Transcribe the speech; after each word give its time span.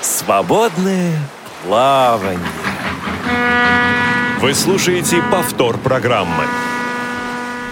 Свободное 0.00 1.18
плавание. 1.64 2.38
Вы 4.40 4.54
слушаете 4.54 5.20
повтор 5.30 5.76
программы. 5.78 6.44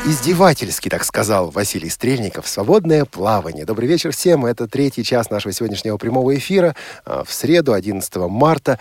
Издевательски, 0.07 0.89
так 0.89 1.03
сказал 1.03 1.51
Василий 1.51 1.91
Стрельников. 1.91 2.47
Свободное 2.47 3.05
плавание. 3.05 3.65
Добрый 3.65 3.89
вечер 3.89 4.13
всем. 4.13 4.47
Это 4.47 4.69
третий 4.69 5.03
час 5.03 5.31
нашего 5.31 5.53
сегодняшнего 5.53 5.97
прямого 5.97 6.37
эфира. 6.37 6.77
А, 7.05 7.25
в 7.25 7.33
среду, 7.33 7.73
11 7.73 8.15
марта. 8.29 8.79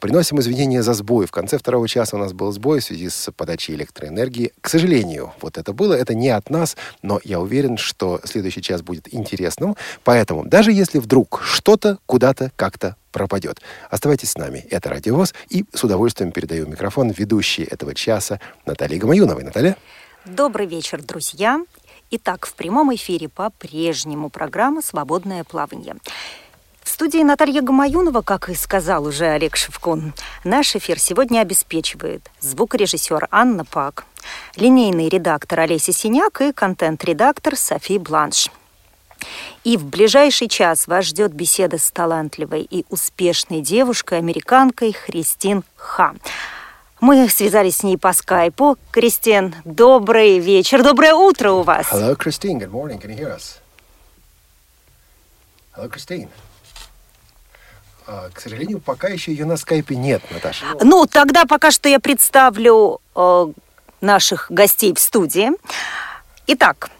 Приносим 0.00 0.38
извинения 0.38 0.84
за 0.84 0.94
сбой. 0.94 1.26
В 1.26 1.32
конце 1.32 1.58
второго 1.58 1.88
часа 1.88 2.16
у 2.16 2.20
нас 2.20 2.32
был 2.32 2.52
сбой 2.52 2.78
в 2.78 2.84
связи 2.84 3.08
с 3.08 3.28
подачей 3.32 3.74
электроэнергии. 3.74 4.52
К 4.60 4.68
сожалению, 4.68 5.32
вот 5.40 5.58
это 5.58 5.72
было. 5.72 5.94
Это 5.94 6.14
не 6.14 6.28
от 6.28 6.48
нас, 6.48 6.76
но 7.02 7.18
я 7.24 7.40
уверен, 7.40 7.76
что 7.76 8.20
следующий 8.22 8.62
час 8.62 8.80
будет 8.80 9.12
интересным. 9.12 9.74
Поэтому, 10.04 10.44
даже 10.44 10.70
если 10.70 11.00
вдруг 11.00 11.42
что-то 11.44 11.98
куда-то 12.06 12.52
как-то 12.54 12.94
пропадет. 13.10 13.60
Оставайтесь 13.90 14.30
с 14.30 14.38
нами. 14.38 14.64
Это 14.70 14.90
Радиовоз. 14.90 15.34
И 15.48 15.64
с 15.74 15.82
удовольствием 15.82 16.30
передаю 16.30 16.68
микрофон 16.68 17.10
ведущей 17.10 17.64
этого 17.64 17.96
часа 17.96 18.38
Наталье 18.64 19.00
Гамаюновой. 19.00 19.42
Наталья? 19.42 19.76
Добрый 20.28 20.66
вечер, 20.66 21.00
друзья. 21.02 21.64
Итак, 22.10 22.44
в 22.44 22.52
прямом 22.52 22.94
эфире 22.94 23.30
по-прежнему 23.30 24.28
программа 24.28 24.82
«Свободное 24.82 25.42
плавание». 25.42 25.96
В 26.82 26.88
студии 26.90 27.22
Наталья 27.22 27.62
Гамаюнова, 27.62 28.20
как 28.20 28.50
и 28.50 28.54
сказал 28.54 29.06
уже 29.06 29.24
Олег 29.24 29.56
Шевкун, 29.56 30.12
наш 30.44 30.76
эфир 30.76 30.98
сегодня 30.98 31.40
обеспечивает 31.40 32.30
звукорежиссер 32.40 33.28
Анна 33.30 33.64
Пак, 33.64 34.04
линейный 34.54 35.08
редактор 35.08 35.60
Олеся 35.60 35.94
Синяк 35.94 36.42
и 36.42 36.52
контент-редактор 36.52 37.56
Софи 37.56 37.96
Бланш. 37.96 38.50
И 39.64 39.78
в 39.78 39.86
ближайший 39.86 40.48
час 40.48 40.86
вас 40.86 41.06
ждет 41.06 41.32
беседа 41.32 41.78
с 41.78 41.90
талантливой 41.90 42.66
и 42.68 42.84
успешной 42.90 43.62
девушкой-американкой 43.62 44.92
Христин 44.92 45.64
Ха. 45.74 46.12
Мы 47.00 47.28
связались 47.28 47.76
с 47.76 47.82
ней 47.84 47.96
по 47.96 48.12
скайпу. 48.12 48.76
Кристин, 48.90 49.54
добрый 49.64 50.38
вечер, 50.40 50.82
доброе 50.82 51.14
утро 51.14 51.52
у 51.52 51.62
вас. 51.62 51.86
Hello, 51.92 52.16
Christine. 52.16 52.58
Good 52.58 52.72
morning. 52.72 53.00
Can 53.00 53.10
you 53.10 53.18
hear 53.18 53.36
us? 53.36 53.60
Hello, 55.76 55.88
Christine. 55.88 56.28
Uh, 58.06 58.30
к 58.32 58.40
сожалению, 58.40 58.80
пока 58.80 59.08
еще 59.08 59.32
ее 59.32 59.44
на 59.44 59.56
скайпе 59.56 59.94
нет, 59.94 60.22
Наташа. 60.30 60.64
Ну, 60.80 61.06
тогда 61.06 61.44
пока 61.44 61.70
что 61.70 61.88
я 61.88 62.00
представлю 62.00 63.00
э, 63.14 63.46
наших 64.00 64.50
гостей 64.50 64.94
в 64.94 64.98
студии. 64.98 65.50
Итак, 66.46 66.90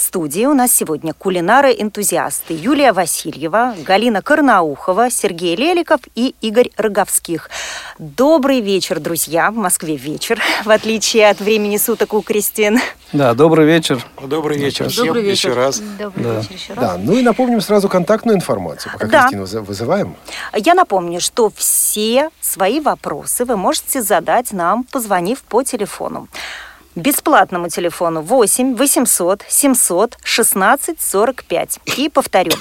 в 0.00 0.02
студии 0.02 0.46
у 0.46 0.54
нас 0.54 0.72
сегодня 0.74 1.12
кулинары-энтузиасты 1.12 2.54
Юлия 2.54 2.94
Васильева, 2.94 3.74
Галина 3.84 4.22
Карнаухова, 4.22 5.10
Сергей 5.10 5.54
Леликов 5.54 6.00
и 6.14 6.34
Игорь 6.40 6.70
Роговских. 6.78 7.50
Добрый 7.98 8.62
вечер, 8.62 8.98
друзья. 8.98 9.50
В 9.50 9.56
Москве 9.56 9.96
вечер, 9.96 10.40
в 10.64 10.70
отличие 10.70 11.28
от 11.28 11.40
времени 11.40 11.76
суток 11.76 12.14
у 12.14 12.22
Кристин. 12.22 12.78
Да, 13.12 13.34
добрый 13.34 13.66
вечер. 13.66 14.02
Добрый 14.22 14.56
вечер 14.56 14.88
всем 14.88 15.08
Добрый 15.08 15.22
вечер. 15.22 15.50
еще 15.50 15.58
раз. 15.60 15.82
Добрый 15.98 16.24
Да. 16.24 16.34
вечер 16.40 16.52
еще 16.54 16.72
раз. 16.72 16.78
Да, 16.80 16.96
ну 16.98 17.18
и 17.18 17.22
напомним 17.22 17.60
сразу 17.60 17.90
контактную 17.90 18.38
информацию, 18.38 18.94
пока 18.94 19.06
Да. 19.06 19.20
Кристину 19.28 19.42
вызы- 19.44 19.60
вызываем. 19.60 20.16
Я 20.56 20.72
напомню, 20.72 21.20
что 21.20 21.52
все 21.54 22.30
свои 22.40 22.80
вопросы 22.80 23.44
вы 23.44 23.58
можете 23.58 24.00
задать 24.00 24.52
нам, 24.52 24.84
позвонив 24.84 25.42
по 25.42 25.62
телефону. 25.62 26.26
Бесплатному 26.96 27.68
телефону 27.68 28.20
8 28.22 28.76
800 28.76 29.44
700 29.48 30.18
16 30.22 31.00
45. 31.00 31.80
И 31.98 32.08
повторю, 32.08 32.52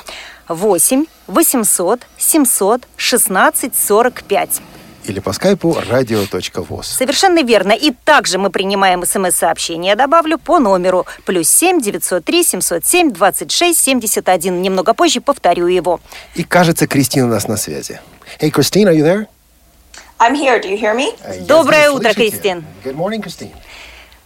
8 0.47 1.05
800 1.27 2.01
700 2.17 2.87
16 2.95 3.75
45. 3.75 4.61
Или 5.05 5.19
по 5.19 5.33
скайпу 5.33 5.71
radio.voz. 5.89 6.83
Совершенно 6.83 7.41
верно. 7.41 7.71
И 7.71 7.91
также 8.05 8.37
мы 8.37 8.51
принимаем 8.51 9.03
смс-сообщения, 9.05 9.95
добавлю, 9.95 10.37
по 10.37 10.59
номеру 10.59 11.07
плюс 11.25 11.49
7 11.49 11.81
903 11.81 12.43
707 12.43 13.11
26 13.11 13.79
71. 13.79 14.61
Немного 14.61 14.93
позже 14.93 15.21
повторю 15.21 15.65
его. 15.67 15.99
И 16.35 16.43
кажется, 16.43 16.85
Кристина 16.85 17.25
у 17.25 17.29
нас 17.29 17.47
на 17.47 17.57
связи. 17.57 17.99
Hey, 18.39 18.51
Christine, 18.51 18.85
are 18.87 18.95
you 18.95 19.03
there? 19.03 19.25
I'm 20.19 20.35
here. 20.35 20.61
Do 20.61 20.67
you 20.69 20.77
hear 20.77 20.93
me? 20.93 21.15
Э, 21.23 21.39
Доброе 21.45 21.89
утро, 21.89 22.13
Кристин. 22.13 22.63
Good 22.83 22.95
morning, 22.95 23.23
Christine. 23.23 23.53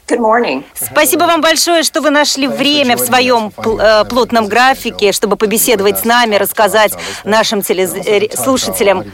Good 0.07 0.19
morning. 0.19 0.63
Спасибо 0.75 1.23
вам 1.23 1.41
большое, 1.41 1.83
что 1.83 2.01
вы 2.01 2.09
нашли 2.09 2.47
время 2.47 2.97
в 2.97 2.99
своем 2.99 3.47
пл- 3.55 3.79
э, 3.79 4.05
плотном 4.05 4.47
графике, 4.49 5.13
чтобы 5.13 5.37
побеседовать 5.37 5.99
с 5.99 6.03
нами, 6.03 6.35
рассказать 6.35 6.93
нашим 7.23 7.59
телез- 7.59 7.95
э, 7.95 8.35
слушателям 8.35 9.05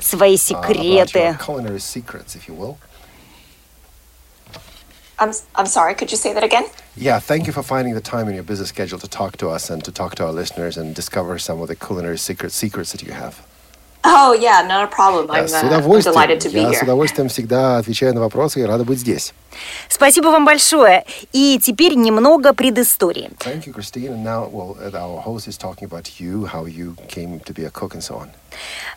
свои 0.00 0.36
секреты. 0.36 1.36
I'm, 5.16 5.30
I'm 5.54 5.66
sorry. 5.66 5.94
Could 5.94 6.10
you 6.10 6.16
say 6.16 6.34
that 6.34 6.42
again? 6.42 6.64
Yeah, 6.96 7.20
thank 7.20 7.46
you 7.46 7.52
for 7.52 7.62
finding 7.62 7.94
the 7.94 8.00
time 8.00 8.28
in 8.28 8.34
your 8.34 8.42
busy 8.42 8.64
schedule 8.64 8.98
to 8.98 9.06
talk 9.08 9.36
to 9.36 9.48
us 9.48 9.70
and 9.70 9.82
to 9.84 9.92
talk 9.92 10.16
to 10.16 10.24
our 10.24 10.32
listeners 10.32 10.76
and 10.76 10.92
discover 10.94 11.38
some 11.38 11.60
of 11.62 11.68
the 11.68 11.76
culinary 11.76 12.18
secret 12.18 12.50
secrets 12.52 12.90
that 12.90 13.02
you 13.02 13.12
have. 13.12 13.34
Oh, 14.04 14.32
yeah, 14.38 14.62
not 14.62 14.84
a 14.84 14.86
problem. 14.86 15.30
I'm, 15.30 15.48
с 15.48 15.54
uh, 15.54 15.62
I'm 15.62 15.68
удовольствием, 15.68 16.14
delighted 16.14 16.38
to 16.40 16.52
be 16.52 16.60
я 16.60 16.78
с 16.78 16.82
удовольствием 16.82 17.28
всегда 17.30 17.78
отвечаю 17.78 18.14
на 18.14 18.20
вопросы 18.20 18.60
и 18.60 18.64
рада 18.64 18.84
быть 18.84 18.98
здесь. 18.98 19.32
Спасибо 19.88 20.26
вам 20.26 20.44
большое. 20.44 21.04
И 21.32 21.58
теперь 21.62 21.94
немного 21.94 22.52
предыстории. 22.52 23.30
Thank 23.38 23.64
you, 23.66 23.72
Christine. 23.72 24.12
And 24.12 24.22
now, 24.22 24.48
well, 24.50 24.76
our 24.94 25.22
host 25.22 25.48
is 25.48 25.56
talking 25.56 25.88
about 25.88 26.20
you, 26.20 26.44
how 26.44 26.66
you 26.66 26.96
came 27.08 27.40
to 27.40 27.54
be 27.54 27.64
a 27.64 27.70
cook 27.70 27.94
and 27.94 28.02
so 28.02 28.16
on. 28.16 28.28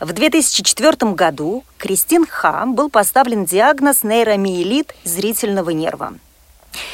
В 0.01 0.11
2004 0.11 1.13
году 1.13 1.63
Кристин 1.77 2.25
Ха 2.25 2.65
был 2.65 2.89
поставлен 2.89 3.45
диагноз 3.45 4.03
нейромиелит 4.03 4.93
зрительного 5.05 5.69
нерва. 5.69 6.13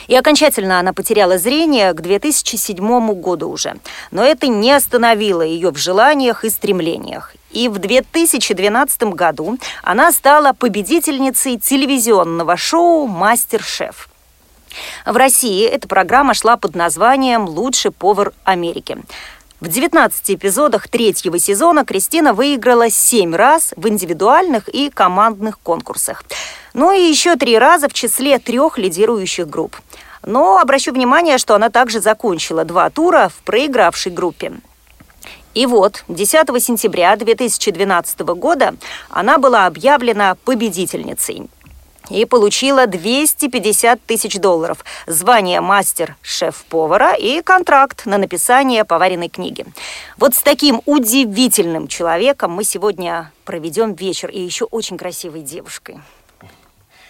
И 0.08 0.16
окончательно 0.16 0.80
она 0.80 0.94
потеряла 0.94 1.38
зрение 1.38 1.94
к 1.94 2.02
2007 2.02 3.14
году 3.16 3.50
уже. 3.50 3.76
Но 4.12 4.24
это 4.24 4.48
не 4.48 4.72
остановило 4.72 5.42
ее 5.42 5.72
в 5.72 5.78
желаниях 5.78 6.46
и 6.46 6.50
стремлениях. 6.50 7.34
И 7.54 7.70
в 7.70 7.78
2012 7.78 9.04
году 9.14 9.58
она 9.84 10.12
стала 10.12 10.54
победительницей 10.54 11.60
телевизионного 11.60 12.58
шоу 12.58 13.06
«Мастер-шеф». 13.06 14.10
В 15.06 15.16
России 15.16 15.64
эта 15.66 15.88
программа 15.88 16.34
шла 16.34 16.58
под 16.58 16.76
названием 16.76 17.46
«Лучший 17.46 17.92
повар 17.92 18.34
Америки». 18.44 18.98
В 19.60 19.70
19 19.70 20.32
эпизодах 20.32 20.90
третьего 20.90 21.40
сезона 21.40 21.86
Кристина 21.86 22.34
выиграла 22.34 22.90
7 22.90 23.34
раз 23.34 23.74
в 23.78 23.88
индивидуальных 23.88 24.68
и 24.68 24.90
командных 24.90 25.58
конкурсах. 25.60 26.26
Ну 26.74 26.92
и 26.92 27.00
еще 27.00 27.38
три 27.38 27.58
раза 27.58 27.88
в 27.88 27.94
числе 27.94 28.40
трех 28.40 28.78
лидирующих 28.78 29.48
групп. 29.48 29.78
Но 30.26 30.58
обращу 30.58 30.92
внимание, 30.92 31.38
что 31.38 31.56
она 31.56 31.70
также 31.70 32.02
закончила 32.02 32.66
два 32.66 32.90
тура 32.90 33.30
в 33.30 33.42
проигравшей 33.44 34.12
группе. 34.12 34.52
И 35.54 35.66
вот, 35.68 36.04
10 36.08 36.48
сентября 36.64 37.16
2012 37.16 38.20
года 38.22 38.76
она 39.10 39.38
была 39.38 39.68
объявлена 39.68 40.36
победительницей 40.46 41.48
и 42.10 42.26
получила 42.26 42.88
250 42.88 44.02
тысяч 44.02 44.40
долларов, 44.40 44.84
звание 45.08 45.62
мастер 45.62 46.16
шеф-повара 46.22 47.14
и 47.14 47.42
контракт 47.42 48.06
на 48.06 48.18
написание 48.18 48.84
поваренной 48.84 49.30
книги. 49.30 49.66
Вот 50.18 50.34
с 50.34 50.42
таким 50.42 50.82
удивительным 50.86 51.88
человеком 51.88 52.52
мы 52.52 52.64
сегодня 52.64 53.32
проведем 53.46 53.94
вечер 53.94 54.30
и 54.30 54.42
еще 54.42 54.66
очень 54.66 54.98
красивой 54.98 55.42
девушкой. 55.42 56.00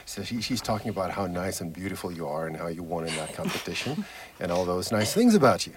So 0.06 0.22
she, 0.22 0.42
she's 0.42 0.62
talking 0.62 0.90
about 0.90 1.12
how 1.12 1.28
nice 1.28 1.62
and 1.62 1.74
beautiful 1.74 2.12
you 2.12 2.28
are 2.28 2.46
and 2.46 2.58
how 2.58 2.68
you 2.68 2.84
won 2.84 3.08
in 3.08 3.16
that 3.16 3.34
competition 3.36 4.04
and 4.38 4.52
all 4.52 4.66
those 4.66 4.92
nice 4.92 5.14
things 5.14 5.34
about 5.34 5.66
you. 5.66 5.74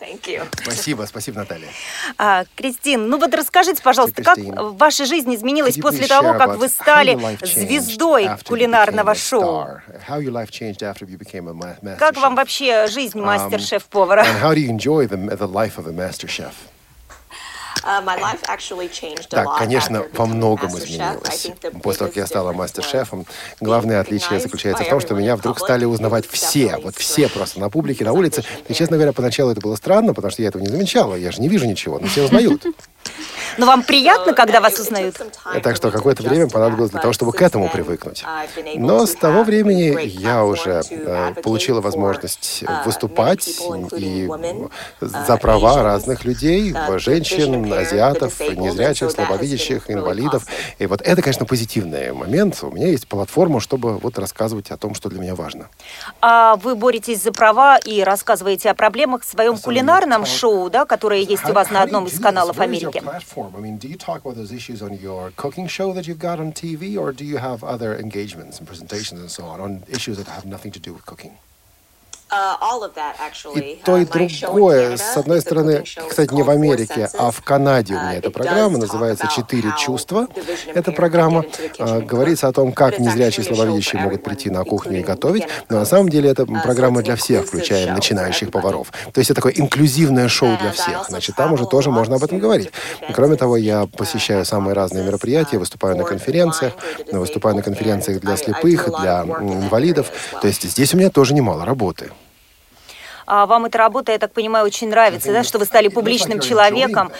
Thank 0.00 0.26
you. 0.26 0.46
Спасибо, 0.62 1.04
спасибо, 1.04 1.40
Наталья. 1.40 1.68
А, 2.16 2.44
Кристин, 2.56 3.08
ну 3.08 3.18
вот 3.18 3.34
расскажите, 3.34 3.82
пожалуйста, 3.82 4.22
как 4.22 4.38
ваша 4.38 5.04
жизнь 5.04 5.34
изменилась 5.34 5.76
после 5.76 6.06
того, 6.06 6.34
как 6.34 6.56
вы 6.56 6.68
стали 6.68 7.18
звездой 7.44 8.30
кулинарного 8.46 9.14
шоу? 9.14 9.68
Как 11.98 12.16
вам 12.16 12.34
вообще 12.34 12.86
жизнь 12.86 13.18
Um, 13.20 13.26
мастер-шеф-повара? 13.26 14.24
Так, 19.28 19.46
lot 19.46 19.58
конечно, 19.58 20.04
во 20.12 20.26
многом 20.26 20.70
master 20.70 20.78
chef. 20.78 20.82
I 20.82 20.84
изменилось. 20.84 21.50
После 21.82 21.98
того, 21.98 22.08
как 22.08 22.16
я 22.16 22.26
стала 22.26 22.52
мастер-шефом, 22.52 23.26
главное 23.60 24.00
отличие 24.00 24.40
заключается 24.40 24.84
в 24.84 24.88
том, 24.88 25.00
что 25.00 25.14
меня 25.14 25.36
вдруг 25.36 25.58
стали 25.58 25.84
узнавать 25.84 26.26
все, 26.28 26.76
вот 26.82 26.96
все 26.96 27.28
просто 27.28 27.60
на 27.60 27.70
публике, 27.70 28.04
на 28.04 28.12
улице. 28.12 28.44
И, 28.68 28.74
честно 28.74 28.96
говоря, 28.96 29.12
поначалу 29.12 29.52
это 29.52 29.60
было 29.60 29.76
странно, 29.76 30.14
потому 30.14 30.30
что 30.30 30.42
я 30.42 30.48
этого 30.48 30.62
не 30.62 30.68
замечала, 30.68 31.14
я 31.14 31.32
же 31.32 31.40
не 31.40 31.48
вижу 31.48 31.66
ничего, 31.66 31.98
но 31.98 32.06
все 32.06 32.24
узнают. 32.24 32.64
Но 33.58 33.66
вам 33.66 33.82
приятно, 33.82 34.32
когда 34.32 34.60
вас 34.60 34.78
узнают? 34.78 35.20
Так 35.62 35.76
что 35.76 35.90
какое-то 35.90 36.22
время 36.22 36.48
понадобилось 36.48 36.90
для 36.90 37.00
того, 37.00 37.12
чтобы 37.12 37.32
к 37.32 37.42
этому 37.42 37.68
привыкнуть. 37.68 38.24
Но 38.76 39.06
с 39.06 39.14
того 39.14 39.42
времени 39.42 39.98
я 40.06 40.44
уже 40.44 40.82
э, 40.88 41.34
получила 41.42 41.80
возможность 41.80 42.64
выступать 42.84 43.48
и 43.96 44.28
за 45.00 45.36
права 45.36 45.82
разных 45.82 46.24
людей, 46.24 46.74
женщин, 46.98 47.69
азиатов, 47.78 48.40
незрячих, 48.40 49.10
слабовидящих, 49.10 49.90
инвалидов. 49.90 50.46
И 50.78 50.86
вот 50.86 51.02
это, 51.02 51.22
конечно, 51.22 51.46
позитивный 51.46 52.12
момент. 52.12 52.58
У 52.62 52.70
меня 52.70 52.88
есть 52.88 53.06
платформа, 53.08 53.60
чтобы 53.60 53.98
вот 53.98 54.18
рассказывать 54.18 54.70
о 54.70 54.76
том, 54.76 54.94
что 54.94 55.08
для 55.08 55.20
меня 55.20 55.34
важно. 55.34 55.68
А 56.20 56.56
вы 56.56 56.74
боретесь 56.74 57.22
за 57.22 57.32
права 57.32 57.78
и 57.78 58.02
рассказываете 58.02 58.70
о 58.70 58.74
проблемах 58.74 59.22
в 59.22 59.26
своем 59.26 59.58
кулинарном 59.58 60.26
шоу, 60.26 60.70
да, 60.70 60.84
которое 60.84 61.20
есть 61.20 61.48
у 61.48 61.52
вас 61.52 61.70
на 61.70 61.82
одном 61.82 62.06
из 62.06 62.18
каналов 62.20 62.60
Америки? 62.60 63.02
И 73.56 73.80
то, 73.84 73.96
и 73.96 74.04
другое. 74.04 74.96
С 74.96 75.16
одной 75.16 75.40
стороны, 75.40 75.84
кстати, 76.08 76.32
не 76.32 76.42
в 76.42 76.50
Америке, 76.50 77.08
а 77.18 77.30
в 77.30 77.42
Канаде 77.42 77.94
у 77.94 77.98
меня 77.98 78.14
эта 78.16 78.30
программа 78.30 78.78
называется 78.78 79.28
«Четыре 79.34 79.72
чувства». 79.78 80.28
Эта 80.74 80.92
программа 80.92 81.44
э, 81.78 82.00
говорится 82.00 82.48
о 82.48 82.52
том, 82.52 82.72
как 82.72 82.98
незрячие 82.98 83.44
слабовидящие 83.44 84.02
могут 84.02 84.22
прийти 84.22 84.50
на 84.50 84.64
кухню 84.64 85.00
и 85.00 85.02
готовить. 85.02 85.44
Но 85.68 85.78
на 85.78 85.84
самом 85.84 86.08
деле 86.08 86.30
это 86.30 86.46
программа 86.46 87.02
для 87.02 87.16
всех, 87.16 87.46
включая 87.46 87.94
начинающих 87.94 88.50
поваров. 88.50 88.92
То 89.12 89.18
есть 89.18 89.30
это 89.30 89.40
такое 89.40 89.52
инклюзивное 89.56 90.28
шоу 90.28 90.56
для 90.60 90.72
всех. 90.72 91.06
Значит, 91.08 91.36
там 91.36 91.52
уже 91.52 91.66
тоже 91.66 91.90
можно 91.90 92.16
об 92.16 92.24
этом 92.24 92.38
говорить. 92.38 92.70
И, 93.08 93.12
кроме 93.12 93.36
того, 93.36 93.56
я 93.56 93.86
посещаю 93.86 94.44
самые 94.44 94.74
разные 94.74 95.04
мероприятия, 95.04 95.58
выступаю 95.58 95.96
на 95.96 96.04
конференциях, 96.04 96.74
выступаю 97.12 97.56
на 97.56 97.62
конференциях 97.62 98.20
для 98.20 98.36
слепых, 98.36 98.88
для 99.00 99.22
инвалидов. 99.22 100.12
То 100.40 100.46
есть 100.46 100.62
здесь 100.62 100.94
у 100.94 100.96
меня 100.96 101.10
тоже 101.10 101.34
немало 101.34 101.64
работы. 101.64 102.10
А 103.32 103.46
вам 103.46 103.66
эта 103.66 103.78
работа, 103.78 104.10
я 104.10 104.18
так 104.18 104.32
понимаю, 104.32 104.66
очень 104.66 104.88
нравится, 104.88 105.30
да, 105.32 105.44
что 105.44 105.60
вы 105.60 105.64
стали 105.64 105.86
публичным 105.86 106.40
человеком, 106.40 107.12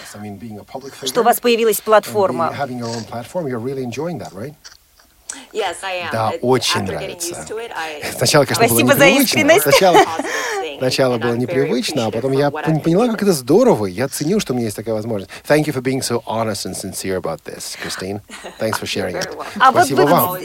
что 1.05 1.21
у 1.21 1.23
вас 1.23 1.39
появилась 1.39 1.79
платформа. 1.79 2.53
Да, 6.11 6.31
очень 6.41 6.81
нравится. 6.83 7.35
Сначала, 8.17 8.45
конечно, 8.45 8.67
Спасибо 8.67 8.93
было 8.95 9.09
непривычно. 9.09 9.59
Сначала, 9.61 9.99
сначала 10.77 11.17
было 11.17 11.33
непривычно, 11.35 12.05
а 12.07 12.11
потом 12.11 12.31
я 12.31 12.51
поняла, 12.51 13.07
как 13.09 13.21
это 13.23 13.33
здорово. 13.33 13.85
Я 13.85 14.07
ценю, 14.07 14.39
что 14.39 14.53
у 14.53 14.55
меня 14.55 14.65
есть 14.65 14.75
такая 14.77 14.95
возможность. 14.95 15.31
Thank 15.47 15.65
you 15.65 15.73
for 15.73 15.81
being 15.81 16.01
so 16.01 16.23
honest 16.25 16.65
and 16.65 16.75
sincere 16.75 17.17
about 17.17 17.41
this, 17.43 17.75
Christine. 17.83 18.21
Thanks 18.59 18.79
for 18.79 18.85
sharing 18.85 19.15
it. 19.17 19.29
А 19.59 19.71
вот 19.71 19.85
Спасибо 19.85 20.01
вы- 20.01 20.09
вам. 20.09 20.37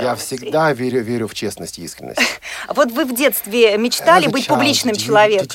Я 0.00 0.14
всегда 0.16 0.72
верю, 0.72 1.02
верю 1.02 1.28
в 1.28 1.34
честность 1.34 1.78
и 1.78 1.82
искренность. 1.84 2.20
Вот 2.68 2.92
вы 2.92 3.04
в 3.04 3.14
детстве 3.14 3.76
мечтали 3.76 4.28
быть 4.28 4.46
публичным 4.46 4.94
человеком. 4.94 5.46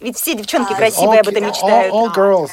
Ведь 0.00 0.18
все 0.18 0.34
девчонки 0.34 0.74
красивые 0.74 1.20
об 1.20 1.28
этом 1.28 1.46
мечтают. 1.46 1.92
all 1.94 2.14
girls 2.14 2.50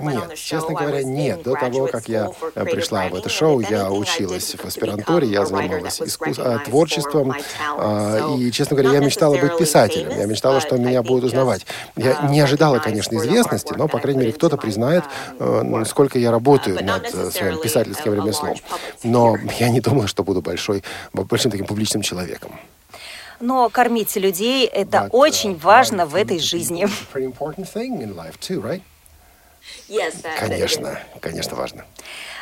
нет, 0.00 0.34
честно 0.34 0.74
говоря, 0.74 1.02
нет. 1.02 1.42
До 1.42 1.54
того, 1.54 1.86
как 1.86 2.08
я 2.08 2.30
э, 2.54 2.64
пришла 2.64 3.08
в 3.08 3.14
это 3.14 3.28
шоу, 3.28 3.60
я 3.60 3.90
училась 3.90 4.54
в 4.54 4.64
аспирантуре, 4.64 5.28
я 5.28 5.46
занималась 5.46 6.00
искус... 6.00 6.38
а, 6.38 6.58
творчеством, 6.58 7.34
а, 7.76 8.36
и, 8.36 8.50
честно 8.50 8.76
говоря, 8.76 8.98
я 8.98 9.04
мечтала 9.04 9.36
быть 9.36 9.56
писателем. 9.56 10.10
Я 10.10 10.26
мечтала, 10.26 10.60
что 10.60 10.76
меня 10.76 11.02
будут 11.02 11.24
узнавать. 11.24 11.66
Я 11.96 12.28
не 12.28 12.40
ожидала, 12.40 12.78
конечно, 12.78 13.16
известности, 13.16 13.74
но, 13.76 13.88
по 13.88 13.98
крайней 13.98 14.20
мере, 14.20 14.32
кто-то 14.32 14.56
признает, 14.56 15.04
э, 15.38 15.62
ну, 15.62 15.84
сколько 15.84 16.18
я 16.18 16.30
работаю 16.30 16.84
над 16.84 17.14
э, 17.14 17.30
своим 17.30 17.60
писательским 17.60 18.14
ремеслом. 18.14 18.56
Но 19.02 19.36
я 19.58 19.68
не 19.68 19.80
думала, 19.80 20.06
что 20.06 20.24
буду 20.24 20.42
большой, 20.42 20.82
большим 21.12 21.50
таким 21.50 21.66
публичным 21.66 22.02
человеком. 22.02 22.52
Но 23.40 23.68
кормить 23.68 24.14
людей– 24.16 24.64
это 24.72 24.98
But, 24.98 25.06
uh, 25.06 25.08
очень 25.10 25.56
важно 25.58 26.06
в 26.06 26.14
food 26.14 26.22
этой 26.22 26.38
жизни. 26.38 26.86
Конечно, 30.38 30.98
конечно, 31.20 31.56
важно. 31.56 31.84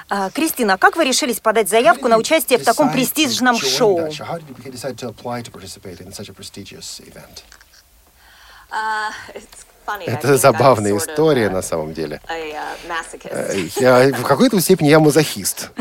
А, 0.09 0.31
Кристина, 0.31 0.75
а 0.75 0.79
как 0.79 0.97
вы 0.97 1.05
решились 1.05 1.41
подать 1.41 1.69
заявку 1.69 2.09
на 2.09 2.17
участие 2.19 2.59
в 2.59 2.65
таком 2.65 2.93
престижном 2.93 3.57
шоу? 3.57 4.11
Это 10.07 10.37
забавная 10.37 10.97
история 10.97 11.51
на 11.51 11.61
самом 11.63 11.93
деле. 11.93 12.21
Э, 13.31 13.69
Я 13.77 14.13
в 14.13 14.23
какой-то 14.23 14.61
степени 14.61 14.89
я 14.89 15.01
мазохист. 15.01 15.71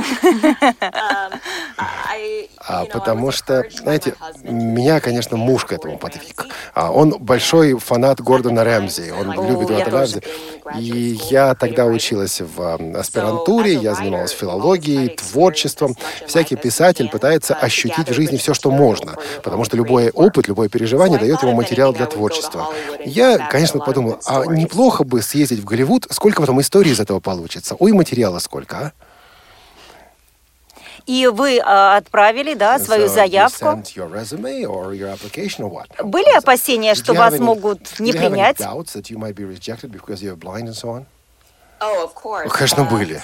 А, 2.67 2.85
потому 2.85 3.31
что, 3.31 3.63
знаете, 3.81 4.15
меня, 4.43 4.99
конечно, 4.99 5.37
муж 5.37 5.65
к 5.65 5.73
этому 5.73 5.97
подвиг. 5.97 6.45
А, 6.73 6.91
он 6.91 7.11
большой 7.19 7.77
фанат 7.77 8.21
Гордона 8.21 8.63
Рэмзи. 8.63 9.11
Он 9.11 9.47
любит 9.47 9.69
я 9.69 9.77
Гордона 9.77 9.99
Рэмзи. 9.99 10.23
И 10.77 11.19
я 11.29 11.55
тогда 11.55 11.85
училась 11.85 12.41
в 12.41 12.61
а, 12.61 12.99
аспирантуре, 12.99 13.73
я 13.73 13.95
занималась 13.95 14.31
филологией, 14.31 15.09
творчеством. 15.09 15.95
Всякий 16.27 16.55
писатель 16.55 17.09
пытается 17.09 17.55
ощутить 17.55 18.09
в 18.09 18.13
жизни 18.13 18.37
все, 18.37 18.53
что 18.53 18.71
можно. 18.71 19.15
Потому 19.43 19.63
что 19.65 19.75
любой 19.77 20.11
опыт, 20.11 20.47
любое 20.47 20.69
переживание 20.69 21.19
дает 21.19 21.41
ему 21.41 21.53
материал 21.53 21.93
для 21.93 22.05
творчества. 22.05 22.69
Я, 23.03 23.49
конечно, 23.49 23.79
подумал, 23.79 24.19
а 24.25 24.45
неплохо 24.45 25.03
бы 25.03 25.21
съездить 25.21 25.59
в 25.59 25.65
Голливуд, 25.65 26.07
сколько 26.11 26.41
потом 26.41 26.61
историй 26.61 26.91
из 26.91 26.99
этого 26.99 27.19
получится? 27.19 27.75
Ой, 27.79 27.91
материала 27.91 28.39
сколько, 28.39 28.77
а? 28.77 28.91
И 31.05 31.27
вы 31.27 31.59
а, 31.63 31.97
отправили, 31.97 32.53
да, 32.53 32.77
свою 32.79 33.07
заявку. 33.15 33.57
Были 36.03 36.35
опасения, 36.37 36.95
что 36.95 37.13
вас 37.13 37.33
могут 37.39 37.99
не 37.99 38.11
принять? 38.31 38.57
Конечно, 42.49 42.83
были. 42.85 43.19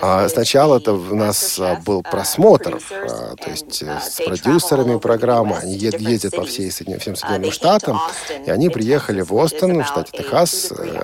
А, 0.00 0.28
Сначала 0.28 0.78
это 0.78 0.92
у 0.92 1.14
нас 1.16 1.58
а, 1.58 1.76
был 1.84 2.02
просмотр, 2.02 2.78
а, 2.90 3.34
то 3.34 3.50
есть 3.50 3.82
э, 3.82 3.98
с 4.00 4.20
продюсерами 4.24 4.98
программы. 4.98 5.56
Они 5.56 5.74
ездят 5.74 6.36
по 6.36 6.44
всей 6.44 6.70
всем 6.70 7.16
Соединенным 7.16 7.50
Штатам, 7.50 8.00
и 8.46 8.50
они 8.50 8.68
приехали 8.68 9.22
в 9.22 9.34
Остин, 9.34 9.82
в 9.82 9.86
штате 9.86 10.18
Техас. 10.18 10.72
Э, 10.72 11.02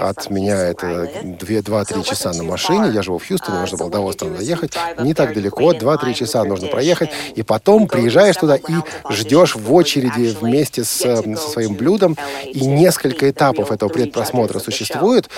От 0.00 0.30
меня 0.30 0.56
это 0.56 1.10
2-3 1.22 2.04
часа 2.04 2.32
на 2.32 2.42
машине. 2.42 2.90
Я 2.92 3.02
живу 3.02 3.18
в 3.18 3.28
Хьюстоне, 3.28 3.60
нужно 3.60 3.76
было 3.76 3.90
до 3.90 4.08
Остина 4.08 4.36
доехать. 4.36 4.74
Не 4.98 5.12
так 5.12 5.34
далеко, 5.34 5.72
2-3 5.74 6.14
часа 6.14 6.44
нужно 6.44 6.68
проехать. 6.68 7.10
И 7.34 7.42
потом 7.42 7.86
приезжаешь 7.86 8.36
туда 8.36 8.56
и 8.56 8.74
ждешь 9.10 9.54
в 9.54 9.74
очереди 9.74 10.34
вместе 10.40 10.84
с, 10.84 10.88
со 10.88 11.36
своим 11.36 11.74
блюдом. 11.74 12.16
И 12.46 12.64
несколько 12.66 13.28
этапов 13.30 13.70
этого 13.70 13.90
предпросмотра 13.90 14.58
существует, 14.58 15.28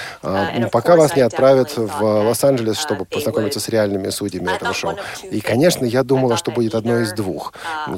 пока 0.70 0.96
вас 0.96 1.16
не 1.16 1.22
отправят 1.22 1.76
в 1.76 2.02
Лос-Анджелес, 2.02 2.78
чтобы 2.78 3.04
познакомиться 3.04 3.60
с 3.60 3.68
реальными 3.68 4.10
судьями 4.10 4.54
этого 4.54 4.74
шоу. 4.74 4.96
И, 5.30 5.40
конечно, 5.40 5.84
я 5.84 6.02
думала, 6.02 6.36
что 6.36 6.50
будет 6.50 6.74
одно 6.74 7.00
из 7.00 7.12
двух. 7.12 7.52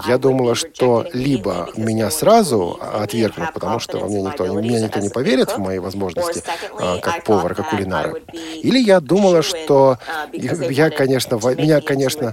Я 0.06 0.18
думала, 0.18 0.54
что 0.54 1.06
либо 1.12 1.68
меня 1.76 2.10
сразу 2.10 2.78
отвергнут, 2.80 3.52
потому 3.52 3.78
что 3.78 3.98
во 3.98 4.06
мне 4.06 4.22
никто, 4.22 4.46
меня 4.46 4.80
никто 4.80 5.00
не 5.00 5.08
поверит 5.08 5.50
в 5.50 5.58
мои 5.58 5.78
возможности 5.78 6.42
а, 6.78 6.98
как 6.98 7.24
повара, 7.24 7.54
как 7.54 7.70
кулинара. 7.70 8.14
Или 8.32 8.78
я 8.78 9.00
думала, 9.00 9.42
что 9.42 9.98
я, 10.32 10.90
конечно, 10.90 11.38
во- 11.38 11.54
меня, 11.54 11.80
конечно, 11.80 12.32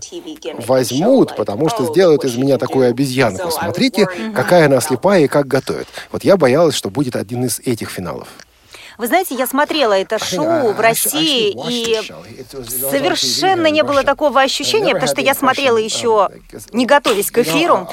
возьмут, 0.65 1.35
потому 1.35 1.69
что 1.69 1.85
сделают 1.85 2.23
из 2.23 2.35
меня 2.35 2.57
такую 2.57 2.89
обезьянку. 2.89 3.51
Смотрите, 3.51 4.07
какая 4.35 4.65
она 4.65 4.81
слепая 4.81 5.21
и 5.23 5.27
как 5.27 5.47
готовит. 5.47 5.87
Вот 6.11 6.23
я 6.23 6.37
боялась, 6.37 6.75
что 6.75 6.89
будет 6.89 7.15
один 7.15 7.45
из 7.45 7.59
этих 7.59 7.89
финалов. 7.89 8.27
Вы 8.97 9.07
знаете, 9.07 9.35
я 9.35 9.45
смотрела 9.45 9.93
это 9.93 10.17
шоу 10.17 10.73
в 10.73 10.79
России, 10.79 11.55
и 11.69 12.01
совершенно 12.89 13.67
не 13.67 13.83
было 13.83 14.03
такого 14.03 14.41
ощущения, 14.41 14.93
потому 14.93 15.07
что 15.07 15.21
я 15.21 15.33
смотрела 15.35 15.77
еще, 15.77 16.29
не 16.73 16.85
готовясь 16.85 17.29
к 17.31 17.37
эфиру, 17.39 17.87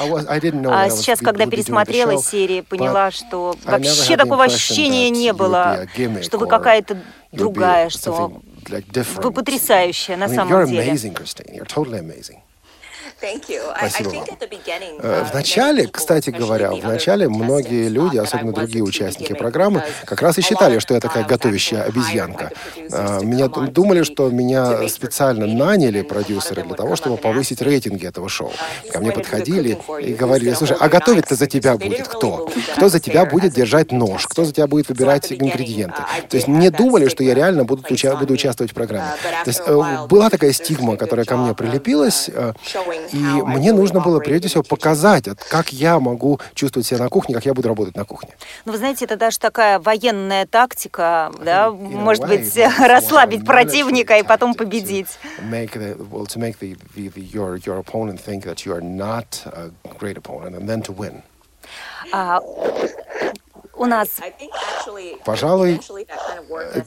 а 0.70 0.88
сейчас, 0.90 1.18
когда 1.20 1.44
пересмотрела 1.46 2.12
серии, 2.23 2.61
поняла, 2.62 3.11
что 3.11 3.54
вообще 3.64 4.16
такого 4.16 4.44
ощущения 4.44 5.11
не 5.11 5.32
было, 5.32 5.87
что 6.23 6.38
вы 6.38 6.46
какая-то 6.46 6.99
другая, 7.32 7.90
что 7.90 8.40
вы 9.23 9.30
потрясающая 9.32 10.16
на 10.16 10.28
самом 10.28 10.49
деле. 10.66 10.84
Спасибо. 13.78 14.11
Э, 15.00 15.25
в 15.31 15.35
начале, 15.35 15.87
кстати 15.87 16.31
говоря, 16.31 16.71
в 16.73 16.85
начале 16.85 17.28
многие 17.28 17.88
люди, 17.88 18.19
особенно 18.19 18.52
другие 18.52 18.85
участники 18.85 19.33
программы, 19.33 19.83
как 20.04 20.21
раз 20.23 20.38
и 20.38 20.43
считали, 20.43 20.78
что 20.78 20.95
я 20.95 21.00
такая 21.00 21.25
готовящая 21.25 21.83
обезьянка. 21.85 22.50
Э, 22.76 23.21
меня 23.23 23.49
думали, 23.49 24.02
что 24.02 24.28
меня 24.31 24.88
специально 24.88 25.47
наняли 25.47 26.02
продюсеры 26.02 26.62
для 26.62 26.75
того, 26.75 26.97
чтобы 26.97 27.16
повысить 27.16 27.62
рейтинги 27.62 28.07
этого 28.07 28.28
шоу. 28.28 28.52
Ко 28.93 29.00
мне 29.00 29.12
подходили 29.12 29.78
и 30.00 30.12
говорили, 30.14 30.52
слушай, 30.54 30.76
а 30.78 30.88
готовить-то 30.88 31.35
за 31.35 31.47
тебя 31.47 31.76
будет 31.76 32.09
кто? 32.09 32.49
Кто 32.76 32.88
за 32.88 33.00
тебя 33.00 33.25
будет 33.25 33.52
держать 33.54 33.93
нож? 33.93 34.26
Кто 34.26 34.45
за 34.45 34.52
тебя 34.52 34.66
будет 34.66 34.88
выбирать 34.88 35.33
ингредиенты? 35.33 36.02
То 36.28 36.37
есть 36.37 36.49
не 36.49 36.71
думали, 36.71 37.09
что 37.09 37.25
я 37.25 37.35
реально 37.35 37.64
буду, 37.64 37.83
уча- 37.88 38.16
буду 38.16 38.35
участвовать 38.35 38.73
в 38.73 38.75
программе. 38.75 39.12
То 39.45 39.50
есть 39.50 39.62
э, 39.64 40.07
была 40.09 40.31
такая 40.31 40.52
стигма, 40.52 40.97
которая 40.97 41.25
ко 41.26 41.37
мне 41.37 41.54
прилепилась, 41.54 42.31
и 43.14 43.42
мне 43.42 43.73
нужно 43.73 44.00
было 44.00 44.18
прежде 44.18 44.49
всего 44.49 44.62
показать, 44.62 45.26
как 45.49 45.73
я 45.73 46.00
могу 46.00 46.40
чувствовать 46.54 46.87
себя 46.87 46.99
на 46.99 47.09
кухне, 47.09 47.35
как 47.35 47.47
я 47.47 47.54
буду 47.54 47.68
работать 47.68 47.97
на 47.97 48.04
кухне. 48.04 48.30
Ну, 48.64 48.73
вы 48.73 48.78
знаете, 48.78 49.04
это 49.04 49.16
даже 49.16 49.38
такая 49.38 49.78
военная 49.78 50.47
тактика, 50.47 51.30
да, 51.44 51.71
может 51.71 52.26
быть, 52.26 52.56
расслабить 52.78 53.44
противника 53.44 54.18
и 54.18 54.23
потом 54.23 54.54
победить 54.54 55.18
у 63.76 63.87
нас. 63.87 64.09
Пожалуй, 65.25 65.81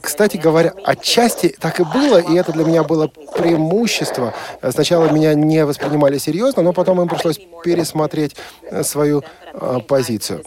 кстати 0.00 0.36
говоря, 0.36 0.72
отчасти 0.84 1.48
так 1.60 1.80
и 1.80 1.84
было, 1.84 2.18
и 2.18 2.34
это 2.36 2.52
для 2.52 2.64
меня 2.64 2.82
было 2.82 3.08
преимущество. 3.08 4.34
Сначала 4.70 5.10
меня 5.10 5.34
не 5.34 5.64
воспринимали 5.64 6.18
серьезно, 6.18 6.62
но 6.62 6.72
потом 6.72 7.00
им 7.00 7.08
пришлось 7.08 7.38
пересмотреть 7.62 8.36
э, 8.62 8.82
свою 8.82 9.22
э, 9.52 9.78
позицию. 9.86 10.44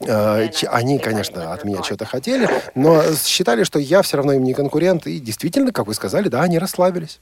Э, 0.00 0.48
они, 0.68 0.98
конечно, 0.98 1.52
от 1.52 1.64
меня 1.64 1.82
что-то 1.82 2.06
хотели, 2.06 2.48
но 2.74 3.02
считали, 3.14 3.64
что 3.64 3.78
я 3.78 4.02
все 4.02 4.16
равно 4.16 4.32
им 4.32 4.42
не 4.42 4.54
конкурент. 4.54 5.06
И 5.06 5.20
действительно, 5.20 5.72
как 5.72 5.86
вы 5.86 5.94
сказали, 5.94 6.28
да, 6.28 6.42
они 6.42 6.58
расслабились. 6.58 7.20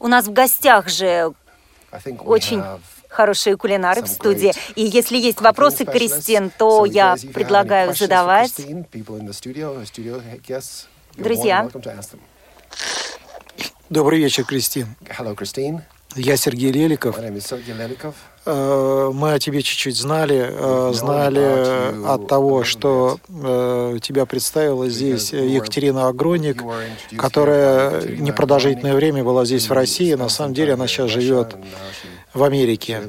У 0.00 0.08
нас 0.08 0.26
в 0.26 0.32
гостях 0.32 0.88
же 0.88 1.32
очень 2.24 2.62
хорошие 3.14 3.56
кулинары 3.56 4.02
в 4.02 4.08
студии. 4.08 4.52
И 4.74 4.82
если 4.82 5.16
есть 5.16 5.40
вопросы, 5.40 5.84
Кристин, 5.84 6.50
то 6.50 6.84
я 6.84 7.16
предлагаю 7.32 7.94
задавать. 7.94 8.54
Друзья. 11.16 11.70
Добрый 13.88 14.18
вечер, 14.18 14.44
Кристин. 14.44 14.96
Hello, 15.06 15.36
Christine. 15.36 15.82
Я 16.16 16.36
Сергей 16.36 16.70
Леликов. 16.70 17.16
Э, 18.46 19.10
мы 19.12 19.32
о 19.32 19.38
тебе 19.38 19.62
чуть-чуть 19.62 19.96
знали, 19.96 20.46
э, 20.48 20.92
знали 20.92 22.06
от 22.06 22.28
того, 22.28 22.62
что 22.62 23.18
э, 23.28 23.98
тебя 24.00 24.24
представила 24.24 24.88
здесь 24.88 25.32
Екатерина 25.32 26.08
Агроник, 26.08 26.62
которая 27.16 28.02
непродолжительное 28.02 28.94
время 28.94 29.24
была 29.24 29.44
здесь 29.44 29.68
в 29.68 29.72
России. 29.72 30.14
На 30.14 30.28
самом 30.28 30.54
деле 30.54 30.74
она 30.74 30.86
сейчас 30.86 31.10
живет 31.10 31.56
в 32.34 32.42
Америке. 32.42 33.00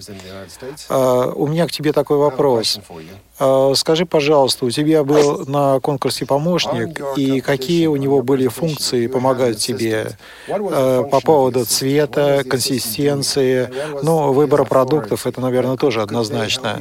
А, 0.90 1.32
у 1.32 1.48
меня 1.48 1.68
к 1.68 1.72
тебе 1.72 1.92
такой 1.92 2.18
вопрос. 2.18 2.80
А, 3.40 3.74
скажи, 3.76 4.06
пожалуйста, 4.06 4.66
у 4.66 4.70
тебя 4.70 5.04
был 5.04 5.46
на 5.48 5.80
конкурсе 5.80 6.26
помощник, 6.26 7.02
и 7.18 7.42
какие 7.42 7.88
у 7.88 7.96
него 7.96 8.22
были 8.22 8.48
функции 8.48 9.08
помогать 9.08 9.58
тебе 9.58 10.12
а, 10.48 11.04
по 11.04 11.20
поводу 11.20 11.66
цвета, 11.66 12.44
консистенции, 12.48 13.70
ну, 14.04 14.32
выбора 14.32 14.64
продуктов, 14.64 15.26
это, 15.26 15.42
наверное, 15.42 15.76
тоже 15.76 16.02
однозначно. 16.02 16.80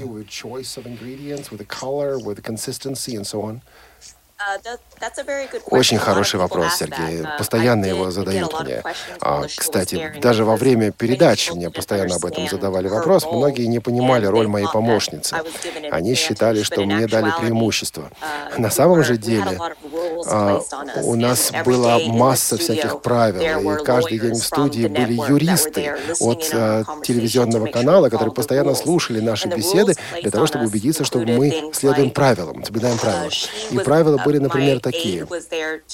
Очень 5.71 5.99
хороший 5.99 6.39
вопрос, 6.41 6.77
Сергей. 6.77 7.25
Постоянно 7.39 7.87
его 7.87 8.11
задают 8.11 8.61
мне. 8.61 8.83
А, 9.21 9.45
кстати, 9.47 10.13
даже 10.21 10.45
во 10.45 10.57
время 10.57 10.93
передач 10.93 11.51
мне 11.53 11.71
постоянно 11.71 12.17
об 12.17 12.25
этом 12.25 12.49
задавали 12.49 12.89
вопрос. 12.89 13.25
Многие 13.25 13.67
не 13.67 13.81
понимали 13.81 14.27
роль 14.27 14.47
моей 14.47 14.67
помощницы. 14.67 15.37
Они 15.91 16.15
считали, 16.15 16.63
что 16.63 16.85
мне 16.85 17.07
дали 17.07 17.33
преимущество. 17.41 18.11
На 18.59 18.71
самом 18.71 19.03
же 19.05 19.17
деле 19.17 19.59
а, 20.27 20.61
у 21.03 21.15
нас 21.17 21.53
была 21.65 21.99
масса 22.01 22.57
всяких 22.57 23.01
правил, 23.03 23.73
и 23.73 23.85
каждый 23.85 24.19
день 24.19 24.35
в 24.35 24.45
студии 24.45 24.87
были 24.87 25.15
юристы 25.29 25.95
от 26.21 26.51
а, 26.53 26.85
телевизионного 27.03 27.67
канала, 27.67 28.09
которые 28.09 28.35
постоянно 28.35 28.75
слушали 28.75 29.21
наши 29.21 29.49
беседы 29.49 29.95
для 30.21 30.31
того, 30.31 30.47
чтобы 30.47 30.67
убедиться, 30.67 31.05
что 31.05 31.19
мы 31.19 31.71
следуем 31.73 32.11
правилам, 32.11 32.65
соблюдаем 32.65 32.99
правила. 32.99 33.31
И 33.71 33.79
правила 33.79 34.19
были 34.25 34.34
были, 34.35 34.43
например, 34.43 34.81
такие. 34.81 35.27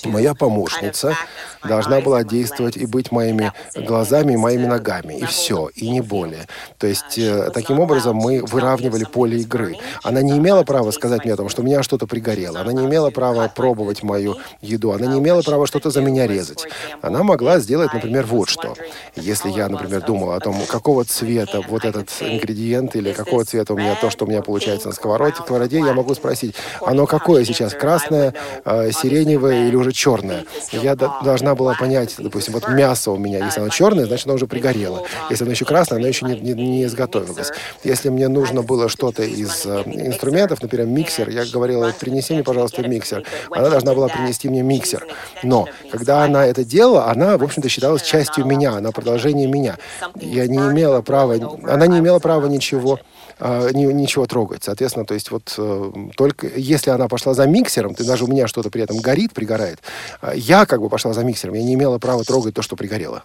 Моя 0.04 0.34
помощница 0.34 1.16
должна 1.64 2.00
была 2.00 2.24
действовать 2.24 2.76
и 2.76 2.86
быть 2.86 3.12
моими 3.12 3.52
глазами 3.74 4.34
и 4.34 4.36
моими 4.36 4.66
ногами, 4.66 5.14
и 5.14 5.24
все, 5.24 5.68
и 5.74 5.90
не 5.90 6.00
более. 6.00 6.46
То 6.78 6.86
есть, 6.86 7.18
э, 7.18 7.50
таким 7.52 7.80
образом, 7.80 8.16
мы 8.16 8.42
выравнивали 8.42 9.04
поле 9.04 9.38
игры. 9.38 9.76
Она 10.02 10.22
не 10.22 10.38
имела 10.38 10.62
права 10.62 10.90
сказать 10.90 11.24
мне 11.24 11.34
о 11.34 11.36
том, 11.36 11.48
что 11.48 11.62
у 11.62 11.64
меня 11.64 11.82
что-то 11.82 12.06
пригорело. 12.06 12.60
Она 12.60 12.72
не 12.72 12.84
имела 12.84 13.10
права 13.10 13.48
пробовать 13.48 14.02
мою 14.02 14.36
еду. 14.62 14.92
Она 14.92 15.06
не 15.06 15.18
имела 15.18 15.42
права 15.42 15.66
что-то 15.66 15.90
за 15.90 16.00
меня 16.00 16.26
резать. 16.26 16.66
Она 17.02 17.22
могла 17.22 17.58
сделать, 17.58 17.92
например, 17.92 18.24
вот 18.26 18.48
что. 18.48 18.74
Если 19.16 19.50
я, 19.50 19.68
например, 19.68 20.02
думал 20.02 20.32
о 20.32 20.40
том, 20.40 20.56
какого 20.66 21.04
цвета 21.04 21.60
вот 21.68 21.84
этот 21.84 22.08
ингредиент 22.20 22.96
или 22.96 23.12
какого 23.12 23.44
цвета 23.44 23.74
у 23.74 23.76
меня 23.76 23.94
то, 24.00 24.10
что 24.10 24.24
у 24.24 24.28
меня 24.28 24.42
получается 24.42 24.88
на 24.88 24.94
сковороде 24.94 25.78
я 25.78 25.92
могу 25.92 26.14
спросить, 26.14 26.54
оно 26.80 27.06
какое 27.06 27.44
сейчас, 27.44 27.74
красное, 27.74 28.29
Э, 28.64 28.80
красное, 28.80 28.92
сиреневое 28.92 29.68
или 29.68 29.76
уже 29.76 29.92
черное. 29.92 30.44
Я 30.72 30.94
должна 30.94 31.54
была 31.54 31.74
понять, 31.74 32.14
допустим, 32.18 32.54
вот 32.54 32.68
мясо 32.68 33.10
у 33.10 33.16
меня, 33.16 33.44
если 33.44 33.60
оно 33.60 33.68
черное, 33.70 34.06
значит, 34.06 34.26
оно 34.26 34.34
уже 34.34 34.46
пригорело. 34.46 35.06
Если 35.30 35.44
оно 35.44 35.52
еще 35.52 35.64
красное, 35.64 35.98
оно 35.98 36.06
еще 36.06 36.26
не, 36.26 36.38
не, 36.38 36.52
не 36.52 36.84
изготовилось. 36.84 37.50
Если 37.84 38.08
мне 38.08 38.28
нужно 38.28 38.62
было 38.62 38.88
что-то 38.88 39.22
из 39.22 39.64
э, 39.66 39.82
инструментов, 39.86 40.62
например, 40.62 40.86
миксер, 40.86 41.28
я 41.28 41.44
говорила, 41.44 41.92
принеси 41.98 42.34
мне, 42.34 42.42
пожалуйста, 42.42 42.86
миксер. 42.86 43.24
Она 43.50 43.70
должна 43.70 43.94
была 43.94 44.08
принести 44.08 44.48
мне 44.48 44.62
миксер. 44.62 45.06
Но, 45.42 45.68
когда 45.90 46.24
она 46.24 46.46
это 46.46 46.64
делала, 46.64 47.06
она, 47.10 47.36
в 47.36 47.44
общем-то, 47.44 47.68
считалась 47.68 48.02
частью 48.02 48.44
меня, 48.46 48.72
она 48.72 48.90
продолжение 48.92 49.46
меня. 49.46 49.78
Я 50.16 50.46
не 50.46 50.58
имела 50.58 51.02
права, 51.02 51.34
она 51.68 51.86
не 51.86 51.98
имела 51.98 52.18
права 52.18 52.46
ничего 52.46 52.98
а, 53.40 53.68
э, 53.68 53.72
ни, 53.72 53.86
ничего 53.86 54.26
трогать. 54.26 54.64
Соответственно, 54.64 55.06
то 55.06 55.14
есть 55.14 55.30
вот 55.30 55.54
э, 55.56 55.92
только 56.16 56.46
если 56.46 56.90
она 56.90 57.08
пошла 57.08 57.32
за 57.34 57.46
миксером, 57.46 57.94
ты 57.94 58.04
даже 58.04 58.24
у 58.24 58.28
меня 58.28 58.46
что-то 58.46 58.70
при 58.70 58.82
этом 58.82 58.98
горит, 58.98 59.32
пригорает, 59.32 59.80
э, 60.20 60.32
я 60.36 60.66
как 60.66 60.80
бы 60.80 60.90
пошла 60.90 61.14
за 61.14 61.24
миксером, 61.24 61.54
я 61.54 61.62
не 61.62 61.74
имела 61.74 61.98
права 61.98 62.22
трогать 62.22 62.54
то, 62.54 62.62
что 62.62 62.76
пригорело. 62.76 63.24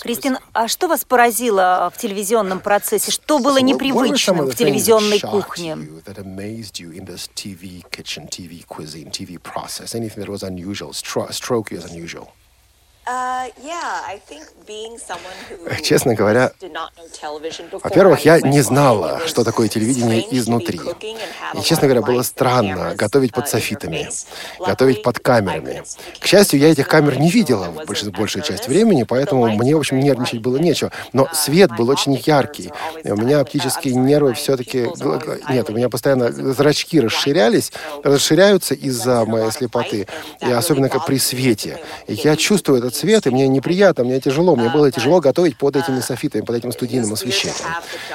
Кристин, 0.00 0.38
а 0.52 0.68
что 0.68 0.88
вас 0.88 1.04
поразило 1.04 1.90
в 1.92 1.98
телевизионном 1.98 2.60
процессе? 2.60 3.10
Что 3.10 3.40
было 3.40 3.58
непривычным 3.58 4.46
в 4.46 4.54
телевизионной 4.54 5.18
кухне? 5.18 5.76
TV 7.34 7.82
kitchen, 7.90 8.28
TV 8.28 8.64
cuisine, 8.66 9.10
TV 9.10 9.38
process, 9.38 9.94
anything 9.94 10.22
that 10.22 10.28
was 10.28 10.42
unusual, 10.44 10.92
struck 10.92 11.70
you 11.70 11.78
as 11.78 11.90
unusual? 11.90 12.28
Честно 15.82 16.14
говоря, 16.14 16.52
во-первых, 17.84 18.24
я 18.24 18.40
не 18.40 18.60
знала, 18.62 19.20
что 19.26 19.44
такое 19.44 19.68
телевидение 19.68 20.26
изнутри. 20.36 20.80
И, 21.54 21.60
честно 21.62 21.86
говоря, 21.86 22.02
было 22.02 22.22
странно 22.22 22.96
готовить 22.96 23.32
под 23.32 23.48
софитами, 23.48 24.08
готовить 24.58 25.02
под 25.02 25.20
камерами. 25.20 25.84
К 26.18 26.26
счастью, 26.26 26.58
я 26.58 26.70
этих 26.72 26.88
камер 26.88 27.20
не 27.20 27.30
видела 27.30 27.66
в 27.66 27.76
больш- 27.82 28.10
большую 28.10 28.42
часть 28.42 28.66
времени, 28.66 29.04
поэтому 29.04 29.46
мне, 29.50 29.76
в 29.76 29.78
общем, 29.78 30.00
нервничать 30.00 30.40
было 30.40 30.56
нечего. 30.56 30.90
Но 31.12 31.28
свет 31.32 31.70
был 31.76 31.88
очень 31.90 32.14
яркий. 32.14 32.72
И 33.04 33.10
у 33.12 33.16
меня 33.16 33.38
оптические 33.40 33.94
нервы 33.94 34.34
все-таки... 34.34 34.88
Нет, 35.48 35.70
у 35.70 35.72
меня 35.72 35.88
постоянно 35.88 36.32
зрачки 36.32 37.00
расширялись, 37.00 37.72
расширяются 38.02 38.74
из-за 38.74 39.24
моей 39.24 39.52
слепоты, 39.52 40.08
и 40.40 40.50
особенно 40.50 40.88
при 40.88 41.18
свете. 41.18 41.78
И 42.08 42.14
я 42.14 42.36
чувствую 42.36 42.78
этот 42.80 42.95
свет 42.96 43.26
и 43.26 43.30
мне 43.30 43.48
неприятно, 43.48 44.04
мне 44.04 44.20
тяжело, 44.20 44.56
мне 44.56 44.68
было 44.68 44.90
тяжело 44.90 45.20
готовить 45.20 45.56
под 45.56 45.76
этими 45.76 46.00
софитами, 46.00 46.42
под 46.42 46.56
этим 46.56 46.72
студийным 46.72 47.12
освещением. 47.12 47.66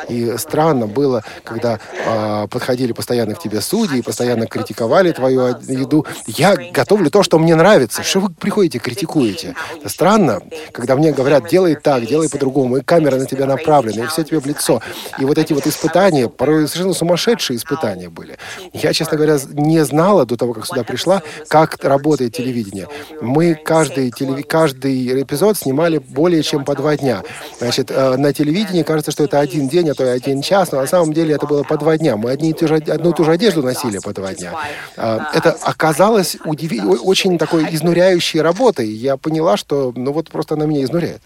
И 0.10 0.38
странно 0.38 0.88
было, 0.88 1.24
когда 1.44 1.80
э, 2.06 2.48
подходили 2.50 2.92
постоянно 2.92 3.36
к 3.36 3.40
тебе 3.40 3.62
судьи 3.62 4.00
и 4.00 4.02
постоянно 4.02 4.48
критиковали 4.48 5.12
твою 5.12 5.56
еду. 5.68 6.06
Я 6.28 6.56
готовлю 6.72 7.10
то, 7.10 7.24
что 7.24 7.40
мне 7.40 7.56
нравится. 7.56 8.04
Что 8.04 8.22
вы 8.22 8.30
приходите, 8.30 8.80
критикуете? 8.80 9.56
Странно, 9.86 10.42
когда 10.72 10.96
мне 10.96 11.12
говорят, 11.12 11.48
делай 11.50 11.76
так, 11.76 12.06
делай 12.06 12.30
по-другому, 12.30 12.78
и 12.78 12.82
камера 12.82 13.18
на 13.18 13.26
тебя 13.26 13.46
направлена, 13.46 14.04
и 14.04 14.08
все 14.08 14.24
тебе 14.24 14.40
в 14.40 14.46
лицо. 14.46 14.82
И 15.20 15.26
вот 15.26 15.38
эти 15.38 15.54
вот 15.54 15.68
испытания, 15.68 16.28
порой 16.28 16.68
совершенно 16.68 16.94
сумасшедшие 16.94 17.58
испытания 17.58 18.10
были. 18.10 18.38
Я, 18.74 18.94
честно 18.94 19.18
говоря, 19.18 19.38
не 19.54 19.84
знала 19.86 20.26
до 20.26 20.38
того, 20.38 20.54
как 20.54 20.66
сюда 20.66 20.84
пришла, 20.84 21.22
как 21.48 21.84
работает 21.84 22.36
телевидение. 22.36 22.88
Мы 23.22 23.56
каждый, 23.56 24.12
телеви... 24.12 24.44
каждый 24.44 24.71
каждый 24.72 25.22
эпизод 25.24 25.58
снимали 25.58 25.98
более 25.98 26.44
чем 26.44 26.64
по 26.64 26.76
два 26.76 26.96
дня. 26.96 27.24
Значит, 27.60 27.92
э, 27.92 28.16
на 28.18 28.34
телевидении 28.34 28.84
кажется, 28.84 29.12
что 29.12 29.24
это 29.24 29.40
один 29.40 29.68
день, 29.68 29.90
а 29.90 29.94
то 29.94 30.06
и 30.06 30.10
один 30.10 30.42
час, 30.42 30.72
но 30.72 30.80
на 30.80 30.88
самом 30.88 31.14
деле 31.14 31.36
это 31.36 31.46
было 31.46 31.64
по 31.64 31.78
два 31.78 31.98
дня. 31.98 32.16
Мы 32.16 32.32
одни 32.32 32.52
и 32.52 32.54
ту 32.54 32.68
же, 32.68 32.76
одну 32.76 33.12
и 33.12 33.14
ту 33.14 33.24
же 33.26 33.32
одежду 33.32 33.62
носили 33.64 34.00
по 34.00 34.14
два 34.14 34.34
дня. 34.34 34.54
Э, 34.98 35.20
это 35.34 35.58
оказалось 35.64 36.36
удиви- 36.46 37.00
очень 37.04 37.38
такой 37.38 37.66
изнуряющей 37.76 38.42
работой. 38.42 38.88
Я 38.88 39.18
поняла, 39.18 39.58
что 39.58 39.92
ну 39.96 40.14
вот 40.14 40.30
просто 40.30 40.56
она 40.56 40.66
меня 40.66 40.84
изнуряет. 40.84 41.22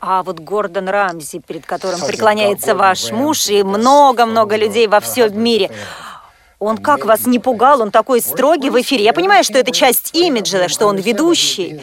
А 0.00 0.22
вот 0.22 0.40
Гордон 0.40 0.88
Рамзи, 0.88 1.42
перед 1.46 1.66
которым 1.66 2.00
преклоняется 2.00 2.74
ваш 2.74 3.10
муж 3.10 3.48
и 3.48 3.62
много-много 3.62 4.56
людей 4.56 4.86
во 4.86 5.00
всем 5.00 5.38
мире, 5.42 5.70
он 6.60 6.76
как 6.78 7.04
вас 7.06 7.26
не 7.26 7.38
пугал? 7.38 7.80
Он 7.80 7.90
такой 7.90 8.20
строгий 8.20 8.70
в 8.70 8.80
эфире. 8.80 9.02
Я 9.02 9.12
понимаю, 9.12 9.42
что 9.42 9.58
это 9.58 9.72
часть 9.72 10.14
имиджа, 10.14 10.68
что 10.68 10.86
он 10.86 10.98
ведущий. 10.98 11.80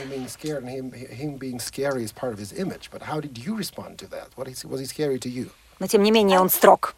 Но 5.79 5.87
тем 5.87 6.03
не 6.03 6.11
менее 6.11 6.39
он 6.39 6.49
строг. 6.49 6.95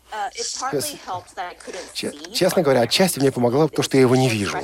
Честно 2.34 2.62
говоря, 2.62 2.82
отчасти 2.82 3.20
мне 3.20 3.32
помогло 3.32 3.68
то, 3.68 3.84
что 3.84 3.98
я 3.98 4.02
его 4.02 4.16
не 4.16 4.30
вижу. 4.30 4.58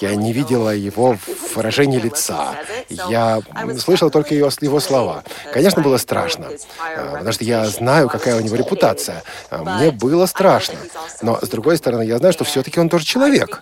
Я 0.00 0.14
не 0.16 0.32
видела 0.32 0.74
его 0.74 1.16
выражения 1.54 1.98
лица. 1.98 2.56
Я 2.88 3.40
слышал 3.78 4.10
только 4.10 4.34
его, 4.34 4.50
его 4.60 4.80
слова. 4.80 5.24
Конечно, 5.52 5.82
было 5.82 5.96
страшно, 5.98 6.48
а, 6.78 7.12
потому 7.12 7.32
что 7.32 7.44
я 7.44 7.66
знаю, 7.66 8.08
какая 8.08 8.36
у 8.36 8.40
него 8.40 8.56
репутация. 8.56 9.22
А, 9.50 9.58
мне 9.58 9.90
было 9.90 10.26
страшно. 10.26 10.76
Но, 11.20 11.38
с 11.40 11.48
другой 11.48 11.76
стороны, 11.76 12.02
я 12.02 12.18
знаю, 12.18 12.32
что 12.32 12.44
все-таки 12.44 12.80
он 12.80 12.88
тоже 12.88 13.04
человек. 13.04 13.60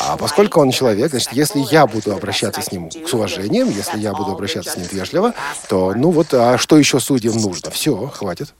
А 0.00 0.16
поскольку 0.16 0.60
он 0.60 0.70
человек, 0.70 1.10
значит, 1.10 1.32
если 1.32 1.60
я 1.60 1.86
буду 1.86 2.12
обращаться 2.12 2.60
с 2.60 2.72
ним 2.72 2.90
с 2.90 3.14
уважением, 3.14 3.70
если 3.70 3.98
я 3.98 4.12
буду 4.12 4.32
обращаться 4.32 4.72
с 4.72 4.76
ним 4.76 4.88
вежливо, 4.90 5.32
то, 5.68 5.94
ну 5.94 6.10
вот, 6.10 6.34
а 6.34 6.58
что 6.58 6.76
еще 6.76 7.00
судьям 7.00 7.36
нужно? 7.36 7.70
Все, 7.70 8.08
хватит. 8.08 8.54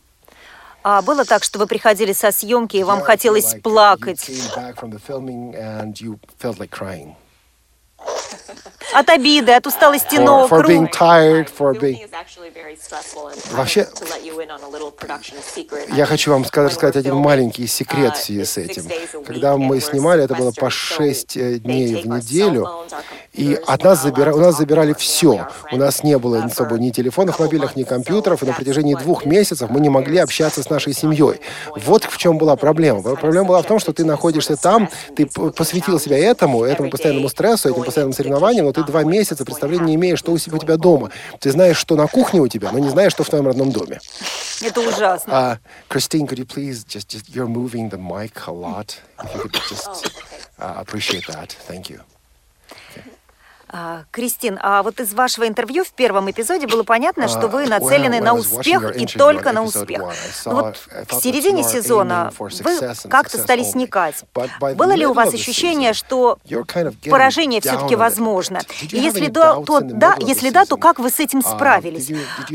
А 0.83 1.01
было 1.03 1.25
так, 1.25 1.45
что 1.45 1.59
вы 1.59 1.67
приходили 1.67 2.13
со 2.13 2.33
съемки, 2.33 2.77
и 2.77 2.83
вам 2.83 3.01
хотелось 3.01 3.55
плакать? 3.63 4.29
От 8.93 9.09
обиды, 9.09 9.53
от 9.53 9.67
усталости 9.67 10.17
ног, 10.17 10.51
for 10.51 10.67
being 10.67 10.89
tired, 10.91 11.49
for 11.59 11.79
being... 11.79 11.99
Вообще, 13.53 13.87
я 15.95 16.07
хочу 16.07 16.31
вам 16.31 16.45
сказать, 16.45 16.71
рассказать 16.71 16.97
один 16.97 17.17
маленький 17.17 17.67
секрет 17.67 18.17
в 18.17 18.23
связи 18.23 18.45
с 18.45 18.59
этим. 18.59 18.85
Когда 19.27 19.57
мы 19.57 19.81
снимали, 19.81 20.25
это 20.25 20.35
было 20.35 20.53
по 20.53 20.71
6 20.71 21.63
дней 21.63 22.03
в 22.03 22.07
неделю, 22.07 22.69
и 23.33 23.59
от 23.67 23.83
нас 23.83 24.03
забира... 24.03 24.33
у 24.35 24.39
нас 24.39 24.57
забирали 24.57 24.95
все. 24.95 25.49
У 25.71 25.77
нас 25.77 26.03
не 26.03 26.19
было 26.19 26.49
с 26.49 26.55
собой 26.55 26.81
ни 26.81 26.91
телефонов 26.91 27.39
мобильных, 27.39 27.77
ни 27.77 27.85
компьютеров, 27.85 28.43
и 28.43 28.47
на 28.47 28.53
протяжении 28.53 28.95
двух 28.95 29.25
месяцев 29.25 29.71
мы 29.71 29.81
не 29.81 29.89
могли 29.89 30.19
общаться 30.19 30.63
с 30.63 30.71
нашей 30.71 30.93
семьей. 30.93 31.41
Вот 31.77 32.05
в 32.05 32.17
чем 32.19 32.39
была 32.39 32.57
проблема. 32.57 33.03
Проблема 33.17 33.49
была 33.49 33.63
в 33.63 33.67
том, 33.67 33.79
что 33.79 33.93
ты 33.93 34.05
находишься 34.05 34.57
там, 34.57 34.89
ты 35.17 35.27
посвятил 35.27 35.99
себя 35.99 36.19
этому, 36.19 36.65
этому 36.65 36.91
постоянному 36.91 37.29
стрессу, 37.29 37.71
этим 37.71 37.85
постоянным 37.85 38.13
соревнованиям, 38.13 38.67
но 38.77 38.83
ты 38.83 38.91
два 38.91 39.05
месяца 39.05 39.45
представления 39.45 39.85
не 39.87 39.95
имеешь, 39.97 40.19
что 40.19 40.33
у 40.33 40.39
себя- 40.39 40.57
у 40.57 40.59
тебя 40.59 40.77
дома. 40.77 41.11
Ты 41.41 41.51
знаешь, 41.53 41.77
что 41.77 41.95
на 41.97 42.07
кухне 42.07 42.41
у 42.41 42.49
тебя, 42.49 42.73
но 42.73 42.79
не 42.79 42.89
знаешь, 42.89 43.13
что 43.13 43.25
в 43.25 43.29
твоем 43.29 43.47
родном 43.47 43.71
доме. 43.73 44.01
Это 44.63 44.81
ужасно. 44.81 45.31
Uh, 45.33 45.59
Christine, 45.91 46.27
could 46.27 46.39
you 46.39 46.47
please 46.47 46.85
just, 46.85 47.09
just 47.09 47.29
you're 47.35 47.49
moving 47.49 47.91
the 47.91 47.99
mic 47.99 48.33
a 48.47 48.53
lot. 48.53 48.97
If 49.23 49.35
you 49.35 49.41
could 49.43 49.53
just 49.69 50.11
uh, 50.59 50.75
appreciate 50.77 51.27
that. 51.27 51.57
Thank 51.69 51.91
you. 51.91 52.01
А, 53.75 54.05
Кристин, 54.11 54.59
а 54.61 54.83
вот 54.83 55.01
из 55.01 55.15
вашего 55.15 55.49
интервью 55.49 55.83
в 55.83 55.93
первом 55.93 56.31
эпизоде 56.31 56.67
было 56.67 56.83
понятно, 56.83 57.27
что 57.27 57.49
вы 57.49 57.65
Uh, 57.65 57.69
нацелены 57.71 58.17
when- 58.17 58.21
when 58.21 58.25
на 58.25 58.35
успех 58.35 58.97
и 58.97 59.07
только 59.07 59.53
на 59.53 59.63
успех. 59.63 60.03
Но 60.45 60.53
вот 60.55 60.79
к 61.09 61.13
середине 61.15 61.63
сезона 61.65 62.31
вы 62.39 62.79
как-то 63.09 63.39
стали 63.39 63.63
сникать. 63.63 64.25
Было 64.75 64.93
ли 64.93 65.07
у 65.07 65.15
вас 65.15 65.33
ощущение, 65.33 65.95
что 65.95 66.39
поражение 67.11 67.63
все-таки 67.63 67.97
возможно? 67.97 68.61
И 68.83 68.99
если 68.99 69.29
да, 69.29 69.55
то 69.63 69.81
да, 69.81 70.17
если 70.19 70.51
да, 70.51 70.67
то 70.67 70.77
как 70.77 70.99
вы 70.99 71.09
с 71.09 71.19
этим 71.19 71.39
Uh, 71.39 71.57
справились? 71.57 72.11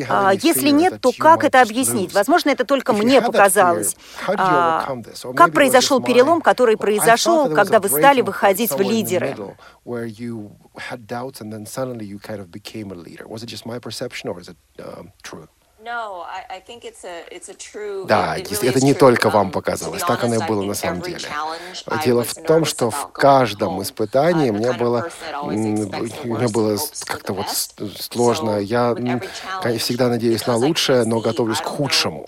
А, 0.10 0.34
Если 0.34 0.70
нет, 0.70 1.02
то 1.02 1.12
как 1.18 1.44
это 1.44 1.62
объяснить? 1.62 2.14
Возможно, 2.14 2.52
это 2.52 2.64
только 2.64 2.94
мне 2.94 3.22
показалось. 3.24 3.96
А, 4.28 4.86
Как 5.36 5.52
произошел 5.52 6.00
перелом, 6.00 6.42
который 6.42 6.78
произошел, 6.78 7.50
когда 7.50 7.80
вы 7.80 7.90
стали 7.90 8.22
выходить 8.22 8.72
в 8.72 8.80
лидеры? 8.82 9.36
Doubts 11.08 11.42
and 11.42 11.52
then 11.52 11.66
suddenly 11.66 12.06
you 12.06 12.20
kind 12.20 12.40
of 12.40 12.52
became 12.52 12.92
a 12.92 12.96
leader. 12.96 13.28
Was 13.28 13.44
it 13.44 13.48
just 13.48 13.66
my 13.66 13.80
perception 13.80 14.30
or 14.30 14.40
is 14.40 14.50
it 14.50 14.58
um, 14.84 15.12
true? 15.24 15.48
Да, 18.06 18.36
это 18.70 18.80
не 18.84 18.94
только 18.96 19.30
вам 19.30 19.52
показалось, 19.52 20.02
так 20.02 20.24
оно 20.24 20.36
и 20.36 20.48
было 20.48 20.64
на 20.64 20.74
самом 20.74 21.02
деле. 21.02 21.20
Дело 22.04 22.24
в 22.24 22.34
том, 22.34 22.66
что 22.66 22.90
в 22.90 23.12
каждом 23.12 23.82
испытании 23.84 24.50
мне 24.50 24.74
было, 24.74 25.10
мне 26.24 26.48
было 26.48 26.78
как-то 27.06 27.34
вот 27.34 27.46
сложно. 28.00 28.58
Я 28.58 28.96
всегда 29.78 30.08
надеюсь 30.10 30.48
на 30.48 30.56
лучшее, 30.56 31.04
но 31.06 31.20
готовлюсь 31.20 31.62
к 31.62 31.66
худшему. 31.66 32.26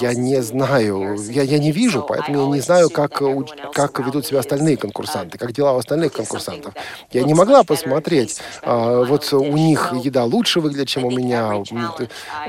Я 0.00 0.14
не 0.14 0.40
знаю, 0.42 1.16
я, 1.30 1.42
я 1.42 1.58
не 1.58 1.72
вижу, 1.72 2.02
поэтому 2.08 2.44
я 2.46 2.46
не 2.56 2.60
знаю, 2.60 2.88
как, 2.90 3.20
у- 3.20 3.44
как 3.74 3.98
ведут 4.00 4.26
себя 4.26 4.40
остальные 4.40 4.76
конкурсанты, 4.78 5.36
как 5.38 5.52
дела 5.52 5.74
у 5.74 5.78
остальных 5.78 6.12
конкурсантов. 6.14 6.72
Я 7.10 7.24
не 7.24 7.34
могла 7.34 7.62
посмотреть, 7.62 8.40
а, 8.62 9.04
вот 9.04 9.30
у 9.32 9.44
них 9.56 9.92
еда 10.02 10.24
лучше 10.24 10.60
выглядит, 10.60 10.88
чем 10.88 11.04
у 11.04 11.10
меня. 11.10 11.52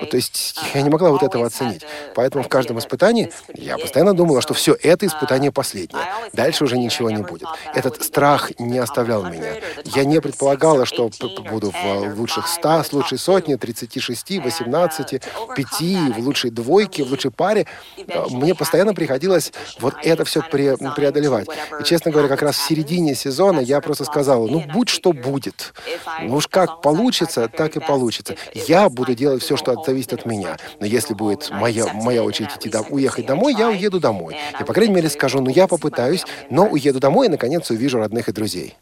То 0.10 0.18
есть 0.18 0.31
я 0.74 0.82
не 0.82 0.90
могла 0.90 1.10
вот 1.12 1.24
этого 1.24 1.48
оценить. 1.48 1.84
Поэтому 2.16 2.44
в 2.44 2.48
каждом 2.48 2.80
испытании 2.80 3.32
я 3.54 3.78
постоянно 3.78 4.14
думала, 4.14 4.42
что 4.42 4.54
все, 4.54 4.76
это 4.82 5.06
испытание 5.06 5.52
последнее. 5.52 6.04
Дальше 6.34 6.64
уже 6.64 6.78
ничего 6.78 7.10
не 7.10 7.24
будет. 7.24 7.48
Этот 7.74 8.02
страх 8.04 8.52
не 8.60 8.80
оставлял 8.80 9.24
меня. 9.26 9.56
Я 9.86 10.06
не 10.06 10.20
предполагала, 10.22 10.86
что 10.86 11.10
буду 11.50 11.72
в 11.72 12.20
лучших 12.20 12.48
100, 12.48 12.84
с 12.84 12.94
лучшей 12.94 13.18
сотни, 13.18 13.56
36, 13.56 14.40
18, 14.40 15.22
5, 15.56 15.82
в 15.82 16.20
лучшей 16.20 16.50
двойке, 16.52 17.04
в 17.04 17.10
лучшей 17.12 17.32
паре. 17.32 17.66
А, 18.14 18.28
Мне 18.30 18.56
постоянно 18.56 18.94
приходилось 18.94 19.52
вот 19.80 19.96
это 20.04 20.26
все 20.26 20.42
пре- 20.42 20.78
преодолевать. 20.96 21.48
И, 21.80 21.84
честно 21.84 22.12
говоря, 22.12 22.28
как 22.28 22.42
раз 22.42 22.56
в 22.58 22.68
середине 22.68 23.16
сезона 23.16 23.60
я 23.60 23.82
просто 23.82 24.06
сказала, 24.06 24.48
ну, 24.48 24.64
будь 24.74 24.90
что 24.90 25.14
будет. 25.14 25.74
Ну 26.22 26.36
уж 26.36 26.48
как 26.48 26.82
получится, 26.82 27.48
так 27.48 27.76
и 27.76 27.80
получится. 27.80 28.36
Я 28.54 28.90
буду 28.90 29.16
делать 29.16 29.42
все, 29.42 29.58
что 29.58 29.82
зависит 29.84 30.11
от 30.14 30.26
меня. 30.26 30.58
Но 30.80 30.86
если 30.86 31.14
будет 31.14 31.50
моя, 31.52 31.92
моя 31.94 32.24
очередь 32.24 32.56
идти 32.56 32.70
дом- 32.70 32.88
уехать 32.90 33.26
домой, 33.26 33.54
я 33.58 33.70
уеду 33.70 34.00
домой. 34.00 34.36
И, 34.60 34.64
по 34.64 34.74
крайней 34.74 34.94
мере, 34.96 35.10
скажу, 35.10 35.42
ну, 35.42 35.50
я 35.50 35.68
попытаюсь, 35.68 36.26
но 36.50 36.66
уеду 36.68 37.00
домой 37.00 37.28
и, 37.28 37.30
наконец, 37.30 37.70
увижу 37.70 37.98
родных 38.00 38.30
и 38.30 38.32
друзей. 38.32 38.78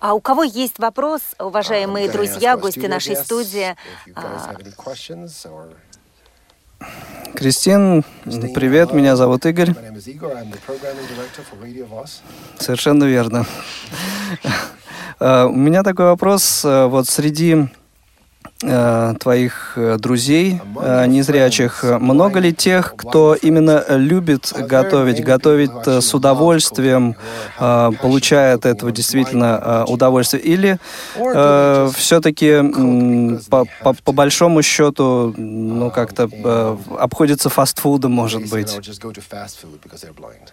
А 0.00 0.14
у 0.14 0.20
кого 0.20 0.44
есть 0.44 0.78
вопрос, 0.78 1.20
уважаемые 1.38 2.06
Um, 2.06 2.12
друзья, 2.12 2.56
гости 2.56 2.86
нашей 2.86 3.16
студии? 3.16 3.70
if 3.72 3.76
you 4.06 4.14
guys 4.14 4.40
а, 4.46 4.52
have 4.52 4.62
any 4.62 4.74
questions 4.76 5.32
or- 5.46 5.74
Кристин, 7.34 8.04
привет, 8.54 8.92
меня 8.92 9.16
зовут 9.16 9.44
Игорь. 9.46 9.74
Совершенно 12.58 13.04
верно. 13.04 13.44
Э, 15.20 15.44
У 15.50 15.52
меня 15.56 15.82
такой 15.82 16.06
вопрос. 16.06 16.64
э, 16.64 16.86
Вот 16.86 17.08
среди 17.08 17.68
твоих 19.20 19.74
э, 19.76 19.96
друзей 19.98 20.60
э, 20.80 21.06
незрячих, 21.06 21.84
э, 21.84 21.98
много 21.98 22.40
ли 22.40 22.52
тех, 22.52 22.94
кто 22.96 23.34
именно 23.40 23.84
любит 23.90 24.52
готовить, 24.52 25.22
готовит 25.22 25.70
э, 25.86 26.00
с 26.00 26.12
удовольствием, 26.12 27.14
э, 27.60 27.90
получает 28.02 28.66
от 28.66 28.66
этого 28.66 28.90
действительно 28.90 29.84
э, 29.88 29.92
удовольствие? 29.92 30.42
Или 30.42 30.78
все-таки 31.92 32.60
по, 33.48 33.64
по- 33.82 33.94
по 33.94 34.12
большому 34.12 34.62
счету, 34.62 35.32
ну, 35.36 35.90
как-то 35.92 36.28
э, 36.32 36.76
обходится 36.98 37.48
фастфудом, 37.50 38.10
может 38.12 38.50
быть? 38.50 38.76
"No, 38.76 38.80
just 38.80 39.00
go 39.00 39.12
to 39.12 39.22
fast 39.22 39.58
food 39.62 39.78
because 39.84 40.02
they're 40.02 40.12
blind." 40.14 40.52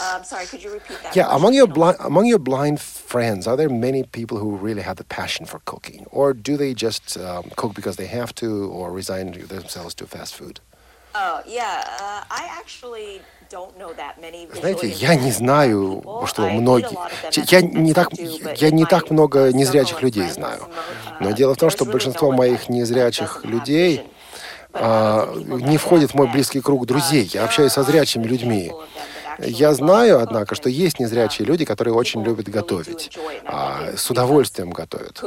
Um, 0.00 0.24
sorry, 0.24 0.46
could 0.46 0.62
you 0.62 0.72
repeat 0.72 0.98
that? 1.02 1.14
Yeah, 1.14 1.24
question? 1.24 1.36
among 1.36 1.54
your 1.54 1.66
blind 1.66 1.96
among 2.00 2.26
your 2.26 2.38
blind 2.38 2.80
friends, 2.80 3.46
are 3.46 3.56
there 3.56 3.68
many 3.68 4.04
people 4.04 4.38
who 4.38 4.56
really 4.56 4.82
have 4.82 4.96
the 4.96 5.04
passion 5.04 5.46
for 5.46 5.60
cooking, 5.64 6.06
or 6.10 6.32
do 6.32 6.56
they 6.56 6.74
just 6.74 7.18
um, 7.18 7.50
cook 7.56 7.74
because 7.74 7.96
they 7.96 8.06
have 8.06 8.34
to, 8.36 8.70
or 8.70 8.92
resign 8.92 9.32
themselves 9.48 9.94
to 9.96 10.06
fast 10.06 10.34
food? 10.34 10.60
Oh, 11.14 11.42
yeah. 11.46 11.84
Uh, 12.00 12.24
I 12.30 12.48
actually 12.58 13.20
don't 13.50 13.76
know 13.78 13.92
that 13.94 14.20
many 14.20 14.48
Знаете, 14.54 14.88
я 14.88 15.14
не 15.14 15.30
знаю, 15.30 16.02
что 16.26 16.48
многие... 16.48 16.96
Я 17.50 17.60
не 17.60 17.92
так, 17.92 18.08
я 18.56 18.70
не 18.70 18.86
так 18.86 19.10
много 19.10 19.48
uh, 19.48 19.52
незрячих 19.52 20.00
людей 20.00 20.28
знаю. 20.30 20.60
uh, 20.60 21.16
Но 21.20 21.32
дело 21.32 21.54
в 21.54 21.58
том, 21.58 21.68
что 21.68 21.84
большинство 21.84 22.32
моих 22.32 22.70
незрячих 22.70 23.44
людей 23.44 24.10
а, 24.72 25.34
не 25.34 25.76
входит 25.76 26.12
в 26.12 26.14
мой 26.14 26.28
близкий 26.28 26.62
круг 26.62 26.86
друзей. 26.86 27.26
Uh, 27.26 27.30
Я 27.34 27.44
общаюсь 27.44 27.72
со 27.72 27.82
зрячими 27.82 28.24
людьми. 28.24 28.72
Я 29.38 29.74
знаю, 29.74 30.20
однако, 30.20 30.54
что 30.54 30.68
есть 30.68 31.00
незрячие 31.00 31.46
люди, 31.46 31.64
которые 31.64 31.94
очень 31.94 32.22
любят 32.22 32.48
готовить, 32.48 33.16
а, 33.44 33.96
с 33.96 34.10
удовольствием 34.10 34.70
готовят. 34.70 35.22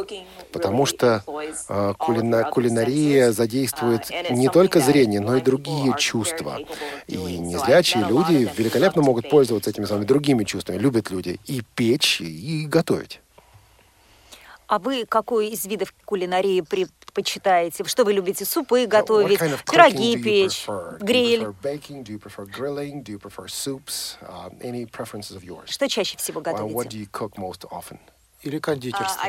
Потому 0.51 0.85
что 0.85 1.23
а, 1.69 1.93
кулина 1.93 2.43
кулинария 2.43 3.31
задействует 3.31 4.09
не 4.29 4.49
только 4.49 4.79
зрение, 4.79 5.19
но 5.19 5.37
и 5.37 5.41
другие 5.41 5.93
чувства. 5.97 6.59
И 7.07 7.17
незрячие 7.17 8.05
люди 8.07 8.49
великолепно 8.57 9.01
могут 9.01 9.29
пользоваться 9.29 9.69
этими 9.69 9.85
самыми 9.85 10.05
другими 10.05 10.43
чувствами. 10.43 10.77
Любят 10.77 11.09
люди 11.09 11.39
и 11.45 11.61
печь, 11.75 12.21
и 12.21 12.65
готовить. 12.67 13.21
А 14.67 14.79
вы 14.79 15.05
какой 15.05 15.49
из 15.49 15.65
видов 15.65 15.93
кулинарии 16.05 16.61
предпочитаете? 16.61 17.83
Что 17.83 18.03
вы 18.03 18.13
любите? 18.13 18.45
Супы 18.45 18.87
готовить, 18.87 19.39
kind 19.39 19.53
of 19.53 19.63
пироги 19.71 20.21
печь, 20.21 20.65
гриль? 20.99 21.43
Uh? 21.43 21.53
Что 25.67 25.87
чаще 25.87 26.17
всего 26.17 26.41
Uh, 26.41 26.43
готовите? 26.43 26.75
Или 28.45 28.59
кондитерство. 28.59 29.25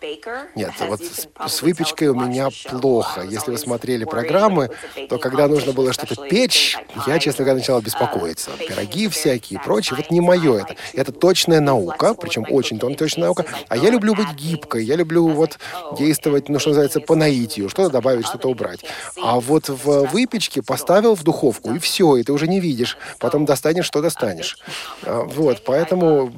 Baker. 0.00 0.48
Нет, 0.56 0.72
вот 0.80 1.00
с, 1.00 1.62
выпечкой 1.62 2.08
у 2.08 2.14
меня 2.16 2.48
плохо. 2.68 3.20
Если 3.22 3.52
вы 3.52 3.58
смотрели 3.58 4.04
программы, 4.04 4.70
то 5.08 5.18
когда 5.18 5.46
нужно 5.46 5.72
было 5.72 5.92
что-то 5.92 6.16
печь, 6.28 6.76
я, 7.06 7.20
честно 7.20 7.44
говоря, 7.44 7.60
начала 7.60 7.80
беспокоиться. 7.80 8.50
Uh, 8.50 8.58
baking 8.58 8.66
Пироги 8.66 9.08
всякие 9.08 9.60
и 9.60 9.62
прочее, 9.62 9.96
вот 9.96 10.10
не 10.10 10.20
мое 10.20 10.62
это. 10.62 10.74
Это 10.92 11.12
точная 11.12 11.60
наука, 11.60 12.14
причем 12.14 12.44
очень 12.50 12.80
точная 12.80 13.26
наука. 13.26 13.46
А 13.68 13.76
я 13.76 13.90
люблю 13.90 14.16
быть 14.16 14.32
гибкой, 14.32 14.84
я 14.84 14.96
люблю 14.96 15.28
вот 15.28 15.58
go. 15.72 15.96
действовать, 15.96 16.48
ну, 16.48 16.58
что 16.58 16.70
называется, 16.70 16.98
по 16.98 17.14
наитию, 17.14 17.68
что-то 17.68 17.90
добавить, 17.90 18.26
что-то 18.26 18.48
убрать. 18.48 18.84
А 19.22 19.38
вот 19.38 19.68
в 19.68 20.08
выпечке 20.08 20.62
поставил 20.62 21.14
в 21.14 21.22
духовку, 21.22 21.72
и 21.72 21.78
все, 21.78 22.16
и 22.16 22.24
ты 22.24 22.32
уже 22.32 22.48
не 22.48 22.58
видишь. 22.58 22.98
Потом 23.20 23.44
достанешь, 23.44 23.84
что 23.84 24.02
достанешь. 24.02 24.58
А, 25.04 25.22
Вот, 25.22 25.62
поэтому 25.64 26.32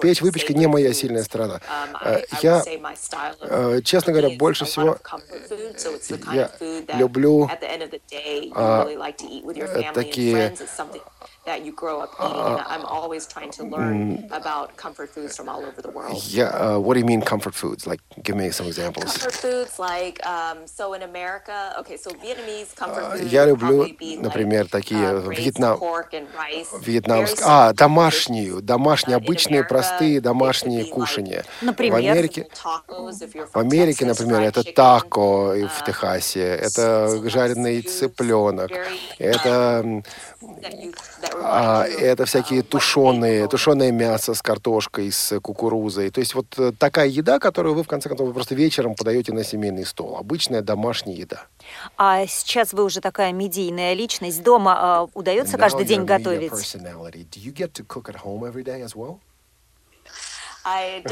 печь, 0.00 0.22
выпечка 0.22 0.54
не 0.54 0.66
моя 0.66 0.77
сильная 0.94 1.22
сторона. 1.24 1.60
Э, 2.02 2.20
Я, 2.42 2.62
э, 3.40 3.80
честно 3.82 4.12
говоря, 4.12 4.36
больше 4.36 4.64
всего 4.64 4.98
я 6.32 6.50
люблю 6.98 7.48
а, 12.18 12.58
э, 12.58 12.74
такие 12.74 12.84
я, 16.28 16.50
uh, 16.50 16.78
what 16.78 16.94
do 16.94 17.00
you 17.00 17.06
mean 17.06 17.22
comfort 17.22 17.54
foods? 17.54 17.86
Like, 17.86 18.00
give 18.22 18.36
me 18.36 18.50
some 18.50 18.66
examples. 18.66 19.04
Comfort 19.04 19.34
foods 19.34 19.78
like 19.78 20.24
um, 20.26 20.66
so 20.66 20.94
in 20.94 21.02
America, 21.02 21.74
okay, 21.80 21.96
so 21.96 22.10
Vietnamese 22.10 22.74
comfort 22.74 23.04
А, 23.04 23.16
food 23.16 23.28
я 23.28 23.46
люблю, 23.46 23.86
например, 24.20 24.68
такие 24.68 24.98
uh, 24.98 25.28
вьетнам, 25.28 25.78
and 25.78 26.26
вьетнамские, 26.80 27.46
а, 27.46 27.72
домашнюю, 27.72 28.62
домашние, 28.62 29.16
Uh, 29.16 29.20
обычные, 29.20 29.60
America, 29.60 29.68
простые 29.68 30.20
домашние 30.20 30.84
кушания. 30.84 31.44
В 31.60 31.64
Например? 31.64 31.98
Америке, 31.98 32.46
if 33.22 33.34
you're 33.34 33.46
в 33.46 33.52
from 33.52 33.60
Америке, 33.60 34.04
Texas, 34.04 34.08
например, 34.08 34.42
это 34.42 34.64
тако 34.64 35.48
в 35.48 35.54
uh, 35.54 35.86
Техасе, 35.86 36.40
это 36.40 37.28
жареный 37.28 37.82
цыпленок, 37.82 38.70
это, 39.18 40.02
а, 41.42 41.84
это 41.84 42.24
всякие 42.24 42.62
тушеные, 42.62 43.48
тушеное 43.48 43.92
мясо 43.92 44.34
с 44.34 44.42
картошкой, 44.42 45.10
с 45.12 45.38
кукурузой. 45.40 46.10
То 46.10 46.20
есть 46.20 46.34
вот 46.34 46.46
э, 46.58 46.72
такая 46.78 47.08
еда, 47.08 47.38
которую 47.38 47.74
вы, 47.74 47.82
в 47.82 47.88
конце 47.88 48.08
концов, 48.08 48.32
просто 48.32 48.54
вечером 48.54 48.94
подаете 48.94 49.32
на 49.32 49.44
семейный 49.44 49.86
стол. 49.86 50.16
Обычная 50.16 50.62
домашняя 50.62 51.16
еда. 51.16 51.46
А 51.96 52.26
сейчас 52.26 52.72
вы 52.72 52.84
уже 52.84 53.00
такая 53.00 53.32
медийная 53.32 53.94
личность. 53.94 54.42
Дома 54.42 54.76
а, 54.78 55.08
удается 55.14 55.58
каждый 55.58 55.84
день 55.86 56.04
готовить? 56.04 56.52
Нет, 60.64 61.04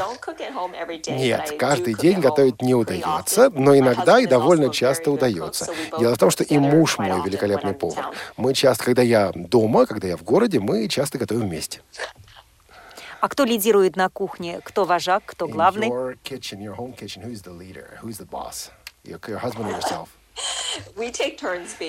каждый 1.58 1.94
cook 1.94 2.00
день 2.00 2.18
at 2.18 2.20
готовить 2.20 2.60
home 2.60 2.66
не 2.66 2.74
удается, 2.74 3.50
но 3.50 3.76
иногда 3.76 4.20
и 4.20 4.26
довольно 4.26 4.70
часто 4.70 5.10
удается. 5.10 5.66
Дело 5.98 6.14
в 6.14 6.18
том, 6.18 6.28
cook 6.28 6.30
что 6.30 6.44
и 6.44 6.58
муж 6.58 6.98
мой 6.98 7.22
великолепный 7.24 7.74
повар. 7.74 8.14
Мы 8.36 8.54
часто, 8.54 8.84
когда 8.84 9.02
я 9.02 9.32
дома, 9.34 9.86
когда 9.86 10.08
я 10.08 10.16
в 10.16 10.22
городе, 10.22 10.60
мы 10.60 10.86
часто 10.88 11.18
готовим 11.18 11.48
вместе. 11.48 11.80
А 13.20 13.28
кто 13.28 13.44
лидирует 13.44 13.96
на 13.96 14.08
кухне? 14.08 14.60
Кто 14.62 14.84
вожак, 14.84 15.22
кто 15.24 15.48
главный? 15.48 15.88
your 15.88 16.16
kitchen, 16.22 16.60
your 16.60 16.76
home 16.76 16.94
kitchen, 16.94 17.22
who's 17.22 17.42
the 17.42 17.50
leader? 17.50 17.98
Who's 18.02 18.18
the 18.18 18.26
boss? 18.26 18.70
Your, 19.04 19.18
your 19.26 19.38
husband 19.38 19.68
or 19.68 19.72
yourself? 19.72 20.08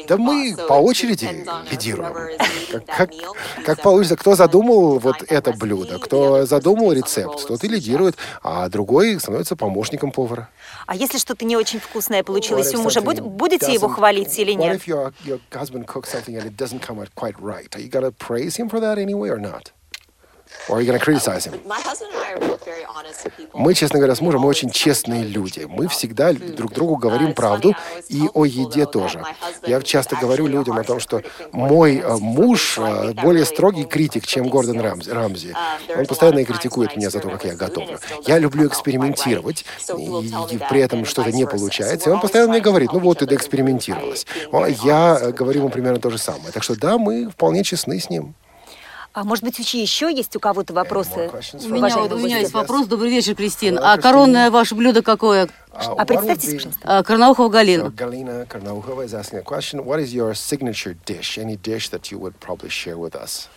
Да 0.07 0.17
мы 0.17 0.55
по 0.67 0.73
очереди 0.73 1.45
лидируем. 1.69 2.13
Как, 2.85 3.09
как, 3.65 3.81
получится, 3.81 4.15
кто 4.15 4.35
задумал 4.35 4.99
вот 4.99 5.17
это 5.27 5.51
блюдо, 5.53 5.99
кто 5.99 6.45
задумал 6.45 6.91
рецепт, 6.93 7.47
тот 7.47 7.63
и 7.63 7.67
лидирует, 7.67 8.15
а 8.43 8.69
другой 8.69 9.19
становится 9.19 9.55
помощником 9.55 10.11
повара. 10.11 10.49
А 10.85 10.95
если 10.95 11.17
что-то 11.17 11.45
не 11.45 11.55
очень 11.57 11.79
вкусное 11.79 12.21
What 12.21 12.25
получилось 12.25 12.73
у 12.73 12.81
мужа, 12.81 13.01
будете 13.01 13.73
его 13.73 13.87
doesn't- 13.87 13.93
хвалить 13.93 14.39
или 14.39 14.53
нет? 14.53 14.81
Or 20.69 20.77
are 20.77 20.81
you 20.81 20.87
going 20.87 20.99
to 20.99 21.03
criticize 21.03 21.45
him? 21.45 21.53
Мы, 23.53 23.73
честно 23.73 23.99
говоря, 23.99 24.15
с 24.15 24.21
мужем 24.21 24.41
мы 24.41 24.49
очень 24.49 24.69
честные 24.69 25.23
люди. 25.23 25.65
Мы 25.67 25.87
всегда 25.87 26.33
друг 26.33 26.73
другу 26.73 26.95
Uh, 26.95 26.99
говорим 26.99 27.33
правду 27.33 27.75
и 28.09 28.21
о 28.33 28.45
еде 28.45 28.85
тоже. 28.85 29.23
Я 29.65 29.81
часто 29.81 30.15
говорю 30.15 30.47
людям 30.47 30.77
о 30.77 30.83
том, 30.83 30.99
что 30.99 31.21
мой 31.51 31.97
э, 31.97 32.17
муж 32.17 32.77
э, 32.77 33.13
более 33.13 33.45
строгий 33.45 33.85
критик, 33.85 34.25
чем 34.25 34.49
Гордон. 34.49 34.79
Рамзи. 34.79 35.09
Uh, 35.09 35.99
Он 35.99 36.05
постоянно 36.05 36.43
критикует 36.43 36.95
меня 36.95 37.09
за 37.09 37.19
то, 37.19 37.29
как 37.29 37.45
я 37.45 37.55
готовлю. 37.55 37.99
Я 38.25 38.39
люблю 38.39 38.67
экспериментировать, 38.67 39.65
и, 39.97 40.59
при 40.69 40.81
этом 40.81 41.05
что-то 41.05 41.31
не 41.31 41.45
получается. 41.45 42.09
И 42.09 42.13
он 42.13 42.19
постоянно 42.19 42.51
мне 42.51 42.61
говорит, 42.61 42.91
ну 42.93 42.99
вот, 42.99 43.19
ты 43.19 43.25
доэкспериментировалась. 43.25 44.25
Я 44.83 45.17
э, 45.21 45.31
говорю 45.31 45.61
ему 45.61 45.69
примерно 45.69 45.99
то 45.99 46.09
же 46.09 46.17
самое. 46.17 46.51
Так 46.51 46.63
что 46.63 46.75
да, 46.75 46.97
мы 46.97 47.29
вполне 47.29 47.63
честны 47.63 47.99
с 47.99 48.09
ним. 48.09 48.35
А 49.17 49.23
может 49.23 49.43
быть, 49.43 49.57
еще 49.57 50.13
есть 50.13 50.35
у 50.35 50.39
кого-то 50.39 50.73
вопросы? 50.73 51.31
У 51.63 51.69
меня, 51.69 51.97
у 51.97 52.17
меня 52.19 52.37
есть 52.37 52.53
вопрос. 52.53 52.85
Добрый 52.85 53.09
вечер, 53.09 53.33
Кристин. 53.33 53.79
А 53.81 53.97
коронное 53.97 54.51
ваше 54.51 54.75
блюдо 54.75 55.01
какое? 55.01 55.49
А 55.71 56.05
представьтесь, 56.05 56.53
пожалуйста. 56.53 56.81
А, 56.83 57.03
Карнаухова 57.03 57.49
Галина. 57.49 57.87
Galina 57.87 58.45
Karnauhova 58.47 59.05
is 59.05 59.15
asking 59.15 59.39
a 59.39 59.41
question. 59.41 59.83
What 59.83 59.99
is 59.99 60.13
your 60.13 60.35
signature 60.35 60.95
dish? 61.07 61.39
Any 61.39 61.57
dish 61.57 61.89
that 61.89 62.11
you 62.11 62.19
would 62.19 62.39
probably 62.39 62.69
share 62.69 62.99
with 62.99 63.15
us? 63.15 63.49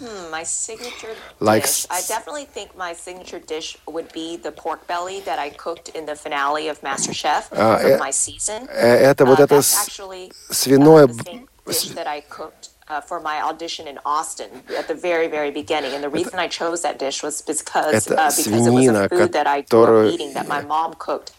Hmm, 0.00 0.32
my 0.32 0.42
signature 0.42 1.14
Like 1.38 1.62
dish. 1.62 1.86
I 1.90 2.02
definitely 2.08 2.46
think 2.46 2.76
my 2.76 2.92
signature 2.92 3.38
dish 3.38 3.78
would 3.86 4.12
be 4.12 4.36
the 4.36 4.50
pork 4.50 4.84
belly 4.88 5.20
that 5.26 5.38
I 5.38 5.50
cooked 5.50 5.90
in 5.90 6.06
the 6.06 6.16
finale 6.16 6.66
of 6.66 6.80
MasterChef 6.80 7.44
А, 7.52 7.78
for 7.78 7.86
э, 7.86 7.98
my 8.00 8.10
season. 8.10 8.66
э, 8.68 9.12
это 9.12 9.24
вот 9.24 9.38
Uh, 9.38 9.44
это 9.44 9.58
actually 9.58 10.32
свиное 10.50 11.06
uh, 11.06 11.46
dish 11.66 11.90
that 11.94 12.08
I 12.08 12.22
cooked 12.22 12.70
uh, 12.90 13.00
for 13.00 13.20
my 13.20 13.40
audition 13.40 13.86
in 13.86 13.98
Austin 14.04 14.50
at 14.76 14.88
the 14.88 14.94
very, 14.94 15.28
very 15.28 15.50
beginning. 15.52 15.92
And 15.94 16.02
the 16.02 16.08
reason 16.08 16.38
I 16.38 16.48
chose 16.48 16.82
that 16.82 16.98
dish 16.98 17.22
was 17.22 17.40
because, 17.40 18.10
uh, 18.10 18.30
because 18.36 18.66
it 18.66 18.70
was 18.72 18.86
a 18.88 19.08
food 19.08 19.32
that 19.32 19.46
I 19.46 19.62
grew 19.62 19.84
up 19.84 20.12
eating 20.12 20.34
that 20.34 20.48
my 20.48 20.60
mom 20.62 20.94
cooked. 20.98 21.32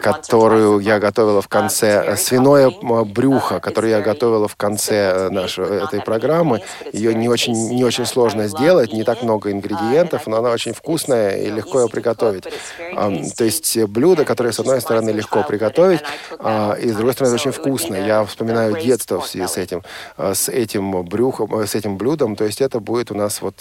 Которую 0.00 0.78
я 0.80 0.98
готовила 0.98 1.42
в 1.42 1.46
Uh, 1.46 1.48
конце, 1.48 2.16
свиное 2.16 2.70
брюхо, 3.04 3.56
Uh, 3.56 3.60
которое 3.60 3.90
я 3.90 4.00
готовила 4.00 4.48
в 4.48 4.56
конце 4.56 4.94
э, 4.94 5.28
нашей 5.30 5.64
этой 5.84 6.00
программы. 6.00 6.62
Ее 6.92 7.14
не 7.14 7.28
очень, 7.28 7.52
не 7.52 7.84
очень 7.84 8.04
I- 8.04 8.06
сложно 8.06 8.48
сделать, 8.48 8.92
не 8.92 9.04
так 9.04 9.22
много 9.22 9.50
Uh, 9.50 9.52
ингредиентов, 9.52 10.26
но 10.26 10.36
она 10.38 10.50
очень 10.50 10.72
вкусная 10.72 11.36
и 11.36 11.50
легко 11.50 11.80
ее 11.82 11.88
приготовить. 11.88 12.44
То 12.44 13.44
есть 13.44 13.76
э, 13.76 13.86
блюдо, 13.86 14.24
которое, 14.24 14.52
с 14.52 14.60
одной 14.60 14.80
стороны, 14.80 15.10
легко 15.10 15.42
приготовить, 15.42 16.00
а, 16.38 16.74
и 16.74 16.88
с 16.90 16.94
другой 16.96 17.14
стороны, 17.14 17.34
очень 17.34 17.52
вкусно. 17.52 17.96
Я 17.96 18.24
вспоминаю 18.24 18.80
детство 18.80 19.20
в 19.20 19.26
связи 19.26 19.46
с 19.46 19.56
этим, 19.56 19.82
э, 20.16 20.34
с 20.34 20.48
этим 20.48 21.02
брюхом, 21.02 21.52
с 21.54 21.74
этим 21.74 21.96
блюдом. 21.96 22.36
То 22.36 22.44
есть 22.44 22.60
это 22.60 22.80
будет 22.80 23.10
у 23.10 23.14
нас 23.14 23.42
вот 23.42 23.60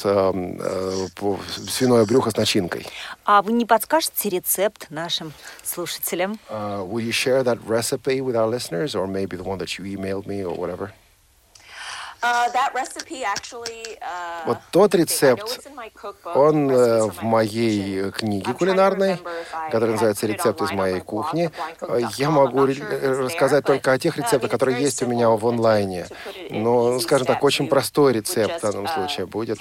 свиное 1.69 2.05
брюхо 2.05 2.31
с 2.31 2.37
начинкой. 2.37 2.85
А 3.25 3.41
вы 3.41 3.53
не 3.53 3.65
подскажете 3.65 4.29
рецепт 4.29 4.87
нашим 4.89 5.30
слушателям? 5.63 6.39
Uh, 6.49 6.83
will 6.83 7.01
you 7.01 7.11
share 7.11 7.43
that 7.43 7.59
recipe 7.65 8.21
with 8.21 8.35
our 8.35 8.47
listeners, 8.47 8.95
or 8.95 9.07
maybe 9.07 9.37
the 9.37 9.43
one 9.43 9.57
that 9.57 9.77
you 9.77 9.85
emailed 9.85 10.25
me, 10.27 10.43
or 10.43 10.55
whatever? 10.55 10.91
Uh, 12.23 12.47
that 12.51 12.71
recipe 12.75 13.23
actually, 13.23 13.97
uh, 13.99 14.45
Вот 14.45 14.59
тот 14.71 14.93
рецепт, 14.93 15.59
он 16.35 16.69
э, 16.69 17.09
в 17.09 17.23
моей 17.23 18.11
книге 18.11 18.53
кулинарной, 18.53 19.17
которая 19.71 19.93
называется 19.93 20.27
«Рецепт 20.27 20.61
из 20.61 20.71
моей 20.71 20.99
кухни». 20.99 21.49
Я 22.17 22.29
могу 22.29 22.67
рассказать 22.67 23.65
только 23.65 23.91
о 23.91 23.97
тех 23.97 24.19
uh, 24.19 24.21
рецептах, 24.21 24.51
которые 24.51 24.79
есть 24.79 25.01
у 25.01 25.07
меня 25.07 25.29
в 25.29 25.47
онлайне. 25.47 26.05
Но, 26.51 26.99
скажем 26.99 27.25
так, 27.25 27.43
очень 27.43 27.67
простой 27.67 28.13
рецепт 28.13 28.59
в 28.59 28.61
данном 28.61 28.85
uh, 28.85 28.93
случае 28.93 29.25
будет. 29.25 29.57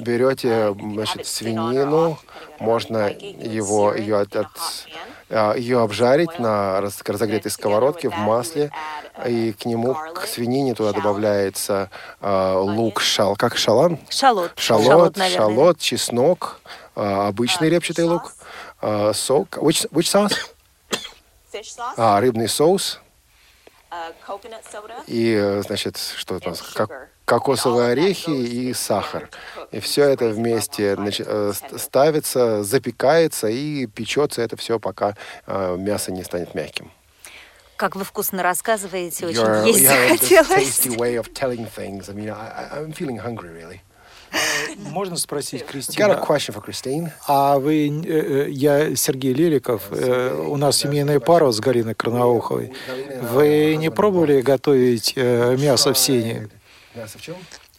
Берете 0.00 0.48
uh, 0.48 0.92
значит, 0.94 1.24
свинину, 1.24 2.18
можно 2.58 3.08
его, 3.08 3.94
ее 3.94 4.20
от, 4.20 4.36
а, 5.30 5.54
ее 5.54 5.80
обжарить 5.82 6.38
на 6.38 6.80
раз- 6.80 7.02
разогретой 7.04 7.50
сковородке 7.50 8.08
в 8.08 8.16
масле, 8.16 8.70
и 9.26 9.52
к 9.52 9.64
нему, 9.64 9.94
к 9.94 10.26
свинине 10.26 10.74
туда 10.74 10.92
добавляется 10.92 11.90
а, 12.20 12.58
лук, 12.58 13.00
шал, 13.00 13.36
как 13.36 13.56
шалан? 13.56 13.98
Шалот. 14.08 14.52
Шалот, 14.56 15.16
наверное. 15.16 15.46
шалот, 15.46 15.78
чеснок, 15.78 16.60
а, 16.96 17.28
обычный 17.28 17.68
репчатый 17.70 18.04
лук, 18.04 18.34
а, 18.80 19.12
сок. 19.12 19.58
Which, 19.58 19.88
which 19.90 20.12
sauce? 20.12 20.34
А, 21.96 22.20
рыбный 22.20 22.48
соус 22.48 23.00
и, 25.06 25.34
э, 25.34 25.62
значит, 25.62 25.98
что 25.98 26.34
у 26.42 26.48
нас? 26.48 26.60
Как-. 26.60 27.08
Кокосовые 27.24 27.90
орехи 27.92 28.30
и 28.30 28.72
сахар. 28.74 29.30
И 29.72 29.80
все 29.80 30.04
это 30.04 30.28
вместе 30.28 30.92
э, 30.92 30.94
for 30.96 31.52
ст- 31.54 31.62
10 31.62 31.72
minutes. 31.72 31.78
ставится, 31.78 32.62
запекается 32.64 33.48
и 33.48 33.86
печется 33.86 34.42
это 34.42 34.56
все, 34.56 34.78
пока 34.78 35.16
э, 35.46 35.76
мясо 35.78 36.12
не 36.12 36.22
станет 36.24 36.54
мягким. 36.54 36.90
Как 37.76 37.96
вы 37.96 38.04
вкусно 38.04 38.42
рассказываете, 38.42 39.26
очень 39.26 39.40
You're- 39.40 39.66
есть 39.66 39.84
захотелось. 39.86 40.48
Можно 44.78 45.16
спросить, 45.16 45.64
Кристина, 45.64 45.96
а 47.28 47.58
вы, 47.58 47.86
э, 48.04 48.48
я 48.50 48.94
Сергей 48.96 49.32
Леликов, 49.32 49.90
у 49.92 50.56
нас 50.56 50.76
семейная 50.76 51.20
пара 51.20 51.50
с 51.52 51.60
Галиной 51.60 51.94
Карнауховой. 51.94 52.72
Вы 53.32 53.76
не 53.76 53.90
пробовали 53.90 54.40
готовить 54.40 55.14
мясо 55.16 55.92
в 55.92 55.98
сене? 55.98 56.48
Мясо 56.94 57.18
в 57.18 57.22
чем? 57.22 57.36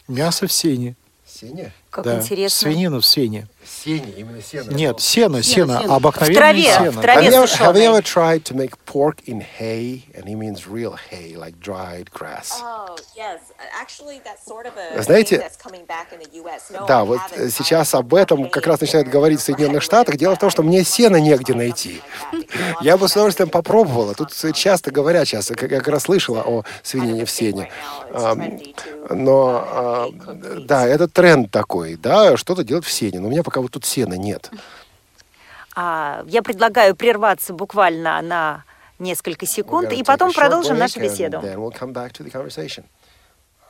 Мясо 0.07 0.47
в 0.47 0.51
сене. 0.51 0.95
Сене? 1.25 1.71
Как 1.89 2.05
да. 2.05 2.17
интересно. 2.17 2.71
Свинину 2.71 2.99
в 2.99 3.05
сене. 3.05 3.47
Сене, 3.85 4.13
именно 4.17 4.41
сено. 4.41 4.71
Нет, 4.71 4.99
сено, 4.99 5.43
сено, 5.43 5.79
сено. 5.81 5.95
обыкновенное 5.95 6.33
В 6.35 6.39
траве, 6.39 6.63
сено. 6.73 6.91
в 6.91 7.01
траве 7.01 7.27
Have 7.27 7.31
you, 7.31 7.35
ever, 7.35 7.43
have 7.43 7.47
сушеной. 7.49 7.81
you 7.83 7.89
ever 7.93 8.01
tried 8.01 8.43
to 8.45 8.55
make 8.55 8.71
pork 8.85 9.17
in 9.27 9.41
hay? 9.41 10.05
And 10.15 10.25
he 10.27 10.33
means 10.35 10.67
real 10.67 10.95
hay, 11.11 11.35
like 11.37 11.59
dried 11.59 12.09
grass. 12.11 12.59
Oh, 12.63 12.95
yes. 13.15 13.39
Actually, 13.79 14.21
that's 14.23 14.43
sort 14.43 14.65
of 14.65 14.73
a 14.77 15.01
Знаете, 15.03 15.37
thing 15.37 15.39
that's 15.39 15.57
coming 15.57 15.85
back 15.85 16.11
in 16.11 16.19
the 16.19 16.29
US. 16.43 16.71
No, 16.71 16.87
Да, 16.87 17.03
вот 17.05 17.19
э, 17.35 17.49
сейчас 17.49 17.93
об 17.93 18.15
этом 18.15 18.49
как 18.49 18.65
раз 18.65 18.81
начинают 18.81 19.07
говорить 19.07 19.39
в 19.39 19.43
Соединенных 19.43 19.83
Штатах. 19.83 20.17
Дело 20.17 20.35
в 20.35 20.39
том, 20.39 20.49
что 20.49 20.63
мне 20.63 20.83
haven't 20.83 21.19
негде 21.19 21.53
найти. 21.53 22.01
Я 22.81 22.97
бы 22.97 23.07
с 23.07 23.11
удовольствием 23.11 23.49
попробовала. 23.49 24.15
Тут 24.15 24.33
часто 24.55 24.89
говорят 24.89 25.27
сейчас, 25.27 25.51
я 25.51 25.55
как 25.55 25.87
раз 25.87 26.03
слышала 26.03 26.41
о 26.41 26.63
свинине 26.81 27.25
в 27.25 27.29
сене. 27.29 27.69
Но, 29.09 29.63
а, 29.67 30.09
да, 30.61 30.87
это 30.87 31.07
тренд 31.07 31.51
такой, 31.51 31.95
да, 31.95 32.37
что-то 32.37 32.63
делать 32.63 32.85
в 32.85 32.91
сене. 32.91 33.19
Но 33.19 33.27
у 33.27 33.31
меня 33.31 33.43
пока 33.43 33.61
вот 33.61 33.74
тут 33.75 33.83
сена 33.83 34.13
нет. 34.13 34.49
А, 35.75 36.23
я 36.27 36.41
предлагаю 36.41 36.95
прерваться 36.95 37.53
буквально 37.53 38.21
на 38.21 38.63
несколько 38.99 39.45
секунд, 39.45 39.91
и 39.91 40.01
потом 40.03 40.31
продолжим 40.31 40.77
нашу 40.77 41.01
беседу. 41.01 41.39
we'll 41.39 41.73
come 41.77 41.91
back 41.91 42.13
to 42.13 42.23
the 42.23 42.31
conversation. 42.31 42.85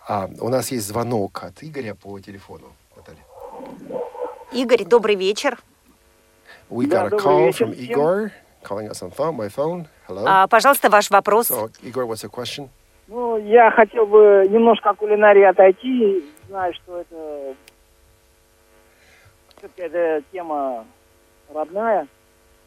А, 0.08 0.30
у 0.40 0.50
нас 0.50 0.72
есть 0.72 0.88
звонок 0.88 1.44
от 1.44 1.64
Игоря 1.64 1.96
по 1.96 2.20
телефону. 2.20 2.68
Наталья. 2.96 3.26
Игорь, 4.52 4.86
добрый 4.86 5.16
вечер. 5.16 5.58
We 6.70 6.86
Да, 6.86 7.08
got 7.08 7.14
a 7.14 7.18
call 7.18 7.48
вечер 7.48 7.66
from. 7.66 7.74
Igor, 7.76 8.32
calling 8.64 8.88
us 8.92 9.02
on 9.02 9.10
phone, 9.12 9.36
my 9.36 9.50
phone. 9.50 9.88
Hello. 10.08 10.24
А, 10.28 10.48
пожалуйста, 10.48 10.92
ваш 10.92 11.10
вопрос. 11.10 11.50
So, 11.50 11.72
Igor, 11.82 12.06
what's 12.06 12.24
your 12.24 12.30
question? 12.30 12.70
Ну, 13.08 13.38
я 13.38 13.72
хотел 13.72 14.06
бы 14.06 14.46
немножко 14.50 14.92
от 14.92 14.98
кулинарии 14.98 15.44
отойти. 15.44 16.24
Знаю, 16.48 16.74
что 16.76 17.02
это 17.02 17.56
все-таки 19.66 19.82
эта 19.82 20.24
тема 20.32 20.86
родная. 21.54 22.08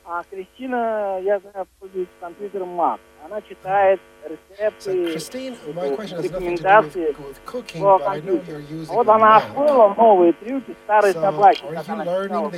А 0.05 0.23
Кристина, 0.31 1.19
я 1.23 1.39
знаю, 1.41 1.67
пользуется 1.79 2.15
компьютером 2.19 2.81
Mac. 2.81 2.99
Она 3.25 3.43
читает 3.43 4.01
So, 4.25 4.31
рецепты, 4.31 5.15
do 5.67 6.23
рекомендации 6.23 7.15
cooking, 7.47 7.81
по 7.81 7.99
компьютеру. 7.99 8.63
А 8.89 8.93
вот 8.95 9.09
она 9.09 9.37
освоила 9.37 9.95
новые 9.95 10.33
трюки 10.33 10.75
старой 10.85 11.13
So, 11.13 11.21
собаки. 11.21 11.63
как 11.75 11.89
она 11.89 12.05
читала 12.05 12.51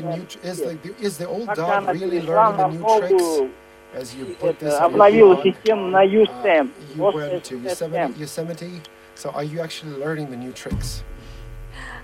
Как 1.47 1.69
она 1.69 1.93
перешла 1.93 2.53
на 2.53 2.69
новую, 2.69 3.51
as 3.95 4.15
you 4.15 4.37
put 4.39 4.59
this 4.61 4.77
обновила 4.79 5.43
систему 5.43 5.89
на 5.89 6.05
Uh, 6.05 6.09
Ustream. 6.09 6.71
you 6.95 7.03
went 7.03 7.45
to 7.45 7.57
Yosemite, 7.59 8.15
Yosemite. 8.17 8.81
So, 9.17 9.31
are 9.31 9.43
you 9.45 9.61
actually 9.61 9.97
learning 9.97 10.31
the 10.31 10.37
new 10.37 10.53
tricks? 10.53 11.03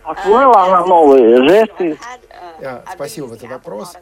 Освоила 0.07 0.65
она 0.65 0.87
новые 0.87 1.49
жесты. 1.49 1.99
Yeah, 2.61 2.83
спасибо 2.95 3.37
за 3.37 3.47
вопрос. 3.49 3.93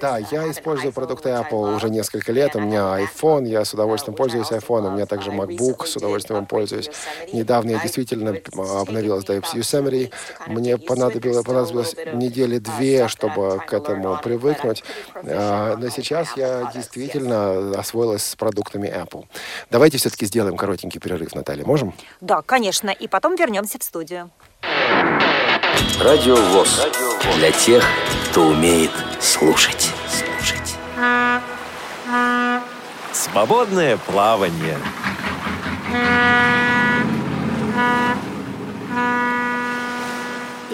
Да, 0.00 0.18
я 0.18 0.48
использую 0.50 0.92
продукты 0.92 1.30
Apple 1.30 1.74
уже 1.74 1.90
несколько 1.90 2.30
лет. 2.30 2.54
У 2.54 2.60
меня 2.60 3.00
iPhone, 3.00 3.46
я 3.46 3.64
с 3.64 3.74
удовольствием 3.74 4.14
пользуюсь 4.14 4.52
iPhone. 4.52 4.86
У 4.86 4.90
меня 4.92 5.06
также 5.06 5.30
MacBook, 5.30 5.86
с 5.86 5.96
удовольствием 5.96 6.40
им 6.40 6.46
пользуюсь. 6.46 6.90
Недавно 7.32 7.70
я 7.70 7.78
действительно 7.80 8.36
а, 8.56 8.82
обновилась 8.82 9.24
до 9.24 9.36
Yosemite. 9.36 10.12
Мне 10.46 10.78
понадобилось, 10.78 11.44
понадобилось 11.44 11.96
недели 12.12 12.58
две, 12.58 13.08
чтобы 13.08 13.60
к 13.66 13.72
этому 13.72 14.20
привыкнуть. 14.22 14.84
А, 15.14 15.76
Но 15.76 15.88
сейчас 15.88 16.36
я 16.36 16.70
действительно 16.72 17.78
освоилась 17.78 18.24
с 18.24 18.36
продуктами 18.36 18.86
Apple. 18.86 19.24
Давайте 19.70 19.98
все-таки 19.98 20.26
сделаем 20.26 20.56
коротенький 20.56 21.00
перерыв, 21.00 21.34
Наталья. 21.34 21.64
Можем? 21.64 21.94
Да, 22.20 22.42
конечно. 22.42 22.90
И 22.90 23.08
потом 23.08 23.34
вернемся 23.34 23.78
в 23.78 23.82
студию. 23.82 24.30
Радио 26.00 26.36
ВОЗ. 26.36 26.86
Для 27.36 27.50
тех, 27.50 27.84
кто 28.30 28.48
умеет 28.48 28.90
слушать. 29.20 29.90
Слушать. 30.08 30.76
Свободное 33.12 33.96
плавание. 33.96 34.78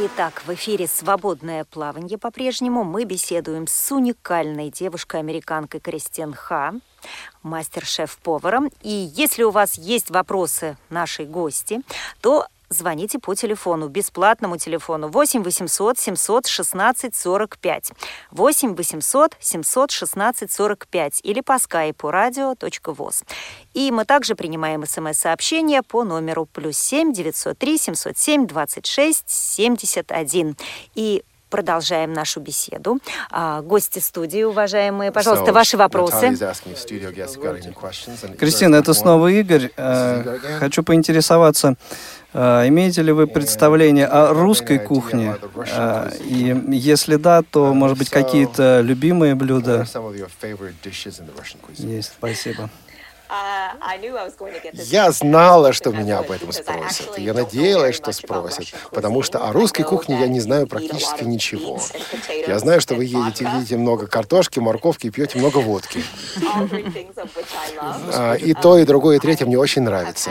Итак, 0.04 0.42
в 0.44 0.52
эфире 0.54 0.88
«Свободное 0.88 1.64
плавание» 1.64 2.18
по-прежнему. 2.18 2.82
Мы 2.82 3.04
беседуем 3.04 3.66
с 3.66 3.92
уникальной 3.92 4.70
девушкой-американкой 4.70 5.80
Кристин 5.80 6.34
Ха, 6.34 6.74
мастер-шеф-поваром. 7.42 8.70
И 8.82 9.10
если 9.14 9.44
у 9.44 9.50
вас 9.50 9.78
есть 9.78 10.10
вопросы 10.10 10.76
нашей 10.90 11.26
гости, 11.26 11.80
то 12.20 12.46
звоните 12.72 13.18
по 13.18 13.34
телефону, 13.34 13.88
бесплатному 13.88 14.56
телефону 14.56 15.08
8 15.08 15.42
800 15.42 15.98
716 15.98 17.14
45. 17.14 17.92
8 18.30 18.74
800 18.74 19.36
716 19.40 20.52
45 20.52 21.20
или 21.22 21.40
по 21.40 21.58
скайпу 21.58 22.08
radio.voz. 22.08 23.24
И 23.74 23.90
мы 23.90 24.04
также 24.04 24.34
принимаем 24.34 24.84
смс-сообщения 24.86 25.82
по 25.82 26.04
номеру 26.04 26.46
плюс 26.46 26.78
7 26.78 27.12
903 27.12 27.78
707 27.78 28.46
26 28.46 29.24
71. 29.28 30.56
И 30.94 31.22
продолжаем 31.52 32.14
нашу 32.14 32.40
беседу. 32.40 32.98
А, 33.30 33.60
гости 33.60 33.98
студии, 33.98 34.42
уважаемые, 34.42 35.12
пожалуйста, 35.12 35.52
ваши 35.52 35.76
вопросы. 35.76 36.34
Кристина, 38.38 38.76
это 38.76 38.94
снова. 38.94 39.28
Игорь. 39.28 39.70
Э, 39.76 40.38
Хочу 40.58 40.82
поинтересоваться, 40.82 41.74
э, 42.32 42.68
имеете 42.68 43.02
ли 43.02 43.12
вы 43.12 43.26
представление 43.26 44.06
о 44.06 44.32
русской 44.32 44.78
кухне? 44.78 45.36
Э, 45.66 46.10
И 46.24 46.56
если 46.68 47.16
да, 47.16 47.42
то, 47.42 47.74
может 47.74 47.98
быть, 47.98 48.08
какие-то 48.08 48.80
любимые 48.80 49.34
блюда 49.34 49.86
есть? 51.78 52.12
Спасибо. 52.18 52.70
Я 54.84 55.10
знала, 55.10 55.72
что 55.72 55.90
меня 55.90 56.18
об 56.18 56.30
этом 56.30 56.52
спросят. 56.52 57.18
Я 57.18 57.32
надеялась, 57.32 57.96
что 57.96 58.12
спросят, 58.12 58.74
потому 58.90 59.22
что 59.22 59.38
о 59.38 59.52
русской 59.52 59.84
кухне 59.84 60.20
я 60.20 60.26
не 60.28 60.40
знаю 60.40 60.66
практически 60.66 61.24
ничего. 61.24 61.80
Я 62.46 62.58
знаю, 62.58 62.80
что 62.80 62.94
вы 62.94 63.04
едите, 63.04 63.44
едите 63.44 63.76
много 63.76 64.06
картошки, 64.06 64.58
морковки 64.58 65.06
и 65.06 65.10
пьете 65.10 65.38
много 65.38 65.58
водки. 65.58 66.04
А, 68.12 68.34
И 68.34 68.54
то, 68.54 68.78
и 68.78 68.84
другое, 68.84 69.16
и 69.16 69.18
третье 69.18 69.46
мне 69.46 69.58
очень 69.58 69.82
нравится. 69.82 70.30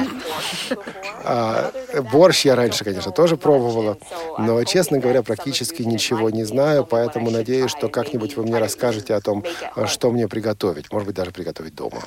А, 1.24 1.72
Борщ 2.12 2.46
я 2.46 2.56
раньше, 2.56 2.84
конечно, 2.84 3.12
тоже 3.12 3.38
пробовала, 3.38 3.98
но, 4.38 4.64
честно 4.64 5.00
говоря, 5.00 5.24
практически 5.24 5.82
ничего 5.84 6.30
не 6.30 6.44
знаю, 6.44 6.86
поэтому 6.86 7.30
надеюсь, 7.32 7.72
что 7.72 7.90
как-нибудь 7.90 8.36
вы 8.38 8.44
мне 8.44 8.58
расскажете 8.58 9.14
о 9.14 9.22
том, 9.22 9.44
а, 9.76 9.88
что 9.88 10.12
мне 10.12 10.28
приготовить, 10.28 10.92
может 10.92 11.08
быть, 11.08 11.16
даже 11.16 11.32
приготовить 11.32 11.76
дома. 11.76 12.02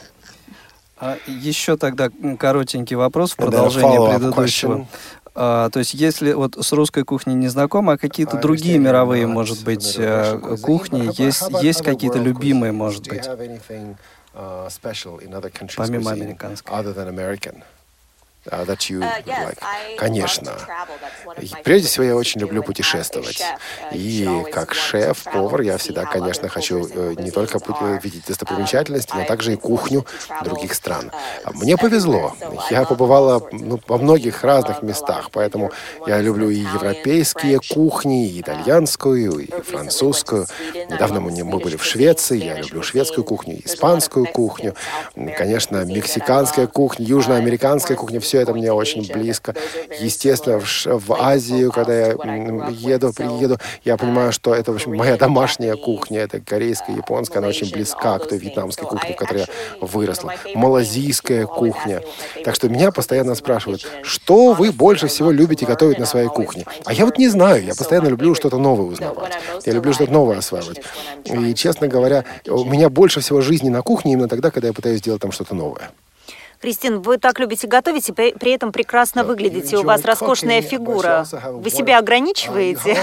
А 0.96 1.18
еще 1.26 1.76
тогда 1.76 2.08
коротенький 2.38 2.96
вопрос 2.96 3.32
в 3.32 3.36
продолжение 3.36 4.08
предыдущего. 4.08 4.86
А, 5.36 5.68
то 5.70 5.80
есть, 5.80 5.94
если 5.94 6.32
вот 6.32 6.56
с 6.64 6.72
русской 6.72 7.02
кухней 7.02 7.34
не 7.34 7.48
знакомы, 7.48 7.94
а 7.94 7.98
какие-то 7.98 8.36
I 8.36 8.42
другие 8.42 8.78
мировые, 8.78 9.26
может 9.26 9.64
быть, 9.64 9.96
э, 9.98 10.56
кухни, 10.62 11.10
есть, 11.20 11.42
есть 11.60 11.82
какие-то 11.82 12.18
любимые, 12.18 12.70
может 12.70 13.08
быть? 13.08 13.28
uh, 14.34 14.68
Помимо 15.76 16.10
американской. 16.10 16.76
Uh, 18.46 19.96
конечно. 19.96 20.52
Прежде 21.62 21.88
всего, 21.88 22.04
я 22.04 22.16
очень 22.16 22.40
люблю 22.40 22.62
путешествовать. 22.62 23.42
И 23.92 24.28
как 24.52 24.74
шеф, 24.74 25.24
повар, 25.24 25.62
я 25.62 25.78
всегда, 25.78 26.04
конечно, 26.04 26.48
хочу 26.48 26.86
э, 26.86 27.14
не 27.18 27.30
только 27.30 27.58
видеть 28.02 28.26
достопримечательности, 28.26 29.12
но 29.14 29.24
также 29.24 29.54
и 29.54 29.56
кухню 29.56 30.04
других 30.44 30.74
стран. 30.74 31.10
А 31.44 31.52
мне 31.52 31.76
повезло. 31.78 32.34
Я 32.70 32.84
побывала 32.84 33.42
ну, 33.50 33.80
во 33.86 33.98
многих 33.98 34.44
разных 34.44 34.82
местах, 34.82 35.30
поэтому 35.32 35.72
я 36.06 36.20
люблю 36.20 36.50
и 36.50 36.56
европейские 36.56 37.60
кухни, 37.60 38.28
и 38.28 38.40
итальянскую, 38.40 39.38
и 39.38 39.62
французскую. 39.62 40.46
Недавно 40.74 41.20
мы 41.20 41.58
были 41.58 41.76
в 41.76 41.84
Швеции, 41.84 42.44
я 42.44 42.60
люблю 42.60 42.82
шведскую 42.82 43.24
кухню, 43.24 43.60
испанскую 43.64 44.26
кухню, 44.26 44.74
конечно, 45.14 45.84
мексиканская 45.84 46.66
кухня, 46.66 47.06
южноамериканская 47.06 47.96
кухня, 47.96 48.20
все 48.20 48.33
все 48.34 48.40
это 48.40 48.52
мне 48.52 48.72
очень 48.72 49.06
близко. 49.12 49.54
Естественно, 50.00 50.58
в 50.60 51.12
Азию, 51.12 51.70
когда 51.70 51.94
я 51.94 52.08
еду, 52.70 53.12
приеду, 53.12 53.58
я 53.84 53.96
понимаю, 53.96 54.32
что 54.32 54.52
это, 54.52 54.72
в 54.72 54.74
общем, 54.74 54.96
моя 54.96 55.16
домашняя 55.16 55.76
кухня, 55.76 56.22
это 56.22 56.40
корейская, 56.40 56.96
японская, 56.96 57.38
она 57.38 57.46
очень 57.46 57.70
близка 57.70 58.18
к 58.18 58.28
той 58.28 58.38
вьетнамской 58.38 58.88
кухне, 58.88 59.14
в 59.14 59.16
которой 59.16 59.40
я 59.42 59.46
выросла. 59.80 60.34
Малазийская 60.56 61.46
кухня. 61.46 62.02
Так 62.44 62.56
что 62.56 62.68
меня 62.68 62.90
постоянно 62.90 63.36
спрашивают, 63.36 63.86
что 64.02 64.52
вы 64.52 64.72
больше 64.72 65.06
всего 65.06 65.30
любите 65.30 65.64
готовить 65.64 66.00
на 66.00 66.06
своей 66.06 66.28
кухне? 66.28 66.64
А 66.84 66.92
я 66.92 67.04
вот 67.04 67.18
не 67.18 67.28
знаю, 67.28 67.64
я 67.64 67.76
постоянно 67.76 68.08
люблю 68.08 68.34
что-то 68.34 68.58
новое 68.58 68.86
узнавать. 68.86 69.34
Я 69.64 69.74
люблю 69.74 69.92
что-то 69.92 70.12
новое 70.12 70.38
осваивать. 70.38 70.80
И, 71.24 71.54
честно 71.54 71.86
говоря, 71.86 72.24
у 72.48 72.64
меня 72.64 72.88
больше 72.88 73.20
всего 73.20 73.40
жизни 73.42 73.68
на 73.68 73.82
кухне 73.82 74.14
именно 74.14 74.28
тогда, 74.28 74.50
когда 74.50 74.66
я 74.66 74.74
пытаюсь 74.74 74.98
сделать 74.98 75.22
там 75.22 75.30
что-то 75.30 75.54
новое. 75.54 75.92
Кристин, 76.64 77.02
вы 77.02 77.18
так 77.18 77.38
любите 77.40 77.66
готовить 77.66 78.08
и 78.08 78.12
при 78.12 78.52
этом 78.52 78.72
прекрасно 78.72 79.22
выглядите. 79.22 79.76
У 79.76 79.82
вас 79.82 80.02
роскошная 80.02 80.62
фигура. 80.62 81.26
Вы 81.30 81.68
себя 81.68 81.98
ограничиваете? 81.98 82.96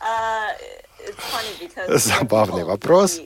Забавный 1.88 2.64
вопрос, 2.64 3.20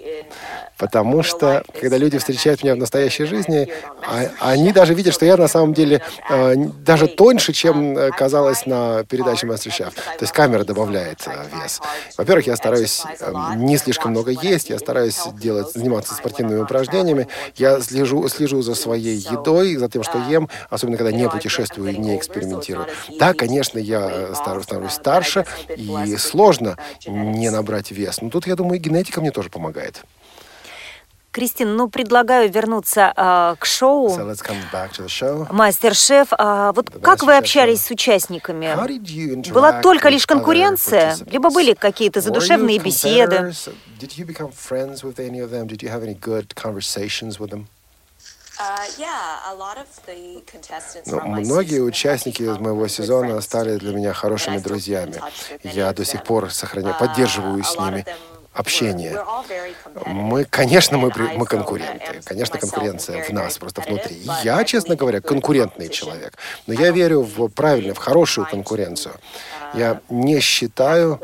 потому 0.79 1.23
что, 1.23 1.65
когда 1.81 1.97
люди 1.97 2.19
встречают 2.19 2.63
меня 2.63 2.75
в 2.75 2.79
настоящей 2.79 3.25
жизни, 3.25 3.69
а, 4.03 4.29
они 4.41 4.73
даже 4.73 4.95
видят, 4.95 5.15
что 5.15 5.25
я 5.25 5.37
на 5.37 5.49
самом 5.49 5.75
деле 5.75 6.03
э, 6.29 6.55
даже 6.57 7.07
тоньше, 7.07 7.53
чем 7.53 7.97
э, 7.97 8.11
казалось 8.11 8.67
на 8.67 9.05
передаче 9.05 9.47
Master 9.47 9.71
Chef. 9.71 9.93
То 9.95 10.23
есть 10.23 10.33
камера 10.33 10.65
добавляет 10.65 11.27
э, 11.27 11.31
вес. 11.55 11.81
Во-первых, 12.17 12.47
я 12.47 12.57
стараюсь 12.57 13.03
не 13.57 13.77
слишком 13.77 14.11
много 14.11 14.31
есть, 14.31 14.71
я 14.71 14.79
стараюсь 14.79 15.21
делать, 15.41 15.73
заниматься 15.73 16.15
спортивными 16.15 16.61
упражнениями, 16.61 17.29
я 17.57 17.81
слежу, 17.81 18.29
слежу 18.29 18.63
за 18.63 18.75
своей 18.75 19.17
едой, 19.17 19.77
за 19.77 19.89
тем, 19.89 20.03
что 20.03 20.19
ем, 20.29 20.49
особенно 20.71 20.97
когда 20.97 21.13
не 21.13 21.29
путешествую 21.29 21.93
и 21.93 21.97
не 21.97 22.17
экспериментирую. 22.17 22.87
Да, 23.19 23.35
конечно, 23.35 23.79
я 23.79 24.35
становлюсь 24.35 24.93
старше, 24.93 25.45
и 25.77 26.17
сложно 26.17 26.77
не 27.07 27.51
набрать 27.51 27.64
набрать 27.65 27.91
вес. 27.91 28.21
Но 28.21 28.31
тут, 28.31 28.47
я 28.47 28.55
думаю, 28.55 28.79
и 28.79 28.83
генетика 28.83 29.21
мне 29.21 29.31
тоже 29.31 29.49
помогает. 29.51 30.05
Кристин, 31.33 31.75
ну 31.75 31.89
предлагаю 31.89 32.49
вернуться 32.49 33.13
э, 33.17 33.57
к 33.59 33.67
шоу. 33.67 34.07
So 34.17 34.31
let's 34.31 34.41
come 34.41 34.61
back 34.73 34.93
to 34.93 35.05
the 35.05 35.09
show. 35.09 35.53
Мастер-шеф. 35.53 36.29
Э, 36.33 36.71
вот 36.73 36.91
the 36.91 37.01
как 37.01 37.25
вы 37.25 37.37
общались 37.37 37.81
show. 37.81 37.89
с 37.89 37.91
участниками? 37.91 39.51
Была 39.51 39.81
только 39.81 40.11
лишь 40.11 40.29
конкуренция, 40.29 41.17
либо 41.27 41.51
были 41.51 41.75
какие-то 41.75 42.21
задушевные 42.21 42.79
беседы? 42.79 43.53
Ну, 51.07 51.21
многие 51.21 51.81
участники 51.81 52.43
из 52.43 52.59
моего 52.59 52.87
сезона 52.89 53.41
стали 53.41 53.77
для 53.77 53.95
меня 53.95 54.13
хорошими 54.13 54.59
друзьями. 54.59 55.21
Я 55.63 55.93
до 55.93 56.05
сих 56.05 56.23
пор 56.25 56.51
сохраняю, 56.53 56.97
поддерживаю 56.99 57.63
с 57.65 57.77
ними 57.79 58.05
общение. 58.55 59.19
Мы, 60.07 60.45
конечно, 60.45 60.97
мы, 60.97 61.11
мы 61.37 61.45
конкуренты. 61.45 62.21
Конечно, 62.25 62.59
конкуренция 62.59 63.25
в 63.25 63.31
нас, 63.31 63.59
просто 63.59 63.83
внутри. 63.83 64.17
Я, 64.43 64.65
честно 64.65 64.95
говоря, 64.97 65.21
конкурентный 65.21 65.89
человек. 65.89 66.39
Но 66.67 66.75
я 66.75 66.91
верю 66.93 67.23
в 67.23 67.49
правильную, 67.49 67.95
в 67.95 67.99
хорошую 67.99 68.47
конкуренцию. 68.49 69.15
Я 69.75 70.01
не 70.09 70.41
считаю, 70.41 71.21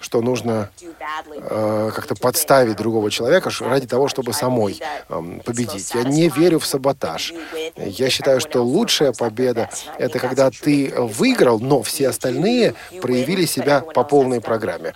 что 0.00 0.20
нужно 0.20 0.70
э, 0.80 1.90
как-то 1.94 2.14
подставить 2.14 2.76
другого 2.76 3.10
человека 3.10 3.50
ради 3.60 3.86
того, 3.86 4.08
чтобы 4.08 4.32
самой 4.32 4.80
э, 5.08 5.40
победить. 5.44 5.94
Я 5.94 6.04
не 6.04 6.28
верю 6.28 6.58
в 6.58 6.66
саботаж. 6.66 7.32
Я 7.76 8.10
считаю, 8.10 8.40
что 8.40 8.62
лучшая 8.62 9.12
победа— 9.12 9.68
это 9.98 10.18
когда 10.18 10.50
ты 10.50 10.92
выиграл, 10.96 11.60
но 11.60 11.82
все 11.82 12.08
остальные 12.08 12.74
проявили 13.00 13.44
себя 13.44 13.80
по 13.80 14.04
полной 14.04 14.40
программе. 14.40 14.94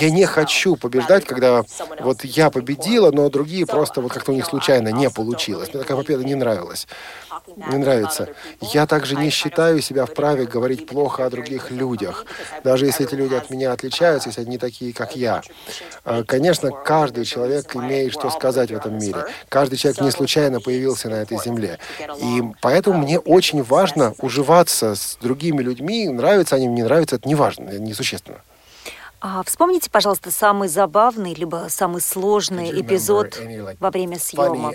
Я 0.00 0.10
не 0.10 0.26
хочу 0.26 0.76
побеждать, 0.76 1.24
когда 1.24 1.64
вот 2.00 2.24
я 2.24 2.50
победила, 2.50 3.10
но 3.10 3.28
другие 3.28 3.66
просто 3.66 4.00
вот 4.00 4.12
как-то 4.12 4.32
у 4.32 4.34
них 4.34 4.46
случайно 4.46 4.88
не 4.88 5.10
получилось. 5.10 5.72
Мне 5.72 5.82
такая 5.82 5.96
победа 5.96 6.24
не 6.24 6.34
нравилась. 6.34 6.86
Не 7.56 7.78
нравится. 7.78 8.28
Я 8.60 8.86
также 8.86 9.16
не 9.16 9.30
считаю 9.30 9.80
себя 9.80 10.06
вправе 10.06 10.46
говорить 10.46 10.86
плохо 10.86 11.26
о 11.26 11.30
других 11.30 11.70
людях 11.70 12.21
даже 12.64 12.86
если 12.86 13.06
эти 13.06 13.14
люди 13.14 13.34
от 13.34 13.50
меня 13.50 13.72
отличаются, 13.72 14.28
если 14.28 14.42
они 14.42 14.58
такие, 14.58 14.92
как 14.92 15.16
я. 15.16 15.42
А, 16.04 16.22
конечно, 16.24 16.70
каждый 16.70 17.24
человек 17.24 17.74
имеет 17.76 18.12
что 18.12 18.30
сказать 18.30 18.70
в 18.70 18.74
этом 18.74 18.98
мире. 18.98 19.24
Каждый 19.48 19.76
человек 19.76 20.00
не 20.00 20.10
случайно 20.10 20.60
появился 20.60 21.08
на 21.08 21.16
этой 21.16 21.38
земле. 21.38 21.78
И 22.18 22.42
поэтому 22.60 22.98
мне 22.98 23.18
очень 23.18 23.62
важно 23.62 24.14
уживаться 24.18 24.94
с 24.94 25.18
другими 25.20 25.62
людьми, 25.62 26.08
нравятся 26.08 26.56
они, 26.56 26.68
мне 26.68 26.84
нравятся, 26.84 27.16
это 27.16 27.28
не 27.28 27.34
важно, 27.34 27.68
это 27.68 27.80
несущественно. 27.80 28.40
А 29.24 29.44
вспомните, 29.44 29.88
пожалуйста, 29.88 30.32
самый 30.32 30.68
забавный 30.68 31.32
либо 31.32 31.66
самый 31.68 32.00
сложный 32.00 32.72
эпизод 32.80 33.38
any, 33.40 33.58
like, 33.58 33.76
во 33.78 33.90
время 33.90 34.18
съемок. 34.18 34.74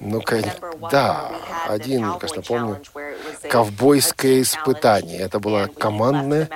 Ну, 0.00 0.22
да, 0.90 1.32
один, 1.66 2.18
конечно, 2.18 2.42
помню, 2.42 2.80
ковбойское 3.50 4.42
испытание. 4.42 5.20
Это 5.20 5.38
было 5.38 5.66
командное 5.66 6.48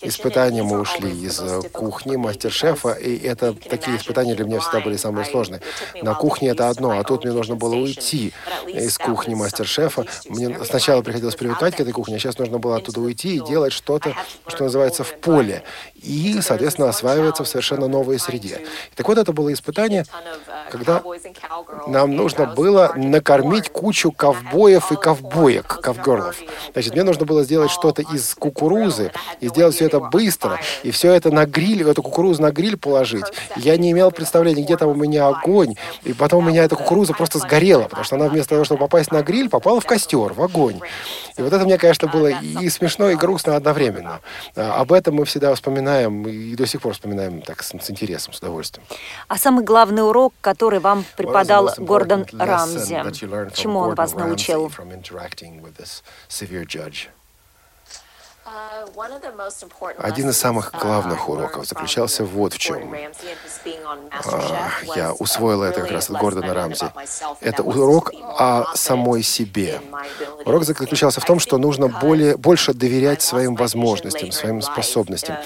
испытание. 0.00 0.62
Мы 0.62 0.80
ушли 0.80 1.10
из 1.10 1.40
э, 1.40 1.68
кухни 1.70 2.16
мастер-шефа, 2.16 2.92
и 2.92 3.18
это 3.18 3.54
такие 3.54 3.96
испытания 3.96 4.34
для 4.34 4.44
меня 4.44 4.60
всегда 4.60 4.80
были 4.80 4.96
самые 4.96 5.24
сложные. 5.24 5.60
На 6.02 6.14
кухне 6.14 6.50
это 6.50 6.68
одно, 6.68 6.98
а 6.98 7.04
тут 7.04 7.24
мне 7.24 7.32
нужно 7.32 7.56
было 7.56 7.74
уйти 7.74 8.32
из 8.66 8.98
кухни 8.98 9.34
мастер-шефа. 9.34 10.06
Мне 10.28 10.64
сначала 10.64 11.02
приходилось 11.02 11.36
привыкать 11.36 11.76
к 11.76 11.80
этой 11.80 11.92
кухне, 11.92 12.16
а 12.16 12.18
сейчас 12.18 12.38
нужно 12.38 12.58
было 12.58 12.76
оттуда 12.76 13.00
уйти 13.00 13.36
и 13.36 13.40
делать 13.40 13.72
что-то, 13.72 14.14
что 14.46 14.64
называется, 14.64 15.04
в 15.04 15.14
поле 15.14 15.62
и, 16.06 16.40
соответственно, 16.40 16.88
осваивается 16.88 17.44
в 17.44 17.48
совершенно 17.48 17.88
новой 17.88 18.18
среде. 18.18 18.60
Так 18.94 19.08
вот, 19.08 19.18
это 19.18 19.32
было 19.32 19.52
испытание, 19.52 20.04
когда 20.70 21.02
нам 21.88 22.14
нужно 22.14 22.46
было 22.46 22.92
накормить 22.96 23.70
кучу 23.70 24.12
ковбоев 24.12 24.92
и 24.92 24.96
ковбоек, 24.96 25.66
ковгерлов. 25.66 26.36
Значит, 26.72 26.92
мне 26.92 27.02
нужно 27.02 27.26
было 27.26 27.42
сделать 27.42 27.70
что-то 27.70 28.02
из 28.02 28.34
кукурузы 28.34 29.12
и 29.40 29.48
сделать 29.48 29.74
все 29.74 29.86
это 29.86 30.00
быстро, 30.00 30.60
и 30.84 30.90
все 30.90 31.12
это 31.12 31.30
на 31.30 31.44
гриль, 31.44 31.82
эту 31.88 32.02
кукурузу 32.02 32.42
на 32.42 32.52
гриль 32.52 32.76
положить. 32.76 33.26
Я 33.56 33.76
не 33.76 33.90
имел 33.90 34.10
представления, 34.10 34.62
где 34.62 34.76
там 34.76 34.88
у 34.88 34.94
меня 34.94 35.26
огонь, 35.26 35.74
и 36.04 36.12
потом 36.12 36.46
у 36.46 36.48
меня 36.48 36.64
эта 36.64 36.76
кукуруза 36.76 37.14
просто 37.14 37.38
сгорела, 37.38 37.82
потому 37.82 38.04
что 38.04 38.16
она 38.16 38.28
вместо 38.28 38.50
того, 38.50 38.64
чтобы 38.64 38.80
попасть 38.80 39.10
на 39.10 39.22
гриль, 39.22 39.48
попала 39.48 39.80
в 39.80 39.86
костер, 39.86 40.32
в 40.32 40.42
огонь. 40.42 40.80
И 41.36 41.42
вот 41.42 41.52
это 41.52 41.64
мне, 41.64 41.78
конечно, 41.78 42.08
было 42.08 42.28
и 42.28 42.68
смешно, 42.68 43.10
и 43.10 43.16
грустно 43.16 43.56
одновременно. 43.56 44.20
А, 44.54 44.80
об 44.80 44.92
этом 44.92 45.16
мы 45.16 45.24
всегда 45.24 45.54
вспоминаем 45.54 45.95
вспоминаем 45.96 46.28
и 46.28 46.56
до 46.56 46.66
сих 46.66 46.80
пор 46.80 46.92
вспоминаем 46.94 47.42
так 47.42 47.62
с, 47.62 47.68
с 47.68 47.90
интересом, 47.90 48.32
с 48.32 48.38
удовольствием. 48.38 48.86
А 49.28 49.38
самый 49.38 49.64
главный 49.64 50.02
урок, 50.02 50.34
который 50.40 50.80
вам 50.80 51.04
преподал 51.16 51.70
Гордон 51.78 52.26
Рамзи, 52.32 53.02
чему 53.54 53.78
он 53.80 53.94
вас 53.94 54.14
научил? 54.14 54.70
Один 59.98 60.30
из 60.30 60.38
самых 60.38 60.72
главных 60.72 61.28
уроков 61.28 61.66
заключался 61.66 62.24
вот 62.24 62.54
в 62.54 62.58
чем. 62.58 62.94
А, 64.24 64.70
я 64.94 65.12
усвоила 65.12 65.64
это 65.64 65.80
как 65.80 65.90
раз 65.90 66.10
от 66.10 66.20
Гордона 66.20 66.54
Рамзи. 66.54 66.86
Это 67.40 67.62
урок 67.62 68.12
о 68.38 68.76
самой 68.76 69.22
себе. 69.22 69.80
Урок 70.44 70.64
заключался 70.64 71.20
в 71.20 71.24
том, 71.24 71.40
что 71.40 71.58
нужно 71.58 71.88
более, 71.88 72.36
больше 72.36 72.72
доверять 72.72 73.20
своим 73.22 73.56
возможностям, 73.56 74.30
своим 74.30 74.62
способностям. 74.62 75.36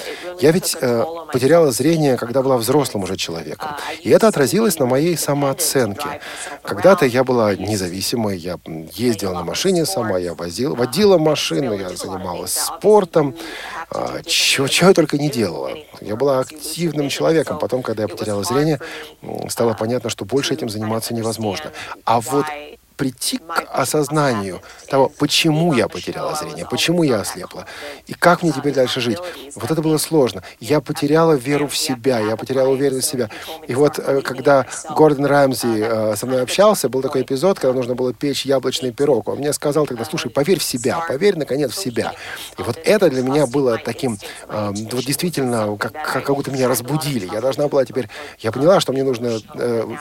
Я 0.41 0.51
ведь 0.53 0.77
э, 0.79 1.05
потеряла 1.33 1.73
зрение, 1.73 2.17
когда 2.17 2.43
была 2.43 2.59
взрослым 2.59 3.05
уже 3.05 3.17
человеком. 3.17 3.71
И 4.01 4.11
это 4.11 4.29
отразилось 4.29 4.79
на 4.79 4.87
моей 4.87 5.17
самооценке. 5.17 6.21
Когда-то 6.63 7.07
я 7.07 7.25
была 7.25 7.55
независимой, 7.55 8.37
я 8.37 8.59
ездила 8.93 9.33
на 9.33 9.43
машине 9.43 9.87
сама, 9.87 10.19
я 10.19 10.35
возил, 10.35 10.75
водила 10.75 11.19
машину, 11.19 11.73
я 11.75 11.89
занималась 11.91 12.59
спортом, 12.59 12.90
а, 13.91 14.23
чего, 14.25 14.69
чего 14.69 14.89
я 14.89 14.95
только 14.95 15.19
не 15.19 15.31
делала. 15.31 15.71
Я 16.01 16.17
была 16.17 16.41
активным 16.41 17.09
человеком. 17.09 17.59
Потом, 17.59 17.83
когда 17.83 18.03
я 18.05 18.09
потеряла 18.09 18.45
зрение, 18.45 18.81
стало 19.49 19.75
понятно, 19.75 20.11
что 20.11 20.25
больше 20.25 20.55
этим 20.55 20.69
заниматься 20.69 21.15
невозможно. 21.15 21.73
А 22.05 22.21
вот 22.21 22.47
прийти 23.01 23.39
к 23.39 23.65
осознанию 23.73 24.61
того, 24.91 25.09
почему 25.09 25.73
я 25.73 25.89
потеряла 25.89 26.35
зрение, 26.35 26.67
почему 26.71 27.03
я 27.03 27.21
ослепла, 27.21 27.65
и 28.07 28.13
как 28.13 28.43
мне 28.43 28.53
теперь 28.53 28.75
дальше 28.75 29.01
жить. 29.01 29.17
Вот 29.55 29.71
это 29.71 29.81
было 29.81 29.97
сложно. 29.97 30.43
Я 30.61 30.83
потеряла 30.83 31.33
веру 31.33 31.67
в 31.67 31.75
себя, 31.75 32.19
я 32.19 32.37
потеряла 32.37 32.69
уверенность 32.69 33.09
в 33.09 33.11
себя. 33.11 33.31
И 33.67 33.75
вот 33.75 33.99
э, 33.99 34.21
когда 34.21 34.67
Гордон 34.95 35.25
Рэмзи 35.25 35.81
э, 35.81 36.15
со 36.15 36.27
мной 36.27 36.43
общался, 36.43 36.91
был 36.91 37.01
такой 37.01 37.23
эпизод, 37.23 37.59
когда 37.59 37.73
нужно 37.73 37.95
было 37.95 38.13
печь 38.13 38.45
яблочный 38.45 38.93
пирог. 38.93 39.29
Он 39.29 39.39
мне 39.39 39.55
сказал 39.55 39.87
тогда, 39.87 40.05
слушай, 40.05 40.31
поверь 40.31 40.59
в 40.59 40.63
себя, 40.63 41.03
поверь, 41.09 41.39
наконец, 41.39 41.73
в 41.73 41.83
себя. 41.83 42.13
И 42.59 42.63
вот 42.63 42.79
это 42.85 43.09
для 43.09 43.23
меня 43.23 43.47
было 43.47 43.79
таким, 43.79 44.19
э, 44.47 44.73
вот 44.93 45.05
действительно, 45.07 45.75
как, 45.79 45.93
как, 45.93 46.25
как 46.27 46.37
будто 46.37 46.51
меня 46.51 46.69
разбудили. 46.69 47.31
Я 47.33 47.41
должна 47.41 47.67
была 47.69 47.87
теперь, 47.87 48.11
я 48.41 48.53
поняла, 48.53 48.79
что 48.79 48.93
мне 48.93 49.05
нужно 49.05 49.41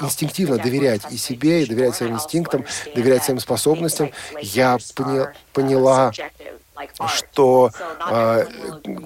инстинктивно 0.02 0.58
доверять 0.58 1.04
и 1.12 1.16
себе, 1.16 1.64
и 1.64 1.66
доверять 1.66 1.96
своим 1.96 2.16
инстинктам, 2.16 2.66
доверять 2.96 3.24
своим 3.24 3.40
способностям, 3.40 4.12
я 4.42 4.78
поня 4.96 5.34
поняла, 5.54 6.12
что, 7.08 7.72
э, 8.10 8.46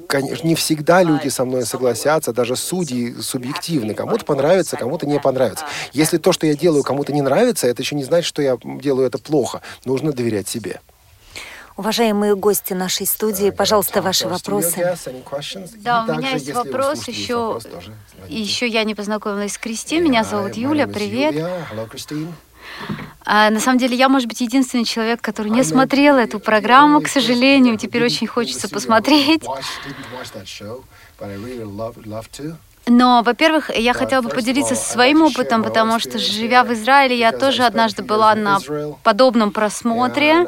конечно, 0.07 0.47
не 0.47 0.55
всегда 0.55 1.01
люди 1.01 1.29
со 1.29 1.45
мной 1.45 1.65
согласятся, 1.65 2.33
даже 2.33 2.55
судьи 2.55 3.15
субъективны. 3.21 3.93
Кому-то 3.93 4.25
понравится, 4.25 4.77
кому-то 4.77 5.07
не 5.07 5.19
понравится. 5.19 5.65
Если 5.91 6.17
то, 6.17 6.31
что 6.31 6.45
я 6.45 6.55
делаю, 6.55 6.83
кому-то 6.83 7.13
не 7.13 7.21
нравится, 7.21 7.67
это 7.67 7.81
еще 7.81 7.95
не 7.95 8.03
значит, 8.03 8.27
что 8.27 8.41
я 8.41 8.57
делаю 8.63 9.07
это 9.07 9.17
плохо. 9.17 9.61
Нужно 9.85 10.11
доверять 10.11 10.47
себе. 10.47 10.81
Уважаемые 11.75 12.35
гости 12.35 12.73
нашей 12.73 13.07
студии, 13.07 13.49
пожалуйста, 13.49 14.03
ваши 14.03 14.27
вопросы. 14.27 14.95
Да, 15.77 16.05
у 16.07 16.13
меня 16.13 16.33
есть 16.33 16.53
вопрос 16.53 17.07
еще. 17.07 17.59
Еще 18.27 18.67
я 18.67 18.83
не 18.83 18.93
познакомилась 18.93 19.53
с 19.53 19.57
Кристиной. 19.57 20.09
Меня 20.09 20.23
зовут 20.23 20.55
Юля. 20.55 20.87
Привет. 20.87 21.35
А, 23.25 23.49
на 23.49 23.59
самом 23.59 23.79
деле, 23.79 23.95
я, 23.95 24.09
может 24.09 24.27
быть, 24.27 24.41
единственный 24.41 24.85
человек, 24.85 25.21
который 25.21 25.49
не 25.51 25.63
смотрел 25.63 26.17
эту 26.17 26.39
программу, 26.39 27.01
к 27.01 27.07
сожалению. 27.07 27.77
Теперь 27.77 28.03
очень 28.03 28.27
хочется 28.27 28.67
посмотреть. 28.69 29.43
Но, 32.85 33.23
во-первых, 33.23 33.69
я 33.73 33.93
хотела 33.93 34.21
бы 34.21 34.29
поделиться 34.29 34.75
своим 34.75 35.21
опытом, 35.21 35.63
потому 35.63 35.99
что, 35.99 36.19
живя 36.19 36.63
в 36.65 36.73
Израиле, 36.73 37.17
я 37.17 37.31
тоже 37.31 37.63
однажды 37.63 38.03
была 38.03 38.35
на 38.35 38.59
подобном 39.03 39.51
просмотре. 39.51 40.47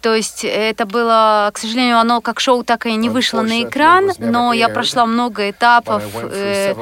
То 0.00 0.14
есть 0.14 0.44
это 0.44 0.86
было, 0.86 1.50
к 1.52 1.58
сожалению, 1.58 1.98
оно 1.98 2.20
как 2.20 2.38
шоу 2.38 2.62
так 2.62 2.86
и 2.86 2.94
не 2.94 3.08
вышло 3.08 3.42
на 3.42 3.62
экран, 3.64 4.12
но 4.18 4.52
я 4.52 4.68
прошла 4.68 5.06
много 5.06 5.50
этапов 5.50 6.04
э, 6.14 6.74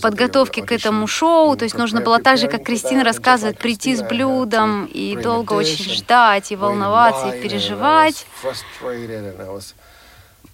подготовки 0.00 0.60
к 0.60 0.70
этому 0.70 1.08
шоу. 1.08 1.56
То 1.56 1.64
есть 1.64 1.76
нужно 1.76 2.00
было 2.00 2.20
так 2.20 2.38
же, 2.38 2.46
как 2.46 2.62
Кристина 2.62 3.02
рассказывает, 3.02 3.58
прийти 3.58 3.96
с 3.96 4.02
блюдом 4.02 4.86
и 4.86 5.16
долго 5.16 5.54
очень 5.54 5.90
ждать, 5.90 6.52
и 6.52 6.56
волноваться, 6.56 7.34
и 7.34 7.40
переживать. 7.40 8.26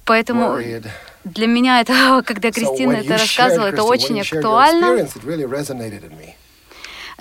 Поэтому 0.07 0.59
для 1.27 1.47
меня 1.47 1.81
это, 1.81 2.23
когда 2.27 2.51
Кристина 2.51 2.93
это 2.93 3.19
рассказывала, 3.19 3.67
это 3.67 3.83
очень 3.83 4.21
актуально. 4.21 5.07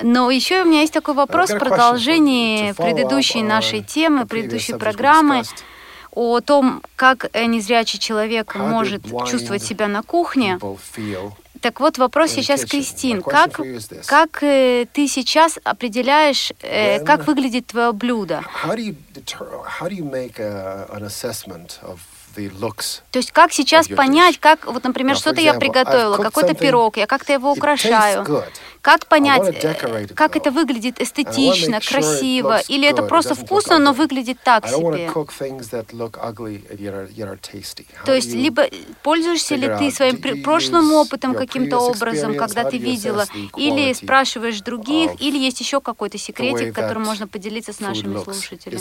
Но 0.01 0.30
еще 0.30 0.64
у 0.64 0.66
меня 0.66 0.82
есть 0.82 0.93
такой 0.93 1.14
вопрос 1.14 1.49
в 1.51 1.58
продолжении 1.58 2.74
предыдущей 2.74 3.41
нашей 3.41 3.82
темы, 3.82 4.26
предыдущей 4.26 4.74
программы 4.74 5.43
о 6.12 6.39
том, 6.39 6.82
как 6.95 7.30
незрячий 7.34 7.99
человек 7.99 8.56
может 8.56 9.03
чувствовать 9.28 9.64
себя 9.64 9.88
на 9.88 10.03
кухне. 10.03 10.60
Так 11.62 11.80
вот, 11.80 11.97
вопрос 11.97 12.32
сейчас, 12.32 12.64
Кристин. 12.66 13.24
Как, 13.24 13.60
как 14.06 14.43
э, 14.43 14.86
ты 14.91 15.08
сейчас 15.08 15.58
определяешь, 15.64 16.51
э, 16.62 17.03
как 17.03 17.26
выглядит 17.26 17.66
твое 17.66 17.91
блюдо? 17.91 18.43
То 23.12 23.20
есть 23.20 23.32
как 23.32 23.52
сейчас 23.54 23.88
понять, 23.88 24.40
как, 24.40 24.66
вот, 24.66 24.84
например, 24.84 25.16
что-то 25.16 25.42
я 25.42 25.54
приготовила, 25.60 26.18
какой-то 26.18 26.50
пирог, 26.62 26.98
я 26.98 27.08
как-то 27.08 27.34
его 27.34 27.52
украшаю. 27.52 28.24
Как 28.82 29.08
понять, 29.08 29.42
э, 29.64 29.74
как 30.14 30.36
это 30.36 30.52
выглядит 30.52 31.02
эстетично, 31.02 31.80
красиво, 31.82 32.60
или 32.68 32.88
это 32.88 33.02
просто 33.04 33.34
вкусно, 33.34 33.80
но 33.80 33.94
выглядит 33.94 34.38
так 34.44 34.68
себе? 34.68 35.08
То 38.06 38.14
есть 38.14 38.32
либо 38.34 38.66
пользуешься 39.02 39.56
ли 39.56 39.68
ты 39.80 39.92
своим 39.92 40.18
прошлым 40.44 40.92
опытом 40.94 41.34
каким-то 41.34 41.78
образом, 41.80 42.36
когда 42.38 42.64
ты 42.70 42.78
видела, 42.78 43.26
или 43.58 43.94
спрашиваешь 43.94 44.62
других, 44.62 45.20
или 45.20 45.38
есть 45.40 45.60
еще 45.62 45.82
какой-то 45.82 46.18
секретик, 46.20 46.76
которым 46.76 47.04
можно 47.04 47.28
поделиться 47.28 47.74
с 47.74 47.80
нашими 47.80 48.14
слушателями? 48.24 48.78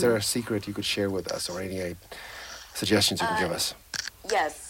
Suggestions 2.75 3.21
you 3.21 3.27
can 3.27 3.41
give 3.41 3.51
uh, 3.51 3.55
us? 3.55 3.75
Yes. 4.31 4.65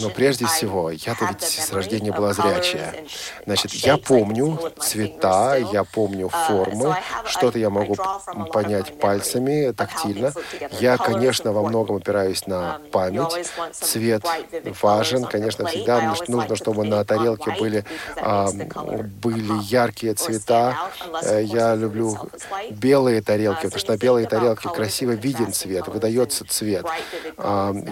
Но 0.00 0.10
прежде 0.10 0.46
всего, 0.46 0.90
я-то 0.90 1.26
ведь 1.26 1.42
с 1.42 1.72
рождения 1.72 2.12
была 2.12 2.32
зрячая. 2.32 3.04
Значит, 3.46 3.72
я 3.72 3.96
помню 3.96 4.58
цвета, 4.80 5.56
я 5.56 5.84
помню 5.84 6.28
формы, 6.28 6.96
что-то 7.26 7.58
я 7.58 7.70
могу 7.70 7.96
понять 8.52 8.98
пальцами, 8.98 9.72
тактильно. 9.72 10.32
Я, 10.80 10.96
конечно, 10.96 11.52
во 11.52 11.62
многом 11.62 11.96
опираюсь 11.96 12.46
на 12.46 12.80
um, 12.80 12.90
память. 12.90 13.50
Цвет 13.72 14.24
важен, 14.80 15.24
конечно, 15.24 15.66
всегда 15.66 16.00
нужно, 16.00 16.56
чтобы 16.56 16.84
на 16.84 17.04
тарелке 17.04 17.54
были, 17.58 17.84
были 19.22 19.62
яркие 19.64 20.14
цвета. 20.14 20.90
Э, 21.22 21.42
я 21.42 21.74
люблю 21.74 22.18
белые 22.70 23.22
тарелки, 23.22 23.62
uh, 23.62 23.64
потому 23.64 23.78
что 23.78 23.92
на 23.92 23.96
белые 23.98 24.26
тарелки 24.26 24.68
красиво 24.68 25.12
виден 25.12 25.52
цвет, 25.52 25.88
выдается 25.88 26.44
цвет. 26.48 26.86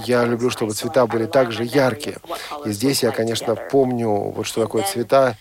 Я 0.06 0.24
люблю, 0.24 0.39
чтобы 0.48 0.72
цвета 0.72 1.06
были 1.06 1.26
также 1.26 1.64
яркие. 1.64 2.16
И 2.64 2.70
здесь 2.70 3.02
я, 3.02 3.10
конечно, 3.10 3.54
помню, 3.56 4.08
вот 4.08 4.46
что 4.46 4.62
такое 4.62 4.84
цвета, 4.84 5.36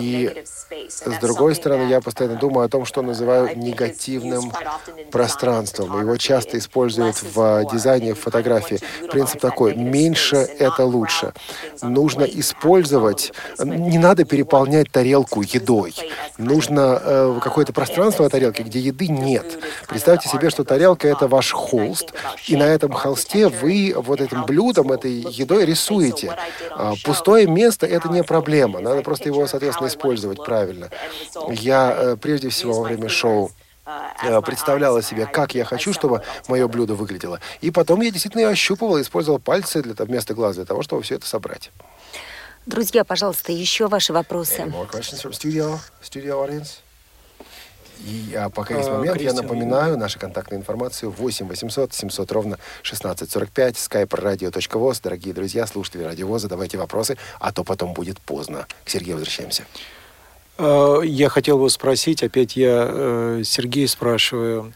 И 0.00 0.44
с 0.88 1.18
другой 1.20 1.54
стороны, 1.54 1.90
я 1.90 2.00
постоянно 2.00 2.36
uh, 2.36 2.40
думаю 2.40 2.66
о 2.66 2.68
том, 2.68 2.86
что 2.86 3.02
называю 3.02 3.56
негативным 3.56 4.50
пространством. 5.10 6.00
Его 6.00 6.16
часто 6.16 6.56
используют 6.56 7.22
в 7.22 7.68
дизайне 7.70 8.14
в 8.14 8.18
фотографии. 8.18 8.78
Принцип 9.10 9.40
такой, 9.40 9.74
меньше 9.74 10.36
это 10.36 10.86
лучше. 10.86 11.34
Нужно 11.82 12.24
использовать, 12.24 13.34
не 13.58 13.98
надо 13.98 14.24
переполнять 14.24 14.90
тарелку 14.90 15.42
едой. 15.42 15.94
Нужно 16.38 17.00
э, 17.02 17.38
какое-то 17.42 17.74
пространство 17.74 18.22
на 18.22 18.30
тарелке, 18.30 18.62
где 18.62 18.80
еды 18.80 19.08
нет. 19.08 19.58
Представьте 19.86 20.30
себе, 20.30 20.48
что 20.48 20.64
тарелка— 20.64 21.08
это 21.10 21.28
ваш 21.28 21.52
холст, 21.52 22.14
и 22.46 22.56
на 22.56 22.64
этом 22.64 22.92
холсте 22.92 23.48
вы 23.48 23.94
вот 23.96 24.22
этим 24.22 24.46
блюдом, 24.46 24.92
этой 24.92 25.12
едой 25.12 25.66
рисуете. 25.66 26.34
А 26.70 26.94
пустое 27.04 27.46
место— 27.46 27.86
это 27.88 28.08
не 28.08 28.22
проблема 28.22 28.45
проблема. 28.46 28.80
Надо 28.80 29.02
просто 29.02 29.28
его, 29.28 29.46
соответственно, 29.46 29.88
использовать 29.88 30.44
правильно. 30.44 30.88
Я 31.50 31.94
э, 31.96 32.16
прежде 32.16 32.48
всего 32.48 32.74
во 32.74 32.82
время 32.84 33.08
шоу 33.08 33.50
э, 34.22 34.40
представляла 34.42 35.02
себе, 35.02 35.26
как 35.26 35.54
я 35.54 35.64
хочу, 35.64 35.92
чтобы 35.92 36.22
мое 36.48 36.68
блюдо 36.68 36.94
выглядело. 36.94 37.40
И 37.60 37.70
потом 37.70 38.02
я 38.02 38.10
действительно 38.10 38.48
ощупывал, 38.48 39.00
использовал 39.00 39.40
пальцы 39.40 39.82
для, 39.82 39.94
вместо 40.04 40.34
глаз 40.34 40.56
для 40.56 40.64
того, 40.64 40.82
чтобы 40.82 41.02
все 41.02 41.16
это 41.16 41.26
собрать. 41.26 41.70
Друзья, 42.66 43.04
пожалуйста, 43.04 43.52
еще 43.52 43.88
ваши 43.88 44.12
вопросы. 44.12 44.72
И 48.04 48.34
а 48.34 48.50
пока 48.50 48.76
есть 48.76 48.90
момент, 48.90 49.20
я 49.20 49.32
напоминаю 49.32 49.96
нашу 49.96 50.18
контактную 50.18 50.60
информацию 50.60 51.10
8 51.10 51.48
800 51.48 51.94
700 51.94 52.32
ровно 52.32 52.58
1645, 52.80 53.76
skype 53.76 54.08
radio.voz. 54.08 55.00
Дорогие 55.02 55.34
друзья, 55.34 55.66
слушатели 55.66 56.02
радиовоза, 56.02 56.48
давайте 56.48 56.78
вопросы, 56.78 57.16
а 57.40 57.52
то 57.52 57.64
потом 57.64 57.94
будет 57.94 58.20
поздно. 58.20 58.66
К 58.84 58.90
Сергею 58.90 59.16
возвращаемся. 59.16 59.64
А, 60.58 61.00
я 61.00 61.28
хотел 61.28 61.58
бы 61.58 61.68
спросить, 61.70 62.22
опять 62.22 62.56
я 62.56 62.86
э, 62.88 63.42
Сергея 63.44 63.86
спрашиваю, 63.86 64.72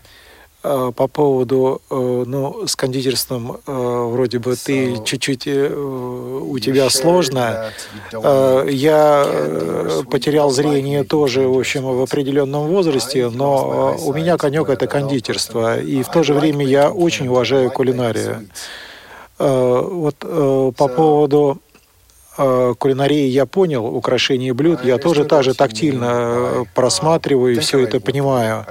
По 0.63 1.09
поводу, 1.09 1.81
ну, 1.89 2.67
с 2.67 2.77
кондитерством 2.77 3.57
вроде 3.65 4.39
бы 4.39 4.57
ты 4.57 5.03
чуть-чуть 5.05 5.47
у 5.47 6.59
тебя 6.59 6.91
сложно. 6.91 7.71
Я 8.13 9.27
потерял 10.11 10.51
зрение 10.51 11.05
тоже, 11.05 11.49
в 11.49 11.59
общем, 11.59 11.85
в 11.85 12.03
определенном 12.03 12.69
возрасте, 12.69 13.31
но 13.31 13.97
у 14.05 14.13
меня 14.13 14.37
конек 14.37 14.69
это 14.69 14.87
кондитерство, 14.87 15.81
и 15.81 16.03
в 16.03 16.11
то 16.11 16.23
же 16.23 16.35
время 16.35 16.67
я 16.67 16.91
очень 16.91 17.29
уважаю 17.29 17.71
кулинарию. 17.71 18.47
Вот 19.39 20.17
по 20.19 20.89
поводу 20.89 21.59
Э, 22.43 22.75
кулинарии 22.79 23.27
я 23.27 23.45
понял, 23.45 23.85
украшение 23.85 24.55
блюд, 24.55 24.83
я 24.83 24.97
тоже 24.97 25.27
так 25.27 25.45
же 25.45 25.53
тактильно 25.53 26.07
э, 26.11 26.65
просматриваю 26.75 27.55
и 27.55 27.59
все 27.59 27.81
это 27.81 28.01
понимаю. 28.01 28.65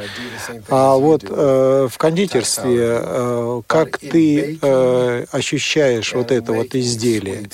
А 0.70 0.96
вот 0.96 1.24
э, 1.30 1.88
в 1.92 1.98
кондитерстве, 2.00 3.00
э, 3.00 3.62
как 3.68 4.00
ты 4.00 4.58
э, 4.60 5.26
ощущаешь 5.32 6.14
вот 6.14 6.32
это 6.32 6.54
вот 6.54 6.74
изделие? 6.74 7.48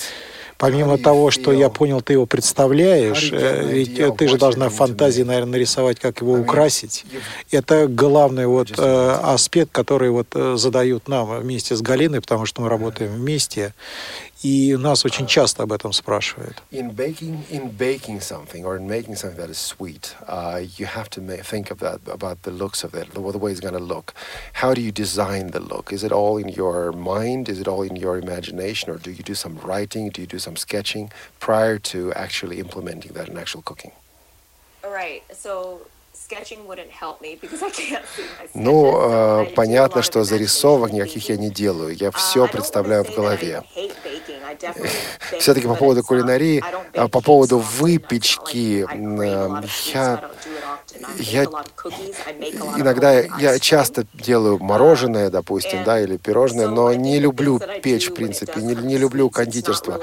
Помимо 0.56 0.96
того, 0.96 1.30
что 1.30 1.52
я 1.52 1.68
понял, 1.68 2.00
ты 2.00 2.14
его 2.14 2.24
представляешь, 2.24 3.30
э, 3.30 3.68
ведь 3.70 4.16
ты 4.16 4.26
же 4.26 4.38
должна 4.38 4.70
в 4.70 4.74
фантазии, 4.74 5.22
наверное, 5.22 5.52
нарисовать, 5.52 6.00
как 6.00 6.22
его 6.22 6.32
украсить. 6.32 7.04
Это 7.50 7.88
главный 7.88 8.46
вот 8.46 8.78
аспект, 8.78 9.70
который 9.70 10.08
вот 10.08 10.28
задают 10.54 11.08
нам 11.08 11.40
вместе 11.40 11.76
с 11.76 11.82
Галиной, 11.82 12.22
потому 12.22 12.46
что 12.46 12.62
мы 12.62 12.70
работаем 12.70 13.12
вместе. 13.12 13.74
И 14.43 14.75
нас 14.75 15.05
очень 15.05 15.27
часто 15.27 15.63
об 15.63 15.71
этом 15.71 15.93
спрашивают. 15.93 16.61
In 16.71 16.95
baking, 16.95 17.45
in 17.49 17.69
baking 17.69 18.19
something 18.19 18.65
or 18.65 18.77
in 18.77 18.87
making 18.87 19.15
something 19.15 19.37
that 19.37 19.49
is 19.49 19.57
sweet, 19.57 20.15
uh, 20.27 20.61
you 20.77 20.85
have 20.85 21.09
to 21.11 21.21
make, 21.21 21.43
think 21.43 21.71
of 21.71 21.79
that, 21.79 21.99
about 22.07 22.41
the 22.43 22.51
looks 22.51 22.83
of 22.83 22.95
it, 22.95 23.13
the, 23.13 23.21
the 23.31 23.37
way 23.37 23.51
it's 23.51 23.59
going 23.59 23.73
to 23.73 23.79
look. 23.79 24.13
How 24.53 24.73
do 24.73 24.81
you 24.81 24.91
design 24.91 25.51
the 25.51 25.59
look? 25.59 25.93
Is 25.93 26.03
it 26.03 26.11
all 26.11 26.37
in 26.37 26.49
your 26.49 26.91
mind? 26.91 27.49
Is 27.49 27.59
it 27.59 27.67
all 27.67 27.83
in 27.83 27.95
your 27.95 28.17
imagination? 28.17 28.89
Or 28.89 28.97
do 28.97 29.11
you 29.11 29.23
do 29.23 29.35
some 29.35 29.57
writing? 29.63 30.09
Do 30.09 30.21
you 30.21 30.27
do 30.27 30.39
some 30.39 30.55
sketching 30.55 31.11
prior 31.39 31.77
to 31.91 32.11
actually 32.13 32.59
implementing 32.59 33.13
that 33.13 33.29
in 33.29 33.37
actual 33.37 33.61
cooking? 33.61 33.91
All 34.83 34.91
right. 34.91 35.23
So 35.31 35.81
Ну, 38.54 39.00
э, 39.00 39.46
понятно, 39.54 40.02
что 40.02 40.24
зарисовок 40.24 40.92
никаких 40.92 41.28
я 41.28 41.36
не 41.36 41.50
делаю. 41.50 41.94
Я 41.94 42.10
все 42.10 42.46
представляю 42.48 43.04
в 43.04 43.14
голове. 43.14 43.62
Все-таки 45.38 45.66
по 45.66 45.74
поводу 45.74 46.02
кулинарии, 46.02 46.62
а 46.94 47.08
по 47.08 47.20
поводу 47.20 47.58
выпечки, 47.58 48.86
я 49.92 50.30
я 51.18 51.44
иногда 52.76 53.20
я 53.20 53.58
часто 53.58 54.06
делаю 54.14 54.58
мороженое, 54.58 55.30
допустим, 55.30 55.84
да, 55.84 56.00
или 56.00 56.16
пирожное, 56.16 56.68
но 56.68 56.92
не 56.94 57.18
люблю 57.18 57.60
печь, 57.82 58.10
в 58.10 58.14
принципе, 58.14 58.60
не, 58.60 58.74
не 58.74 58.96
люблю 58.96 59.30
кондитерство. 59.30 60.00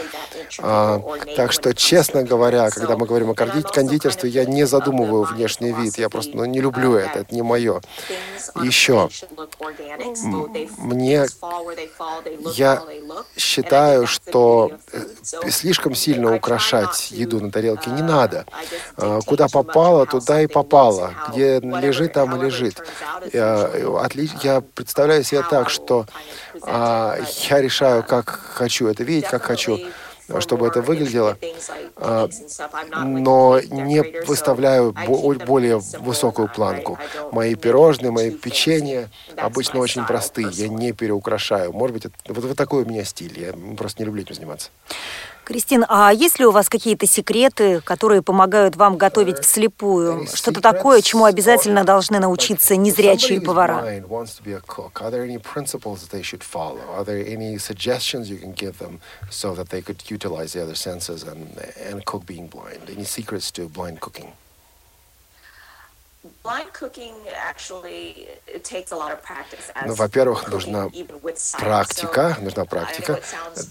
А, 0.59 1.01
так 1.35 1.51
что, 1.51 1.73
честно 1.73 2.23
говоря, 2.23 2.69
когда 2.69 2.97
мы 2.97 3.05
говорим 3.05 3.31
о 3.31 3.35
кондитерстве, 3.35 4.29
я 4.29 4.45
не 4.45 4.65
задумываю 4.65 5.23
внешний 5.23 5.71
вид, 5.71 5.97
я 5.97 6.09
просто 6.13 6.37
ну, 6.37 6.45
не 6.45 6.61
люблю 6.61 6.93
это, 6.95 7.19
это 7.19 7.35
не 7.35 7.41
мое. 7.41 7.81
Еще 8.63 9.09
мне 10.77 11.25
я 12.55 12.81
считаю, 13.35 14.07
что 14.07 14.71
э, 14.91 15.49
слишком 15.49 15.95
сильно 15.95 16.35
украшать 16.35 17.11
еду 17.11 17.39
на 17.39 17.51
тарелке 17.51 17.89
не 17.89 18.03
надо. 18.03 18.45
А, 18.97 19.19
куда 19.21 19.47
попало, 19.47 20.05
туда 20.05 20.41
и 20.41 20.47
попало. 20.47 21.13
Где 21.29 21.59
лежит, 21.59 22.13
там 22.13 22.35
и 22.35 22.45
лежит. 22.45 22.81
Я, 23.33 23.69
я 24.43 24.61
представляю 24.61 25.23
себе 25.23 25.43
так, 25.49 25.69
что 25.69 26.05
а, 26.61 27.17
я 27.49 27.61
решаю, 27.61 28.03
как 28.03 28.29
хочу 28.29 28.87
это 28.87 29.03
видеть, 29.03 29.27
как 29.27 29.43
хочу 29.43 29.79
чтобы 30.39 30.67
это 30.67 30.81
выглядело, 30.81 31.37
а, 31.97 32.29
но 33.03 33.59
не 33.59 34.01
выставляю 34.25 34.93
более 34.93 35.79
высокую 35.99 36.49
планку. 36.49 36.97
Мои 37.31 37.55
пирожные, 37.55 38.11
мои 38.11 38.31
печенья 38.31 39.09
обычно 39.37 39.79
очень 39.79 40.05
простые, 40.05 40.49
я 40.51 40.67
не 40.67 40.91
переукрашаю. 40.91 41.73
Может 41.73 41.93
быть, 41.93 42.05
вот, 42.27 42.43
вот 42.45 42.57
такой 42.57 42.83
у 42.83 42.85
меня 42.85 43.03
стиль, 43.03 43.39
я 43.39 43.53
просто 43.75 44.01
не 44.01 44.05
люблю 44.05 44.23
этим 44.23 44.35
заниматься. 44.35 44.69
Кристин, 45.45 45.85
а 45.89 46.11
есть 46.13 46.39
ли 46.39 46.45
у 46.45 46.51
вас 46.51 46.69
какие-то 46.69 47.05
секреты, 47.05 47.81
которые 47.81 48.21
помогают 48.21 48.75
вам 48.75 48.97
готовить 48.97 49.39
вслепую? 49.39 50.25
Что-то 50.33 50.61
такое, 50.61 51.01
чему 51.01 51.25
обязательно 51.25 51.83
должны 51.83 52.19
научиться 52.19 52.75
незрячие 52.75 53.41
повара? 53.41 54.01
Ну, 69.85 69.93
во-первых, 69.93 70.47
нужна 70.49 70.89
практика, 71.59 72.37
нужна 72.41 72.65
практика. 72.65 73.19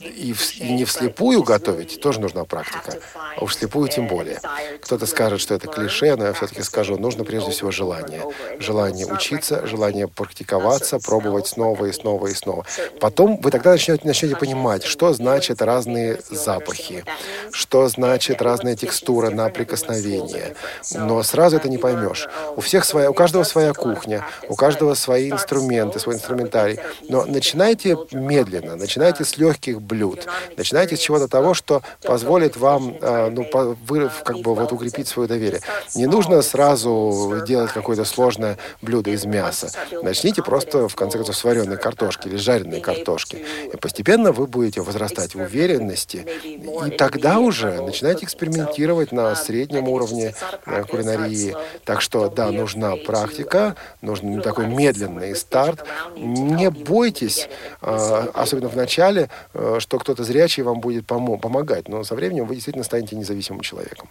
И, 0.01 0.33
в, 0.33 0.57
и 0.57 0.73
не 0.73 0.85
вслепую 0.85 1.43
готовить 1.43 2.01
тоже 2.01 2.21
нужна 2.21 2.45
практика. 2.45 2.99
А 3.37 3.43
уж 3.43 3.57
вслепую 3.57 3.89
тем 3.89 4.07
более. 4.07 4.41
Кто-то 4.83 5.07
скажет, 5.07 5.41
что 5.41 5.55
это 5.55 5.67
клише, 5.69 6.15
но 6.17 6.27
я 6.27 6.33
все-таки 6.33 6.63
скажу, 6.63 6.99
нужно 6.99 7.25
прежде 7.25 7.51
всего 7.53 7.71
желание. 7.71 8.23
Желание 8.59 9.07
учиться, 9.07 9.67
желание 9.67 10.09
практиковаться, 10.09 10.99
пробовать 10.99 11.47
снова 11.47 11.87
и 11.87 11.93
снова 11.93 12.27
и 12.27 12.35
снова. 12.35 12.67
Потом 13.01 13.41
вы 13.41 13.51
тогда 13.51 13.71
начнете, 13.71 14.07
начнете 14.07 14.37
понимать, 14.37 14.85
что 14.85 15.13
значит 15.13 15.63
разные 15.63 16.21
запахи, 16.31 17.05
что 17.53 17.89
значит 17.89 18.43
разная 18.43 18.77
текстура 18.77 19.31
на 19.31 19.49
прикосновение. 19.49 20.55
Но 20.93 21.23
сразу 21.23 21.57
это 21.57 21.69
не 21.69 21.79
поймешь. 21.79 22.29
У 22.57 22.61
всех 22.61 22.85
своя, 22.85 23.11
у 23.11 23.15
каждого 23.15 23.45
своя 23.45 23.73
кухня, 23.73 24.27
у 24.49 24.55
каждого 24.55 24.95
свои 24.95 25.31
инструменты, 25.31 25.99
свой 25.99 26.17
инструментарий. 26.17 26.79
Но 27.09 27.25
начинайте 27.25 27.97
медленно, 28.13 28.77
начинайте 28.77 29.25
с 29.25 29.37
легких 29.37 29.81
блюд, 29.81 30.27
начинайте 30.57 30.97
с 30.97 31.01
чего-то 31.01 31.29
того, 31.29 31.55
что 31.55 31.83
позволит 32.03 32.57
вам, 32.57 32.97
а, 33.01 33.31
ну, 33.31 33.47
вы, 33.87 34.11
как 34.25 34.39
бы 34.39 34.55
вот 34.55 34.73
укрепить 34.73 35.09
свое 35.09 35.29
доверие. 35.29 35.61
Не 35.95 36.07
нужно 36.07 36.43
сразу 36.43 37.43
делать 37.47 37.73
какое-то 37.73 38.05
сложное 38.05 38.59
блюдо 38.81 39.11
из 39.11 39.25
мяса. 39.25 39.71
Начните 40.03 40.43
просто, 40.43 40.89
в 40.89 40.95
конце 40.95 41.19
концов, 41.19 41.37
с 41.37 41.45
вареной 41.45 41.77
картошки 41.77 42.29
или 42.29 42.37
жареной 42.37 42.81
картошки. 42.81 43.45
И 43.73 43.77
постепенно 43.77 44.33
вы 44.33 44.47
будете 44.47 44.81
возрастать 44.81 45.35
в 45.35 45.41
уверенности, 45.41 46.27
и 46.45 46.91
тогда 46.91 47.39
уже 47.39 47.83
начинайте 47.83 48.25
экспериментировать 48.25 49.13
на 49.13 49.35
среднем 49.35 49.89
уровне 49.89 50.35
э, 50.67 50.85
кулинарии. 50.85 51.57
Так 51.85 52.01
что, 52.01 52.29
да, 52.35 52.51
нужна 52.51 52.97
практика, 52.97 53.77
нужен 54.01 54.41
такой 54.43 54.67
медленный 54.67 55.35
старт. 55.37 55.85
Не 56.17 56.71
бойтесь, 56.71 57.49
а, 57.81 58.31
особенно 58.35 58.69
в 58.69 58.77
начале, 58.77 59.29
э, 59.55 59.77
что 59.79 59.99
кто-то 59.99 60.25
зрячий 60.25 60.63
вам 60.63 60.81
будет 60.81 61.07
помогать, 61.07 61.89
но 61.89 62.05
со 62.05 62.15
временем 62.15 62.47
вы 62.47 62.55
действительно 62.55 62.85
станете 62.85 63.17
независимым 63.17 63.61
человеком. 63.61 64.09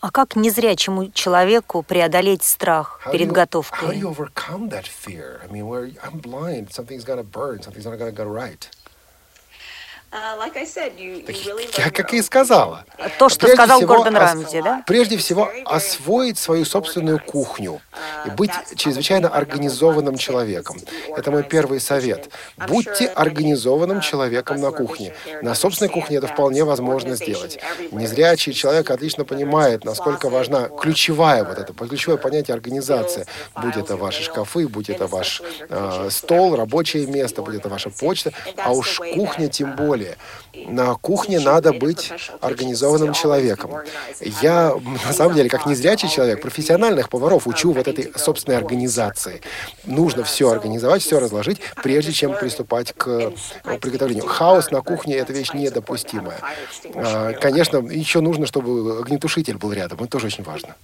А 0.00 0.10
как 0.10 0.36
незрячему 0.36 1.10
человеку 1.12 1.82
преодолеть 1.82 2.42
страх 2.42 3.00
перед 3.10 3.32
готовкой? 3.32 4.02
Я 11.76 11.90
как 11.90 12.14
и 12.14 12.22
сказала. 12.22 12.84
То, 13.18 13.28
что 13.28 13.40
прежде 13.40 13.56
сказал 13.56 13.78
всего, 13.78 13.94
Гордон 13.94 14.16
Рамзи, 14.16 14.62
да? 14.62 14.84
Прежде 14.86 15.16
всего, 15.16 15.50
освоить 15.64 16.38
свою 16.38 16.64
собственную 16.64 17.18
кухню 17.18 17.80
и 18.24 18.30
быть 18.30 18.52
чрезвычайно 18.76 19.28
организованным 19.28 20.16
человеком. 20.16 20.76
Это 21.16 21.32
мой 21.32 21.42
первый 21.42 21.80
совет. 21.80 22.30
Будьте 22.68 23.06
организованным 23.08 24.00
человеком 24.00 24.60
на 24.60 24.70
кухне. 24.70 25.14
На 25.42 25.56
собственной 25.56 25.90
кухне 25.90 26.18
это 26.18 26.28
вполне 26.28 26.62
возможно 26.62 27.16
сделать. 27.16 27.58
Незрячий 27.90 28.52
человек 28.52 28.90
отлично 28.90 29.24
понимает, 29.24 29.84
насколько 29.84 30.28
важна 30.28 30.68
ключевая 30.68 31.42
вот 31.42 31.58
это, 31.58 31.72
ключевое 31.72 32.18
понятие 32.18 32.54
организация. 32.54 33.26
Будь 33.60 33.76
это 33.76 33.96
ваши 33.96 34.22
шкафы, 34.22 34.68
будь 34.68 34.90
это 34.90 35.08
ваш 35.08 35.42
э, 35.68 36.08
стол, 36.10 36.54
рабочее 36.54 37.06
место, 37.06 37.42
будь 37.42 37.56
это 37.56 37.68
ваша 37.68 37.90
почта, 37.90 38.32
а 38.58 38.72
уж 38.72 39.00
кухня 39.14 39.48
тем 39.48 39.74
более 39.74 40.03
более, 40.04 40.16
на 40.66 40.94
кухне 40.94 41.40
надо 41.40 41.72
быть 41.72 42.12
организованным 42.40 43.12
человеком. 43.12 43.72
Я, 44.42 44.74
на 45.06 45.12
самом 45.12 45.34
деле, 45.34 45.48
как 45.48 45.66
незрячий 45.66 46.08
человек, 46.08 46.40
профессиональных 46.40 47.08
поваров 47.08 47.46
учу 47.46 47.72
вот 47.72 47.88
этой 47.88 48.12
собственной 48.16 48.58
организации. 48.58 49.40
Нужно 49.84 50.24
все 50.24 50.50
организовать, 50.50 51.02
все 51.02 51.18
разложить, 51.18 51.60
прежде 51.82 52.12
чем 52.12 52.34
приступать 52.34 52.92
к 52.92 53.08
э, 53.08 53.78
приготовлению. 53.80 54.26
Хаос 54.26 54.70
на 54.70 54.80
кухне– 54.80 55.16
это 55.16 55.32
вещь 55.32 55.52
недопустимая. 55.52 56.38
А, 56.94 57.32
конечно, 57.32 57.78
еще 57.78 58.20
нужно, 58.20 58.46
чтобы 58.46 59.00
огнетушитель 59.00 59.56
был 59.56 59.72
рядом. 59.72 59.98
Это 59.98 60.08
тоже 60.08 60.26
очень 60.26 60.44
важно. 60.44 60.76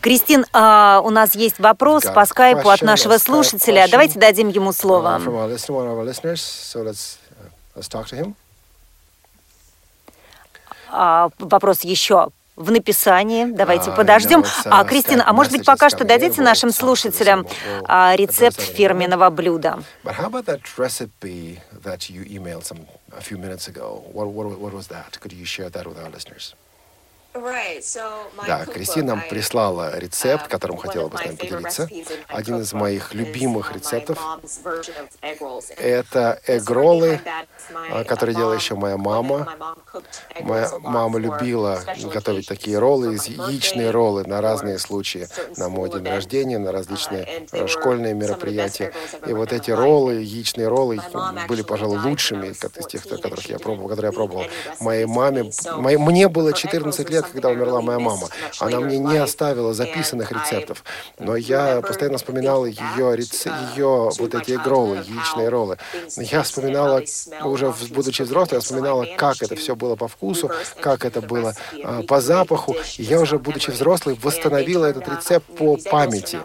Кристин, 0.00 0.46
а, 0.52 1.00
у 1.04 1.10
нас 1.10 1.34
есть 1.34 1.58
вопрос 1.58 2.04
по 2.04 2.24
скайпу 2.24 2.68
от 2.68 2.82
нашего 2.82 3.18
слушателя. 3.18 3.86
Давайте 3.90 4.18
дадим 4.18 4.48
ему 4.48 4.72
слово. 4.72 5.20
А, 10.90 11.30
вопрос 11.38 11.82
еще 11.82 12.30
в 12.56 12.70
написании. 12.70 13.46
Давайте 13.46 13.90
подождем. 13.90 14.44
А, 14.66 14.84
Кристина, 14.84 15.24
а 15.26 15.32
может 15.32 15.52
быть, 15.52 15.64
пока 15.64 15.88
что 15.88 16.04
дадите 16.04 16.42
нашим 16.42 16.70
слушателям 16.70 17.46
а, 17.84 18.14
рецепт 18.16 18.60
фирменного 18.60 19.30
блюда? 19.30 19.82
Да, 28.46 28.66
Кристина 28.66 29.14
нам 29.14 29.22
прислала 29.28 29.96
рецепт, 29.98 30.48
которым 30.48 30.76
хотела 30.78 31.08
бы 31.08 31.16
с 31.16 31.24
нами 31.24 31.36
поделиться. 31.36 31.88
Один 32.28 32.60
из 32.60 32.72
моих 32.72 33.14
любимых 33.14 33.72
рецептов— 33.72 34.18
это 35.76 36.40
эгролы, 36.46 37.20
а, 37.90 38.04
которые 38.04 38.34
делала 38.34 38.54
еще 38.54 38.74
моя 38.74 38.96
мама. 38.96 39.48
Моя 40.40 40.70
мама 40.80 41.18
любила 41.18 41.80
готовить 42.12 42.48
такие 42.48 42.78
роллы, 42.78 43.14
яичные 43.14 43.90
роллы 43.90 44.24
на 44.24 44.40
разные 44.40 44.78
случаи, 44.78 45.28
на 45.56 45.68
мой 45.68 45.88
день 45.90 46.04
рождения, 46.04 46.58
на 46.58 46.72
различные 46.72 47.46
э, 47.52 47.66
школьные 47.68 48.14
мероприятия. 48.14 48.92
И 49.26 49.32
вот 49.32 49.52
эти 49.52 49.70
роллы, 49.70 50.14
яичные 50.14 50.66
роллы, 50.68 51.00
были, 51.48 51.62
пожалуй, 51.62 51.98
лучшими 52.00 52.48
из 52.48 52.86
тех, 52.86 53.06
которых 53.06 53.48
я 53.48 53.58
пробовал, 53.58 53.88
которые 53.88 54.10
я 54.10 54.16
пробовал. 54.16 54.44
Моей 54.80 55.06
маме, 55.06 55.50
моей, 55.76 55.96
мне 55.96 56.28
было 56.28 56.52
14 56.52 57.08
лет, 57.10 57.19
лет, 57.20 57.32
когда 57.32 57.48
умерла 57.48 57.80
моя 57.80 57.98
мама. 57.98 58.28
Она 58.58 58.80
мне 58.80 58.98
не 58.98 59.16
оставила 59.16 59.74
записанных 59.74 60.32
рецептов, 60.32 60.84
но 61.18 61.36
я 61.36 61.80
постоянно 61.80 62.18
вспоминала 62.18 62.66
ее, 62.66 63.18
ее 63.74 64.10
вот 64.18 64.34
эти 64.34 64.52
роллы, 64.52 64.96
яичные 64.96 65.48
роллы. 65.48 65.78
Я 66.16 66.42
вспоминала, 66.42 67.02
уже 67.44 67.72
будучи 67.90 68.22
взрослой, 68.22 68.56
я 68.56 68.60
вспоминала, 68.60 69.06
как 69.16 69.42
это 69.42 69.56
все 69.56 69.76
было 69.76 69.96
по 69.96 70.08
вкусу, 70.08 70.50
как 70.80 71.04
это 71.04 71.20
было 71.20 71.54
э, 71.72 72.02
по 72.02 72.20
запаху. 72.20 72.76
И 72.98 73.02
я 73.02 73.20
уже, 73.20 73.38
будучи 73.38 73.70
взрослой, 73.70 74.18
восстановила 74.22 74.86
этот 74.86 75.08
рецепт 75.08 75.46
по 75.56 75.76
памяти. 75.76 76.38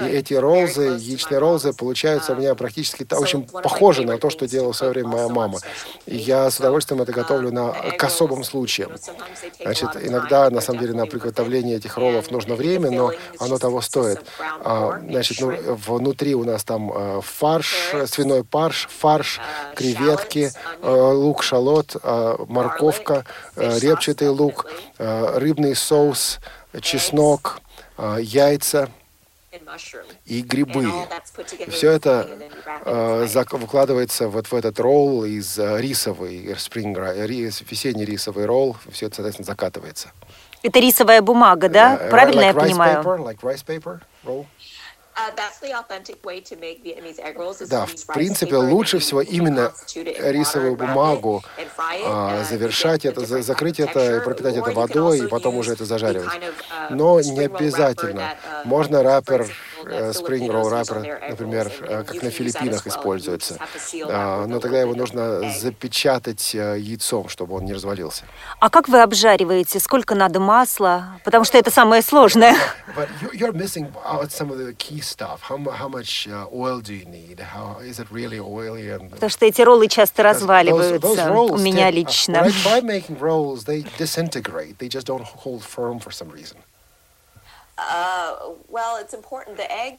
И 0.00 0.04
эти 0.04 0.34
роллы, 0.34 0.98
яичные 0.98 1.38
роллы, 1.38 1.72
получаются 1.72 2.32
у 2.32 2.36
меня 2.36 2.54
практически 2.54 3.06
очень 3.14 3.42
похожи 3.44 4.04
на 4.04 4.18
то, 4.18 4.30
что 4.30 4.48
делала 4.48 4.72
в 4.72 4.76
свое 4.76 4.92
время 4.92 5.08
моя 5.08 5.28
мама. 5.28 5.58
И 6.06 6.16
я 6.16 6.50
с 6.50 6.58
удовольствием 6.58 7.02
это 7.02 7.12
готовлю 7.12 7.52
на, 7.52 7.72
к 7.72 8.04
особым 8.04 8.44
случаям. 8.44 8.92
Значит, 9.60 9.90
иногда 10.00 10.21
иногда, 10.22 10.50
на 10.50 10.60
самом 10.60 10.80
деле, 10.80 10.94
на 10.94 11.06
приготовление 11.06 11.76
этих 11.76 11.96
роллов 11.96 12.30
нужно 12.30 12.54
время, 12.54 12.90
но 12.90 13.12
оно 13.38 13.58
того 13.58 13.80
стоит. 13.80 14.22
А, 14.38 15.00
значит, 15.08 15.40
ну, 15.40 15.52
внутри 15.86 16.34
у 16.34 16.44
нас 16.44 16.64
там 16.64 16.92
а, 16.94 17.20
фарш, 17.20 17.92
свиной 18.06 18.44
фарш, 18.50 18.88
фарш, 18.90 19.40
креветки, 19.74 20.52
а, 20.82 21.12
лук, 21.12 21.42
шалот, 21.42 21.96
а, 22.02 22.36
морковка, 22.48 23.24
репчатый 23.56 24.28
лук, 24.28 24.66
рыбный 24.98 25.74
соус, 25.74 26.38
чеснок, 26.80 27.60
яйца 28.18 28.88
и 30.24 30.42
грибы. 30.42 30.84
И 31.58 31.70
все 31.70 31.90
это 31.90 32.28
э, 32.84 33.26
выкладывается 33.52 34.28
вот 34.28 34.46
в 34.46 34.54
этот 34.54 34.78
ролл 34.80 35.24
из 35.24 35.58
э, 35.58 35.80
рисовый, 35.80 36.46
spring, 36.52 37.26
рис, 37.26 37.62
весенний 37.68 38.04
рисовый 38.04 38.46
ролл, 38.46 38.76
все 38.90 39.06
это, 39.06 39.16
соответственно, 39.16 39.46
закатывается. 39.46 40.12
Это 40.62 40.78
рисовая 40.78 41.22
бумага, 41.22 41.68
да? 41.68 41.96
Uh, 41.96 42.10
Правильно 42.10 42.40
like 42.40 42.44
я 42.44 42.54
понимаю? 42.54 43.02
Paper, 43.02 43.18
like 43.18 43.40
rice 43.40 43.64
paper 43.66 44.00
roll. 44.24 44.46
Uh, 45.14 45.36
да, 47.68 47.86
в 47.86 48.06
принципе, 48.14 48.56
лучше 48.56 48.98
всего 48.98 49.20
именно 49.20 49.72
рисовую 49.94 50.76
бумагу 50.76 51.44
а, 52.04 52.44
завершать 52.44 53.04
это, 53.04 53.26
за, 53.26 53.42
закрыть 53.42 53.78
это, 53.78 54.22
пропитать 54.24 54.56
это 54.56 54.70
водой 54.70 55.18
и 55.18 55.26
потом 55.26 55.56
уже 55.56 55.74
это 55.74 55.84
зажаривать. 55.84 56.28
Uh, 56.28 56.86
Но 56.90 57.20
не 57.20 57.40
обязательно. 57.40 58.36
Можно 58.64 59.02
раппер 59.02 59.46
Spring 59.84 60.46
Roll 60.48 60.70
Wrapper, 60.70 61.30
например, 61.30 61.72
э, 61.82 62.04
как 62.04 62.22
на 62.22 62.30
Филиппинах 62.30 62.86
используется. 62.86 63.58
Но 63.92 64.60
тогда 64.60 64.80
его 64.80 64.94
нужно 64.94 65.50
запечатать 65.50 66.54
э, 66.54 66.78
яйцом, 66.78 67.28
чтобы 67.28 67.56
он 67.56 67.64
не 67.64 67.72
развалился. 67.72 68.24
А 68.60 68.70
как 68.70 68.88
вы 68.88 69.02
обжариваете? 69.02 69.80
Сколько 69.80 70.14
надо 70.14 70.40
масла? 70.40 71.20
Потому 71.24 71.44
что 71.44 71.58
это 71.58 71.70
самое 71.70 72.02
сложное. 72.02 72.56
Потому 79.10 79.30
что 79.30 79.46
эти 79.46 79.62
роллы 79.62 79.88
часто 79.88 80.22
разваливаются 80.22 81.32
у 81.32 81.58
меня 81.58 81.90
лично. 81.90 82.46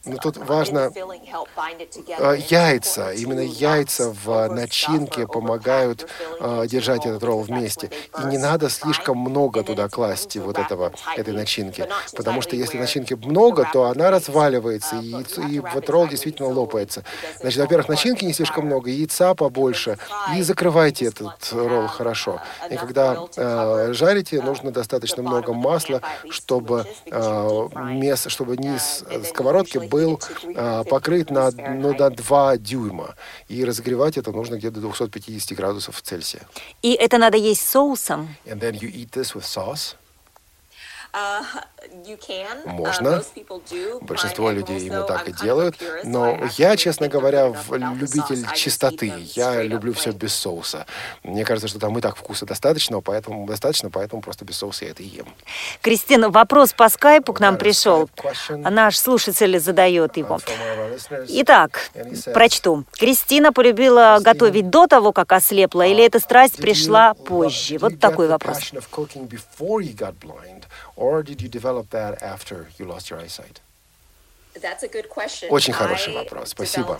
Но 0.05 0.17
тут 0.17 0.37
важно 0.37 0.91
а, 2.19 2.33
яйца. 2.33 3.11
Именно 3.13 3.41
яйца 3.41 4.11
в 4.11 4.47
начинке 4.49 5.27
помогают 5.27 6.07
а, 6.39 6.65
держать 6.67 7.05
этот 7.05 7.23
ролл 7.23 7.41
вместе. 7.41 7.89
И 8.21 8.25
не 8.27 8.37
надо 8.37 8.69
слишком 8.69 9.17
много 9.17 9.63
туда 9.63 9.89
класть 9.89 10.37
вот 10.37 10.59
этого, 10.59 10.93
этой 11.15 11.33
начинки. 11.33 11.87
Потому 12.15 12.41
что 12.41 12.55
если 12.55 12.77
начинки 12.77 13.15
много, 13.15 13.67
то 13.71 13.85
она 13.85 14.11
разваливается, 14.11 14.97
и, 14.97 15.07
яйцо, 15.07 15.41
и 15.41 15.59
вот 15.59 15.89
ролл 15.89 16.07
действительно 16.07 16.49
лопается. 16.49 17.03
Значит, 17.39 17.59
во-первых, 17.59 17.89
начинки 17.89 18.23
не 18.23 18.33
слишком 18.33 18.65
много, 18.65 18.89
яйца 18.89 19.33
побольше, 19.33 19.97
и 20.35 20.41
закрывайте 20.41 21.05
этот 21.05 21.51
ролл 21.51 21.87
хорошо. 21.87 22.39
И 22.69 22.75
когда 22.75 23.17
э, 23.35 23.93
жарите, 23.93 24.41
нужно 24.41 24.71
достаточно 24.71 25.23
много 25.23 25.53
масла, 25.53 26.01
чтобы 26.29 26.85
э, 27.05 27.62
место, 27.75 28.29
чтобы 28.29 28.57
низ 28.57 29.03
сковородки 29.29 29.77
был 29.77 30.19
а, 30.55 30.83
покрыт 30.83 31.29
на, 31.29 31.51
ну, 31.51 31.93
на 31.93 32.09
2 32.09 32.57
дюйма. 32.57 33.15
И 33.47 33.63
разогревать 33.63 34.17
это 34.17 34.31
нужно 34.31 34.55
где-то 34.55 34.75
до 34.75 34.87
250 34.87 35.57
градусов 35.57 36.01
Цельсия. 36.01 36.41
И 36.81 36.93
это 36.93 37.17
надо 37.17 37.37
есть 37.37 37.67
соусом? 37.67 38.35
And 38.45 38.59
then 38.59 38.73
you 38.79 38.89
eat 38.91 39.11
this 39.11 39.35
with 39.35 39.45
sauce. 39.45 39.95
Uh, 41.13 41.43
можно. 42.65 43.23
Большинство 44.01 44.51
людей 44.51 44.79
именно 44.79 45.03
так 45.03 45.27
и 45.29 45.33
делают. 45.33 45.75
Но 46.03 46.39
я, 46.57 46.75
честно 46.75 47.07
говоря, 47.07 47.53
любитель 47.69 48.45
чистоты. 48.55 49.13
Я 49.35 49.61
люблю 49.61 49.93
все 49.93 50.11
без 50.11 50.33
соуса. 50.33 50.85
Мне 51.23 51.45
кажется, 51.45 51.67
что 51.67 51.79
там 51.79 51.97
и 51.97 52.01
так 52.01 52.15
вкуса 52.15 52.45
достаточно, 52.45 53.01
поэтому 53.01 53.45
достаточно, 53.45 53.89
поэтому 53.89 54.21
просто 54.21 54.45
без 54.45 54.57
соуса 54.57 54.85
я 54.85 54.91
это 54.91 55.03
ем. 55.03 55.27
Кристина, 55.81 56.29
вопрос 56.29 56.73
по 56.73 56.89
скайпу 56.89 57.33
к 57.33 57.39
нам 57.39 57.57
пришел. 57.57 58.09
Наш 58.49 58.97
слушатель 58.97 59.59
задает 59.59 60.17
его. 60.17 60.39
Итак, 61.27 61.91
прочту. 62.33 62.85
Кристина 62.93 63.53
полюбила 63.53 64.19
готовить 64.21 64.69
до 64.69 64.87
того, 64.87 65.11
как 65.11 65.31
ослепла, 65.31 65.85
или 65.85 66.03
эта 66.03 66.19
страсть 66.19 66.57
пришла 66.57 67.13
позже? 67.13 67.77
Вот 67.77 67.99
такой 67.99 68.27
вопрос. 68.27 68.71
Or 70.95 71.23
did 71.23 71.41
you 71.41 71.49
develop 71.49 71.89
that 71.89 72.21
after 72.21 72.69
you 72.77 72.85
lost 72.85 73.09
your 73.09 73.19
eyesight? 73.19 73.61
Очень 75.49 75.73
хороший 75.73 76.13
вопрос, 76.13 76.49
спасибо. 76.49 76.99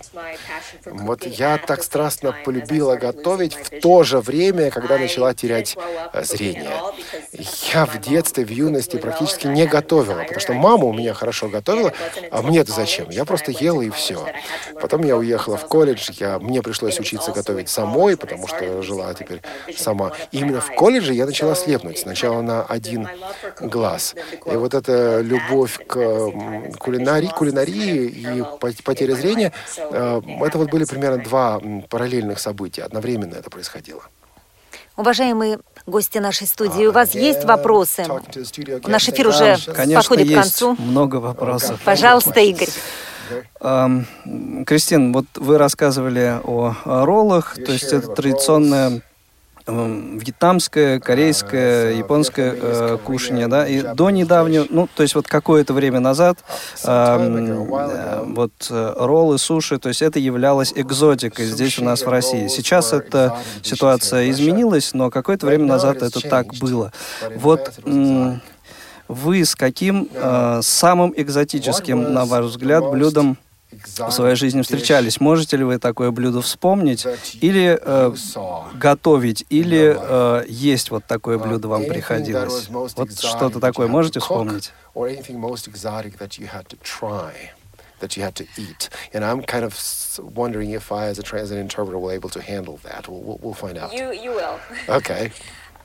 Вот 0.84 1.24
я 1.24 1.58
так 1.58 1.82
страстно 1.82 2.34
полюбила 2.44 2.96
готовить 2.96 3.54
в 3.54 3.80
то 3.80 4.02
же 4.02 4.18
время, 4.20 4.70
когда 4.70 4.98
начала 4.98 5.34
терять 5.34 5.76
э, 6.12 6.24
зрение. 6.24 6.80
Я 7.72 7.86
в 7.86 8.00
детстве, 8.00 8.44
в 8.44 8.50
юности 8.50 8.96
практически 8.96 9.46
не 9.46 9.66
готовила, 9.66 10.22
потому 10.22 10.40
что 10.40 10.52
мама 10.52 10.84
у 10.84 10.92
меня 10.92 11.14
хорошо 11.14 11.48
готовила, 11.48 11.92
а 12.30 12.42
мне 12.42 12.60
это 12.60 12.72
зачем? 12.72 13.10
Я 13.10 13.24
просто 13.24 13.50
ела 13.52 13.82
и 13.82 13.90
все. 13.90 14.26
Потом 14.80 15.04
я 15.04 15.16
уехала 15.16 15.56
в 15.56 15.66
колледж, 15.66 16.10
я, 16.18 16.38
мне 16.38 16.62
пришлось 16.62 16.98
учиться 16.98 17.32
готовить 17.32 17.68
самой, 17.68 18.16
потому 18.16 18.46
что 18.46 18.82
жила 18.82 19.14
теперь 19.14 19.42
сама. 19.76 20.12
И 20.32 20.38
именно 20.38 20.60
в 20.60 20.74
колледже 20.74 21.14
я 21.14 21.26
начала 21.26 21.54
слепнуть. 21.54 21.98
Сначала 21.98 22.42
на 22.42 22.62
один 22.62 23.08
глаз. 23.60 24.14
И 24.46 24.56
вот 24.56 24.74
эта 24.74 25.20
любовь 25.20 25.78
к 25.86 26.30
кулинарии, 26.78 27.30
кулинарии 27.44 28.06
и 28.06 28.82
потеря 28.82 29.14
зрения, 29.14 29.52
э, 29.76 30.20
это 30.40 30.58
вот 30.58 30.70
были 30.70 30.84
примерно 30.84 31.22
два 31.22 31.60
параллельных 31.88 32.38
события. 32.38 32.82
Одновременно 32.82 33.34
это 33.34 33.50
происходило. 33.50 34.02
Уважаемые 34.96 35.58
гости 35.86 36.18
нашей 36.18 36.46
студии, 36.46 36.86
у 36.86 36.92
вас 36.92 37.14
есть 37.14 37.44
вопросы? 37.44 38.06
Наш 38.86 39.08
эфир 39.08 39.28
уже 39.28 39.58
Конечно, 39.74 39.96
подходит 39.96 40.30
к 40.30 40.34
концу. 40.34 40.76
много 40.78 41.16
вопросов. 41.16 41.80
Пожалуйста, 41.84 42.40
Игорь. 42.40 42.68
Ам, 43.60 44.06
Кристин, 44.66 45.12
вот 45.12 45.24
вы 45.34 45.58
рассказывали 45.58 46.38
о, 46.44 46.74
роллах, 46.84 47.54
то 47.54 47.72
есть 47.72 47.92
это 47.92 48.08
традиционное 48.08 48.86
м, 48.88 49.02
вьетнамское, 49.66 51.00
корейское, 51.00 51.92
японское 51.92 52.54
э, 52.54 52.98
кушанье, 53.02 53.48
да, 53.48 53.66
и 53.66 53.82
до 53.94 54.10
недавнего, 54.10 54.66
ну, 54.68 54.88
то 54.94 55.02
есть 55.02 55.14
вот 55.14 55.26
какое-то 55.26 55.72
время 55.72 56.00
назад 56.00 56.38
ам, 56.84 57.36
э, 57.36 58.24
вот 58.26 58.52
э, 58.70 58.94
роллы, 58.98 59.38
суши, 59.38 59.78
то 59.78 59.88
есть 59.88 60.02
это 60.02 60.18
являлось 60.18 60.72
экзотикой 60.74 61.46
здесь 61.46 61.78
у 61.78 61.84
нас 61.84 62.02
в 62.02 62.08
России. 62.08 62.48
Сейчас 62.48 62.92
эта 62.92 63.38
ситуация 63.62 64.30
изменилась, 64.30 64.92
но 64.92 65.10
какое-то 65.10 65.46
время 65.46 65.64
назад 65.64 66.02
это 66.02 66.20
так 66.20 66.54
было. 66.54 66.92
Вот 67.36 67.72
вы 69.08 69.44
с 69.44 69.54
каким 69.54 70.08
э, 70.12 70.60
самым 70.62 71.12
экзотическим, 71.16 72.12
на 72.12 72.24
ваш 72.24 72.46
взгляд, 72.46 72.84
блюдом 72.90 73.38
в 73.82 74.10
своей 74.10 74.36
жизни 74.36 74.62
встречались? 74.62 75.20
Можете 75.20 75.56
ли 75.56 75.64
вы 75.64 75.78
такое 75.78 76.10
блюдо 76.10 76.40
вспомнить 76.42 77.06
или 77.40 77.78
э, 77.80 78.14
готовить, 78.74 79.44
или 79.50 79.96
э, 79.98 80.44
есть 80.48 80.90
вот 80.90 81.04
такое 81.06 81.38
блюдо 81.38 81.68
вам 81.68 81.84
приходилось? 81.84 82.68
Вот 82.68 83.12
что-то 83.18 83.60
такое 83.60 83.86
можете 83.88 84.20
вспомнить? 84.20 84.72
or 84.94 85.08
anything 85.08 85.38
most 85.38 85.66
exotic 85.66 86.18
that 86.18 86.38
you 86.38 86.46
had 86.46 86.68
to 86.68 86.76
try, 86.82 87.32
that 88.00 88.16
you 88.16 88.22
had 88.22 88.34
to 88.34 88.46
eat. 88.56 88.90
And 89.12 89.24
I'm 89.24 89.42
kind 89.42 89.64
of 89.64 89.74
s- 89.74 90.20
wondering 90.22 90.70
if 90.70 90.92
I, 90.92 91.06
as 91.08 91.18
a 91.18 91.22
transit 91.24 91.58
interpreter, 91.58 91.98
will 91.98 92.12
able 92.12 92.28
to 92.30 92.40
handle 92.40 92.78
that. 92.84 93.08
We'll, 93.08 93.20
we'll, 93.20 93.38
we'll 93.42 93.54
find 93.54 93.76
out. 93.76 93.92
You, 93.92 94.12
you 94.12 94.30
will. 94.30 94.56
Okay. 94.88 95.32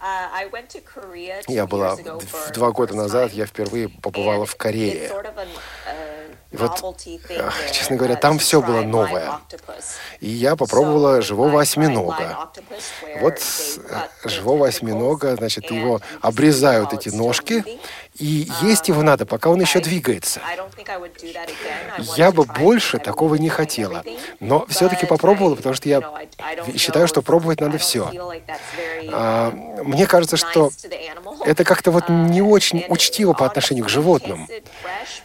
Uh, 0.01 0.29
I 0.31 0.47
went 0.53 0.69
to 0.69 0.79
Korea 0.81 1.41
two 1.41 1.51
Я 1.53 1.65
была 1.65 1.97
два 2.53 2.71
года 2.71 2.93
назад, 2.93 3.33
я 3.33 3.45
впервые 3.45 3.89
побывала 3.89 4.45
в 4.45 4.55
Корее. 4.55 5.09
sort 5.09 5.25
of 5.25 5.37
an, 5.37 5.47
uh, 5.87 6.35
И 6.51 6.57
вот, 6.57 6.83
честно 7.71 7.95
говоря, 7.95 8.15
uh, 8.15 8.19
там 8.19 8.39
все 8.39 8.59
было 8.61 8.81
новое. 8.81 9.39
И 10.19 10.29
я 10.29 10.55
попробовала 10.55 11.21
живого 11.21 11.61
осьминога. 11.61 12.49
Вот 13.19 13.35
э, 13.35 14.27
живого 14.27 14.67
осьминога, 14.67 15.35
значит, 15.35 15.69
его 15.69 16.01
обрезают 16.21 16.93
эти 16.93 17.09
ножки, 17.09 17.63
и 18.17 18.49
есть 18.61 18.89
его 18.89 19.01
надо, 19.01 19.25
пока 19.25 19.49
он 19.49 19.61
еще 19.61 19.79
I- 19.79 19.83
двигается. 19.83 20.41
Я 22.17 22.31
бы 22.31 22.43
больше 22.43 22.97
такого 22.97 23.35
не 23.35 23.49
хотела. 23.49 24.03
Но 24.39 24.65
все-таки 24.67 25.05
попробовала, 25.05 25.55
потому 25.55 25.75
что 25.75 25.87
я 25.87 26.01
считаю, 26.75 27.07
что 27.07 27.21
пробовать 27.21 27.61
надо 27.61 27.77
все. 27.77 28.11
А, 29.11 29.51
um, 29.51 29.83
Мне 29.83 30.05
кажется, 30.05 30.35
что 30.35 30.71
это 31.45 31.63
как-то 31.63 31.91
вот 31.91 32.09
не 32.09 32.41
очень 32.41 32.79
And 32.79 32.85
учтиво 32.89 33.33
по 33.33 33.45
отношению 33.45 33.85
к 33.85 33.89
животным. 33.89 34.47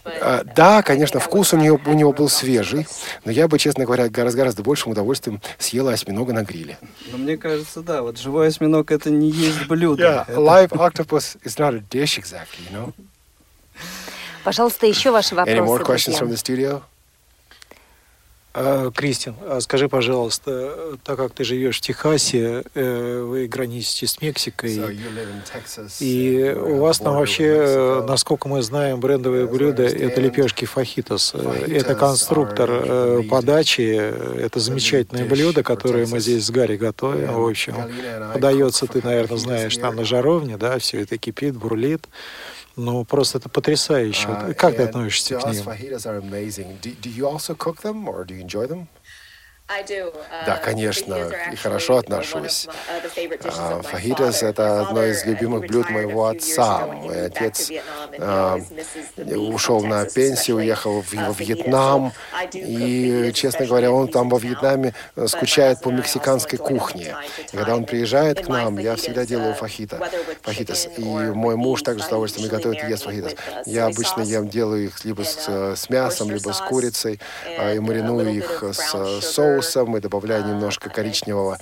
А, 0.05 0.43
Да, 0.55 0.81
I 0.81 1.14
конечно, 1.15 1.19
вкус 1.19 1.53
у 1.53 1.57
него, 1.57 1.77
rather 1.77 1.89
у 1.91 1.93
него 1.93 2.13
был 2.13 2.29
свежий, 2.29 2.87
но 3.23 3.31
я 3.31 3.47
бы, 3.47 3.57
честно 3.59 3.85
говоря, 3.85 4.09
гораздо, 4.09 4.37
гораздо 4.37 4.63
большим 4.63 4.91
удовольствием 4.91 5.41
съела 5.57 5.93
осьминога 5.93 6.33
на 6.33 6.43
гриле. 6.43 6.77
Ну, 7.11 7.17
мне 7.17 7.37
кажется, 7.37 7.81
да, 7.81 8.01
вот 8.01 8.17
живой 8.17 8.47
осьминог 8.47 8.91
это 8.91 9.09
не 9.09 9.29
есть 9.29 9.67
блюдо. 9.67 10.25
Это- 10.27 10.39
live 10.39 10.71
octopus 10.71 11.37
is 11.43 11.57
not 11.57 11.75
a 11.75 11.83
dish 11.89 12.17
exactly, 12.19 12.69
you 12.69 12.73
know? 12.73 12.93
Пожалуйста, 14.43 14.85
еще 14.85 15.11
ваши 15.11 15.33
Any 15.35 15.59
more 15.59 15.79
вопросы, 15.79 16.11
questions 16.11 16.19
from 16.19 16.29
the 16.29 16.37
studio? 16.37 16.81
А, 18.57 18.89
Кристин, 18.91 19.35
а 19.41 19.59
скажи, 19.59 19.89
пожалуйста, 19.89 20.97
так 21.03 21.17
как 21.17 21.33
ты 21.33 21.43
живешь 21.43 21.79
в 21.79 21.81
Техасе, 21.81 22.63
э, 22.73 23.21
вы 23.21 23.47
граничите 23.47 24.07
с 24.07 24.21
Мексикой, 24.21 24.73
и 25.99 26.55
у 26.57 26.77
вас 26.77 26.99
там 26.99 27.15
вообще, 27.15 27.43
э, 27.43 28.05
насколько 28.07 28.47
мы 28.47 28.61
знаем, 28.61 29.01
брендовое 29.01 29.45
блюдо– 29.45 29.83
это 29.83 30.21
лепешки 30.21 30.63
фахитос. 30.63 31.33
Э, 31.35 31.65
Это 31.67 31.95
конструктор 31.95 33.23
подачи, 33.29 33.81
это 34.39 34.59
замечательное 34.61 35.25
блюдо, 35.25 35.61
которое 35.61 36.07
мы 36.07 36.21
здесь 36.21 36.45
с 36.45 36.49
Гарри 36.49 36.77
готовим. 36.77 37.33
В 37.33 37.45
общем, 37.45 37.75
подается, 38.33 38.87
ты, 38.87 39.01
наверное, 39.03 39.37
знаешь, 39.37 39.75
там 39.75 39.97
на 39.97 40.05
жаровне, 40.05 40.55
да, 40.55 40.79
все 40.79 41.01
это 41.01 41.17
кипит, 41.17 41.57
бурлит. 41.57 42.07
Ну, 42.75 43.05
просто 43.05 43.37
это 43.37 43.49
потрясающе. 43.49 44.27
Uh, 44.27 44.53
Как 44.53 44.75
ты 44.75 44.83
and 44.83 44.89
относишься 44.89 45.39
к 45.39 45.45
ним? 45.45 45.63
Да, 50.45 50.57
конечно, 50.57 51.17
и 51.51 51.55
хорошо 51.55 51.97
отношусь. 51.97 52.67
uh, 52.67 53.51
А, 53.57 53.81
father. 53.81 54.47
это 54.47 54.81
одно 54.81 55.03
из 55.03 55.23
uh, 55.23 55.29
любимых 55.29 55.61
блюд 55.61 55.89
моего 55.89 56.27
отца. 56.27 56.85
Мой 56.85 57.25
отец 57.25 57.71
а, 58.19 58.59
ушел 59.35 59.83
на 59.83 60.05
пенсию, 60.05 60.57
уехал 60.57 61.01
в, 61.01 61.11
uh, 61.11 61.33
в. 61.33 61.39
Вьетнам. 61.39 62.13
И, 62.53 63.31
честно 63.33 63.65
говоря, 63.65 63.91
он 63.91 64.07
там 64.07 64.29
во. 64.29 64.37
Вьетнаме 64.37 64.93
э, 65.15 65.25
скучает 65.25 65.81
по 65.81 65.89
мексиканской 65.89 66.59
кухне. 66.59 67.15
И 67.51 67.57
когда 67.57 67.75
он 67.75 67.85
приезжает 67.85 68.45
к 68.45 68.47
нам, 68.47 68.77
я 68.77 68.95
всегда 68.95 69.25
делаю 69.25 69.53
uh, 69.53 69.55
фахита, 69.55 69.97
chicken 70.43 70.93
И 70.97 71.31
мой 71.31 71.55
муж 71.55 71.81
также 71.81 72.03
с 72.03 72.07
удовольствием 72.07 72.49
готовит 72.49 72.83
и 72.83 72.87
ест 72.87 73.07
uh, 73.07 73.37
Я 73.65 73.87
обычно 73.87 74.21
ем, 74.21 74.47
делаю 74.47 74.85
их 74.85 75.03
либо 75.03 75.23
с, 75.23 75.45
э, 75.47 75.73
с 75.75 75.89
мясом, 75.89 76.29
либо 76.29 76.51
с 76.51 76.61
курицей, 76.61 77.19
а, 77.57 77.73
и 77.73 77.79
мариную 77.79 78.31
их 78.31 78.63
с 78.71 78.93
э, 78.93 79.21
соусом 79.21 79.54
и 79.59 79.99
добавляю 79.99 80.43
uh, 80.43 80.49
немножко 80.49 80.89
коричневого 80.89 81.57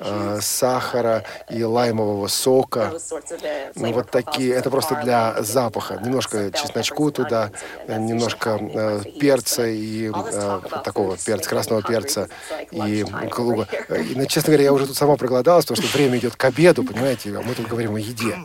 э, 0.00 0.38
сахара 0.40 1.24
и 1.50 1.62
лаймового 1.62 2.28
сока. 2.28 2.92
Ну, 3.74 3.92
вот 3.92 4.10
такие, 4.10 4.54
это 4.54 4.70
просто 4.70 5.00
для 5.02 5.42
запаха. 5.42 6.00
Немножко 6.04 6.50
чесночку 6.52 7.10
туда, 7.10 7.50
немножко 7.88 8.58
э, 8.60 9.00
перца 9.20 9.66
и 9.66 10.10
э, 10.10 10.60
такого 10.84 11.16
перца, 11.16 11.48
красного 11.48 11.82
перца 11.82 12.28
и 12.70 12.94
here. 13.02 13.66
и, 13.90 14.14
ну, 14.14 14.26
честно 14.26 14.48
говоря, 14.48 14.64
я 14.64 14.72
уже 14.72 14.86
тут 14.86 14.96
сама 14.96 15.16
проголодалась, 15.16 15.64
потому 15.64 15.86
что 15.86 15.96
время 15.96 16.18
идет 16.18 16.36
к 16.36 16.44
обеду, 16.44 16.84
понимаете, 16.84 17.36
а 17.36 17.42
мы 17.42 17.54
тут 17.54 17.66
говорим 17.66 17.96
о 17.96 18.00
еде. 18.00 18.36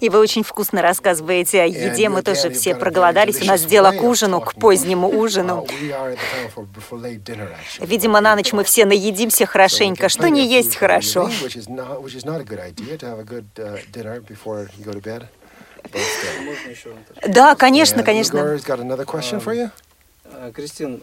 И 0.00 0.08
вы 0.08 0.18
очень 0.18 0.42
вкусно 0.42 0.82
рассказываете 0.82 1.62
о 1.62 1.66
еде. 1.66 2.08
Мы 2.08 2.22
тоже 2.22 2.50
все 2.50 2.74
проголодались. 2.74 3.40
У 3.42 3.44
нас 3.44 3.64
дело 3.64 3.92
к 3.92 4.02
ужину, 4.02 4.40
к 4.40 4.54
позднему 4.54 5.08
Uh, 5.08 5.16
ужину. 5.16 5.66
Видимо, 7.80 8.20
на 8.20 8.36
ночь 8.36 8.52
мы 8.52 8.64
все 8.64 8.84
наедимся 8.84 9.46
хорошенько. 9.46 10.08
Что 10.08 10.28
не 10.28 10.46
есть 10.46 10.76
хорошо. 10.76 11.28
Uh. 11.28 11.52
Да, 17.28 17.54
конечно, 17.54 18.02
конечно. 18.02 18.58
Э, 20.24 20.52
Кристин, 20.54 21.02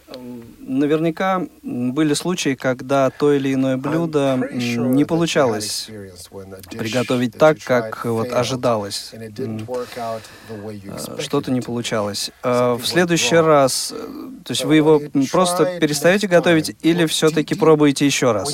наверняка 0.60 1.46
были 1.62 2.14
случаи, 2.16 2.56
когда 2.56 3.10
то 3.12 3.32
или 3.34 3.54
иное 3.54 3.78
блюдо 3.78 4.36
не 4.52 5.06
получалось 5.06 5.88
приготовить 6.80 7.38
так, 7.38 7.58
как 7.64 8.06
вот 8.06 8.32
ожидалось. 8.34 9.12
э, 11.18 11.22
Что-то 11.22 11.52
не 11.52 11.62
получалось. 11.62 12.32
Э, 12.44 12.74
В 12.74 12.86
следующий 12.86 13.36
раз, 13.36 13.92
э, 13.96 13.96
то 14.44 14.52
есть 14.54 14.66
вы 14.66 14.76
его 14.76 15.00
просто 15.32 15.78
перестаете 15.80 16.28
готовить 16.28 16.76
или 16.82 17.06
все-таки 17.06 17.54
пробуете 17.56 18.06
еще 18.06 18.32
раз? 18.32 18.52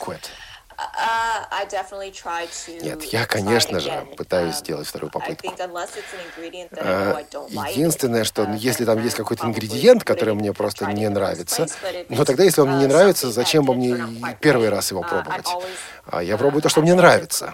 Quit. 0.00 0.20
Uh, 0.82 2.82
Нет, 2.82 3.04
я, 3.04 3.26
конечно 3.26 3.80
же, 3.80 4.06
пытаюсь 4.16 4.56
Um, 4.56 4.58
сделать 4.58 4.86
вторую 4.86 5.10
попытку. 5.10 5.54
А, 6.76 7.22
Единственное, 7.70 8.24
что 8.24 8.46
ну, 8.46 8.54
uh, 8.54 8.58
если 8.58 8.84
там 8.84 9.02
есть 9.02 9.16
какой-то 9.16 9.46
ингредиент, 9.46 10.04
который 10.04 10.34
мне 10.34 10.52
просто 10.52 10.86
не 10.86 11.08
нравится, 11.08 11.66
но 12.08 12.16
it's, 12.16 12.24
тогда, 12.24 12.44
если 12.44 12.60
он 12.60 12.68
мне 12.68 12.78
не 12.80 12.84
uh, 12.84 12.88
нравится, 12.88 13.30
зачем 13.30 13.64
бы 13.64 13.74
мне 13.74 13.96
первый 14.40 14.68
раз 14.68 14.90
его 14.90 15.02
uh, 15.02 15.08
пробовать? 15.08 15.46
А 16.04 16.22
я 16.22 16.36
пробую 16.36 16.62
то, 16.62 16.68
что 16.68 16.80
мне 16.80 16.94
нравится. 16.94 17.52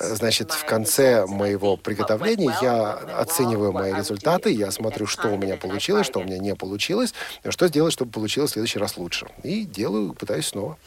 Значит, 0.00 0.52
в 0.52 0.64
конце 0.64 1.26
моего 1.26 1.76
приготовления 1.76 2.54
я 2.62 2.92
оцениваю 2.92 3.72
мои 3.72 3.92
результаты, 3.92 4.50
я 4.50 4.70
смотрю, 4.70 5.06
что 5.06 5.28
у 5.28 5.36
меня 5.36 5.56
получилось, 5.56 6.06
что 6.06 6.20
у 6.20 6.24
меня 6.24 6.38
не 6.38 6.54
получилось, 6.54 7.12
что 7.48 7.68
сделать, 7.68 7.92
чтобы 7.92 8.10
получилось 8.10 8.50
в 8.50 8.52
следующий 8.54 8.78
раз 8.78 8.96
лучше. 8.96 9.26
И 9.42 9.64
делаю, 9.64 10.14
пытаюсь 10.14 10.46
снова. 10.46 10.78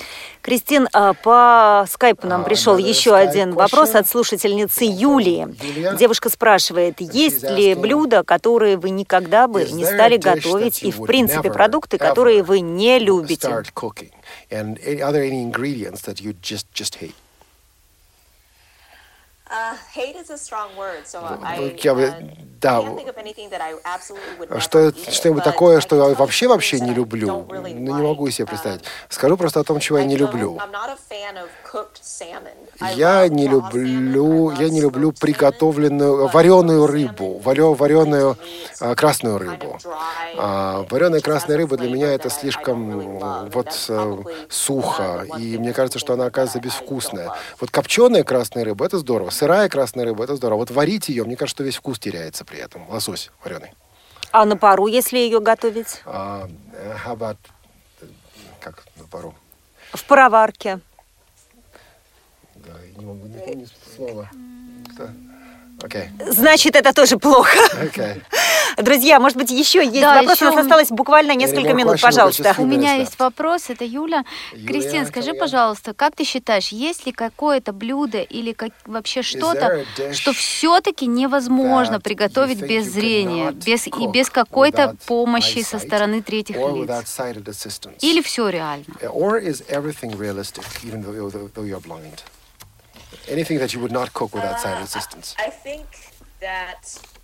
Кристин, 0.41 0.87
а, 0.91 1.13
по 1.13 1.85
скайпу 1.89 2.25
нам 2.25 2.41
А, 2.41 2.43
пришел 2.43 2.77
еще 2.77 3.15
один 3.15 3.53
вопрос 3.53 3.93
от 3.93 4.07
слушательницы 4.07 4.83
Юлии. 4.83 5.47
Девушка 5.97 6.29
спрашивает, 6.29 6.99
есть 6.99 7.43
ли 7.43 7.75
блюда, 7.75 8.23
которые 8.23 8.77
вы 8.77 8.89
никогда 8.89 9.47
бы 9.47 9.65
не 9.65 9.85
стали 9.85 10.17
готовить, 10.17 10.81
и 10.81 10.91
в 10.91 11.03
принципе 11.03 11.51
продукты, 11.51 11.97
которые 11.97 12.41
вы 12.41 12.61
не 12.61 12.97
любите? 12.97 13.63
And 14.49 14.79
any, 14.79 15.01
are 15.01 15.11
there 15.11 15.23
any 15.23 15.41
ingredients 15.41 16.01
that 16.01 16.21
you 16.21 16.33
just, 16.33 16.71
just 16.73 16.95
hate? 16.95 17.15
Я 21.83 21.93
бы- 21.95 22.01
uh, 22.01 22.37
Да, 22.59 22.81
что, 24.59 24.91
что-нибудь 25.11 25.43
такое, 25.43 25.79
что 25.79 26.09
я 26.09 26.15
вообще-вообще 26.15 26.79
не 26.79 26.91
люблю. 26.91 27.45
Ну, 27.49 27.67
не 27.67 28.01
могу 28.01 28.29
себе 28.31 28.47
представить. 28.47 28.81
Скажу 29.09 29.37
просто 29.37 29.59
о 29.59 29.63
том, 29.63 29.79
чего 29.79 29.99
я 29.99 30.05
не 30.05 30.15
люблю. 30.17 30.57
Я 32.95 33.27
не 33.27 33.47
люблю, 33.47 34.49
я 34.51 34.69
не 34.69 34.81
люблю 34.81 35.11
приготовленную, 35.11 36.27
вареную 36.29 36.87
рыбу, 36.87 37.37
вареную 37.39 38.37
а, 38.79 38.95
красную 38.95 39.37
рыбу. 39.37 39.77
А, 40.37 40.85
вареная 40.89 41.21
красная 41.21 41.57
рыба 41.57 41.77
для 41.77 41.89
меня 41.91 42.07
это 42.13 42.29
слишком 42.29 43.19
вот 43.49 43.67
а, 43.89 44.23
сухо, 44.49 45.25
и 45.37 45.57
мне 45.59 45.73
кажется, 45.73 45.99
что 45.99 46.13
она 46.13 46.25
оказывается 46.25 46.59
безвкусная. 46.59 47.31
Вот 47.59 47.69
копченая 47.71 48.23
красная 48.23 48.63
рыба 48.65 48.85
это 48.85 48.97
здорово, 48.97 49.29
сырая 49.37 49.69
красная 49.69 50.05
рыба 50.05 50.23
это 50.23 50.35
здорово. 50.35 50.59
Вот 50.59 50.71
варить 50.71 51.09
ее, 51.09 51.23
мне 51.23 51.35
кажется, 51.35 51.57
что 51.57 51.63
весь 51.63 51.75
вкус 51.75 51.99
теряется 51.99 52.43
при 52.43 52.59
этом. 52.59 52.89
Лосось 52.89 53.31
вареный. 53.43 53.73
А 54.31 54.45
на 54.45 54.57
пару, 54.57 54.87
если 54.87 55.17
ее 55.17 55.39
готовить? 55.39 56.01
А, 56.05 56.49
about, 57.05 57.37
как 58.59 58.83
на 58.97 59.05
пару? 59.05 59.33
В 59.93 60.03
пароварке. 60.03 60.79
Да, 62.55 62.73
не 62.97 63.05
могу 63.05 63.27
не 63.27 63.37
помнить 63.39 63.73
слова. 63.95 64.29
Okay. 65.79 66.09
Значит, 66.31 66.75
это 66.75 66.91
тоже 66.91 67.17
плохо. 67.17 67.57
Okay. 67.83 68.21
Друзья, 68.77 69.19
может 69.19 69.37
быть, 69.37 69.51
еще 69.51 69.83
есть 69.83 70.01
да, 70.01 70.15
вопрос? 70.15 70.37
Еще... 70.37 70.49
У 70.49 70.53
нас 70.53 70.63
осталось 70.63 70.89
буквально 70.89 71.35
несколько 71.35 71.73
минут, 71.73 72.01
пожалуйста. 72.01 72.55
У 72.57 72.65
меня 72.65 72.95
есть 72.95 73.19
вопрос, 73.19 73.69
это 73.69 73.85
Юля. 73.85 74.23
Кристина, 74.65 75.05
скажи, 75.05 75.33
пожалуйста, 75.33 75.93
как 75.93 76.15
ты 76.15 76.23
считаешь, 76.23 76.69
есть 76.69 77.05
ли 77.05 77.11
какое-то 77.11 77.73
блюдо 77.73 78.21
или 78.21 78.53
как, 78.53 78.71
вообще 78.85 79.21
что-то, 79.21 79.85
что 80.13 80.33
все-таки 80.33 81.05
невозможно 81.05 81.99
приготовить 81.99 82.61
без 82.61 82.85
зрения, 82.91 83.51
без, 83.51 83.87
и 83.87 84.07
без 84.07 84.29
какой-то 84.29 84.95
помощи 85.05 85.61
со 85.61 85.79
стороны 85.79 86.21
третьих 86.21 86.57
лиц? 86.57 86.89
Или 88.01 88.21
все 88.21 88.49
реально? 88.49 88.85
Anything 93.27 93.59
that 93.59 93.73
you 93.73 93.79
would 93.81 93.91
not 93.91 94.13
cook 94.13 94.33
without 94.33 94.59
sight 94.59 94.81
assistance. 94.81 95.35
I 95.37 95.49
think 95.49 95.85
that 96.39 96.97
Uh, 97.03 97.16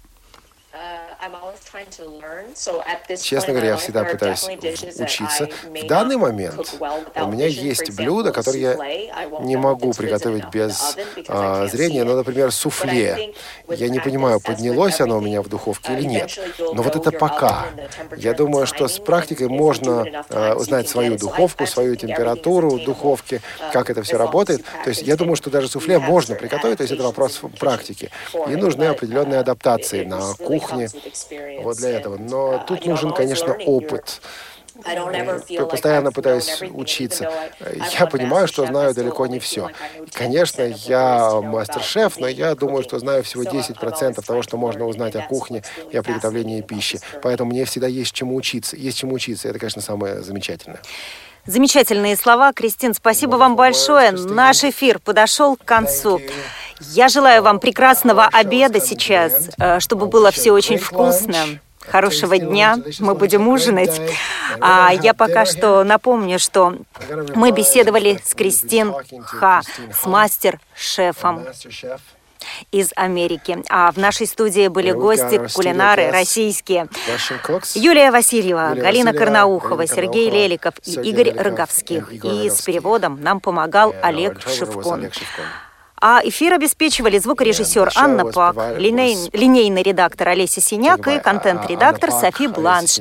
Честно 3.21 3.53
говоря, 3.53 3.69
я 3.69 3.77
всегда 3.77 4.03
пытаюсь 4.03 4.47
учиться. 4.99 5.47
В 5.63 5.87
данный 5.87 6.17
момент 6.17 6.75
у 7.15 7.27
меня 7.27 7.45
есть 7.45 7.95
блюда, 7.95 8.31
которые 8.31 8.61
я 8.63 9.29
не 9.41 9.55
могу 9.55 9.93
приготовить 9.93 10.49
без 10.49 10.97
а, 11.27 11.67
зрения. 11.67 12.03
Ну, 12.03 12.15
например, 12.15 12.51
суфле. 12.51 13.33
Я 13.69 13.89
не 13.89 13.99
понимаю, 13.99 14.39
поднялось 14.39 14.99
оно 14.99 15.19
у 15.19 15.21
меня 15.21 15.41
в 15.41 15.47
духовке 15.47 15.93
или 15.93 16.05
нет. 16.05 16.39
Но 16.59 16.81
вот 16.81 16.95
это 16.95 17.11
пока. 17.11 17.67
Я 18.17 18.33
думаю, 18.33 18.65
что 18.65 18.87
с 18.87 18.97
практикой 18.99 19.49
можно 19.49 20.25
а, 20.29 20.55
узнать 20.55 20.89
свою 20.89 21.17
духовку, 21.17 21.67
свою 21.67 21.95
температуру 21.95 22.79
духовки, 22.79 23.41
как 23.71 23.89
это 23.89 24.01
все 24.01 24.17
работает. 24.17 24.63
То 24.83 24.89
есть 24.89 25.03
я 25.03 25.15
думаю, 25.15 25.35
что 25.35 25.51
даже 25.51 25.67
суфле 25.67 25.99
можно 25.99 26.35
приготовить, 26.35 26.77
то 26.77 26.83
есть 26.83 26.93
это 26.93 27.03
вопрос 27.03 27.41
практики. 27.59 28.09
И 28.47 28.55
нужны 28.55 28.85
определенные 28.85 29.39
адаптации 29.39 30.03
на 30.03 30.33
кухне, 30.33 30.62
кухне 30.63 30.89
вот 31.61 31.77
для 31.77 31.89
этого. 31.89 32.17
Но 32.17 32.63
тут 32.67 32.85
нужен, 32.85 33.11
конечно, 33.13 33.53
опыт. 33.53 34.21
Я 35.49 35.65
постоянно 35.65 36.11
пытаюсь 36.11 36.61
учиться. 36.61 37.31
Я 37.99 38.07
понимаю, 38.07 38.47
что 38.47 38.65
знаю 38.65 38.93
далеко 38.95 39.27
не 39.27 39.39
все. 39.39 39.69
Конечно, 40.11 40.63
я 40.63 41.41
мастер-шеф, 41.41 42.17
но 42.17 42.27
я 42.27 42.55
думаю, 42.55 42.83
что 42.83 42.97
знаю 42.97 43.23
всего 43.23 43.43
10% 43.43 44.25
того, 44.25 44.41
что 44.41 44.57
можно 44.57 44.85
узнать 44.85 45.15
о 45.15 45.21
кухне 45.21 45.63
и 45.91 45.97
о 45.97 46.01
приготовлении 46.03 46.61
пищи. 46.61 46.99
Поэтому 47.21 47.51
мне 47.51 47.65
всегда 47.65 47.87
есть 47.87 48.13
чему 48.13 48.35
учиться. 48.35 48.75
Есть 48.75 48.97
чему 48.97 49.13
учиться. 49.13 49.47
Это, 49.47 49.59
конечно, 49.59 49.81
самое 49.81 50.21
замечательное. 50.23 50.81
Замечательные 51.45 52.15
слова. 52.15 52.53
Кристин, 52.53 52.93
спасибо 52.93 53.35
вам 53.35 53.55
большое. 53.55 54.11
Наш 54.11 54.63
эфир 54.63 54.99
подошел 54.99 55.55
к 55.55 55.65
концу. 55.65 56.21
Я 56.91 57.07
желаю 57.07 57.41
вам 57.43 57.59
прекрасного 57.59 58.25
обеда 58.25 58.79
сейчас, 58.79 59.49
э, 59.57 59.79
чтобы 59.79 60.07
было 60.07 60.31
все 60.31 60.51
очень 60.51 60.77
вкусно. 60.77 61.59
Хорошего 61.79 62.37
дня, 62.37 62.77
мы 62.99 63.13
будем 63.13 63.47
ужинать. 63.47 64.01
А 64.61 64.91
я 64.93 65.13
пока 65.13 65.45
что 65.45 65.83
напомню, 65.83 66.39
что 66.39 66.77
мы 67.35 67.51
беседовали 67.51 68.21
с 68.23 68.33
Кристин 68.33 68.93
Ха, 69.25 69.61
с 69.91 70.05
мастер-шефом 70.05 71.45
из 72.71 72.91
Америки. 72.95 73.63
А 73.69 73.91
в 73.91 73.97
нашей 73.97 74.27
студии 74.27 74.67
были 74.67 74.91
гости, 74.91 75.41
кулинары 75.53 76.11
российские. 76.11 76.87
Юлия 77.75 78.11
Васильева, 78.11 78.73
Галина 78.75 79.13
Карнаухова, 79.13 79.87
Сергей 79.87 80.29
Леликов 80.29 80.75
и 80.85 80.93
Игорь 81.09 81.33
Роговских. 81.37 82.11
И 82.23 82.49
с 82.49 82.61
переводом 82.61 83.21
нам 83.21 83.39
помогал 83.39 83.93
Олег 84.01 84.41
Шевкун. 84.47 85.09
А 86.05 86.19
эфир 86.21 86.51
обеспечивали 86.51 87.17
звукорежиссер 87.17 87.91
Анна 87.95 88.25
Пак, 88.25 88.77
линей, 88.77 89.29
линейный 89.31 89.83
редактор 89.83 90.27
Олеся 90.27 90.59
Синяк 90.59 91.07
и 91.07 91.17
контент-редактор 91.17 92.11
Софи 92.11 92.47
Бланш. 92.47 92.99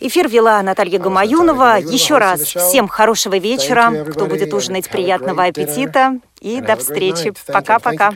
Эфир 0.00 0.28
вела 0.28 0.60
Наталья 0.60 0.98
Гамаюнова. 0.98 1.78
Еще 1.78 2.18
раз 2.18 2.42
всем 2.42 2.88
хорошего 2.88 3.38
вечера. 3.38 4.04
Кто 4.10 4.26
будет 4.26 4.52
ужинать, 4.52 4.90
приятного 4.90 5.44
аппетита. 5.44 6.18
И 6.40 6.60
до 6.60 6.76
встречи. 6.76 7.32
Пока-пока. 7.46 8.12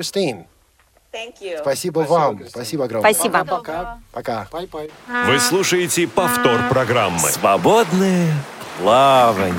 Спасибо 1.62 2.00
вам. 2.00 2.42
Спасибо 2.46 2.84
огромное. 2.84 3.10
Спасибо. 3.10 3.44
Пока. 3.46 3.98
Пока. 4.12 4.48
Вы 5.26 5.38
слушаете 5.40 6.06
повтор 6.06 6.60
программы 6.68 7.20
«Свободное 7.20 8.34
плавание». 8.82 9.54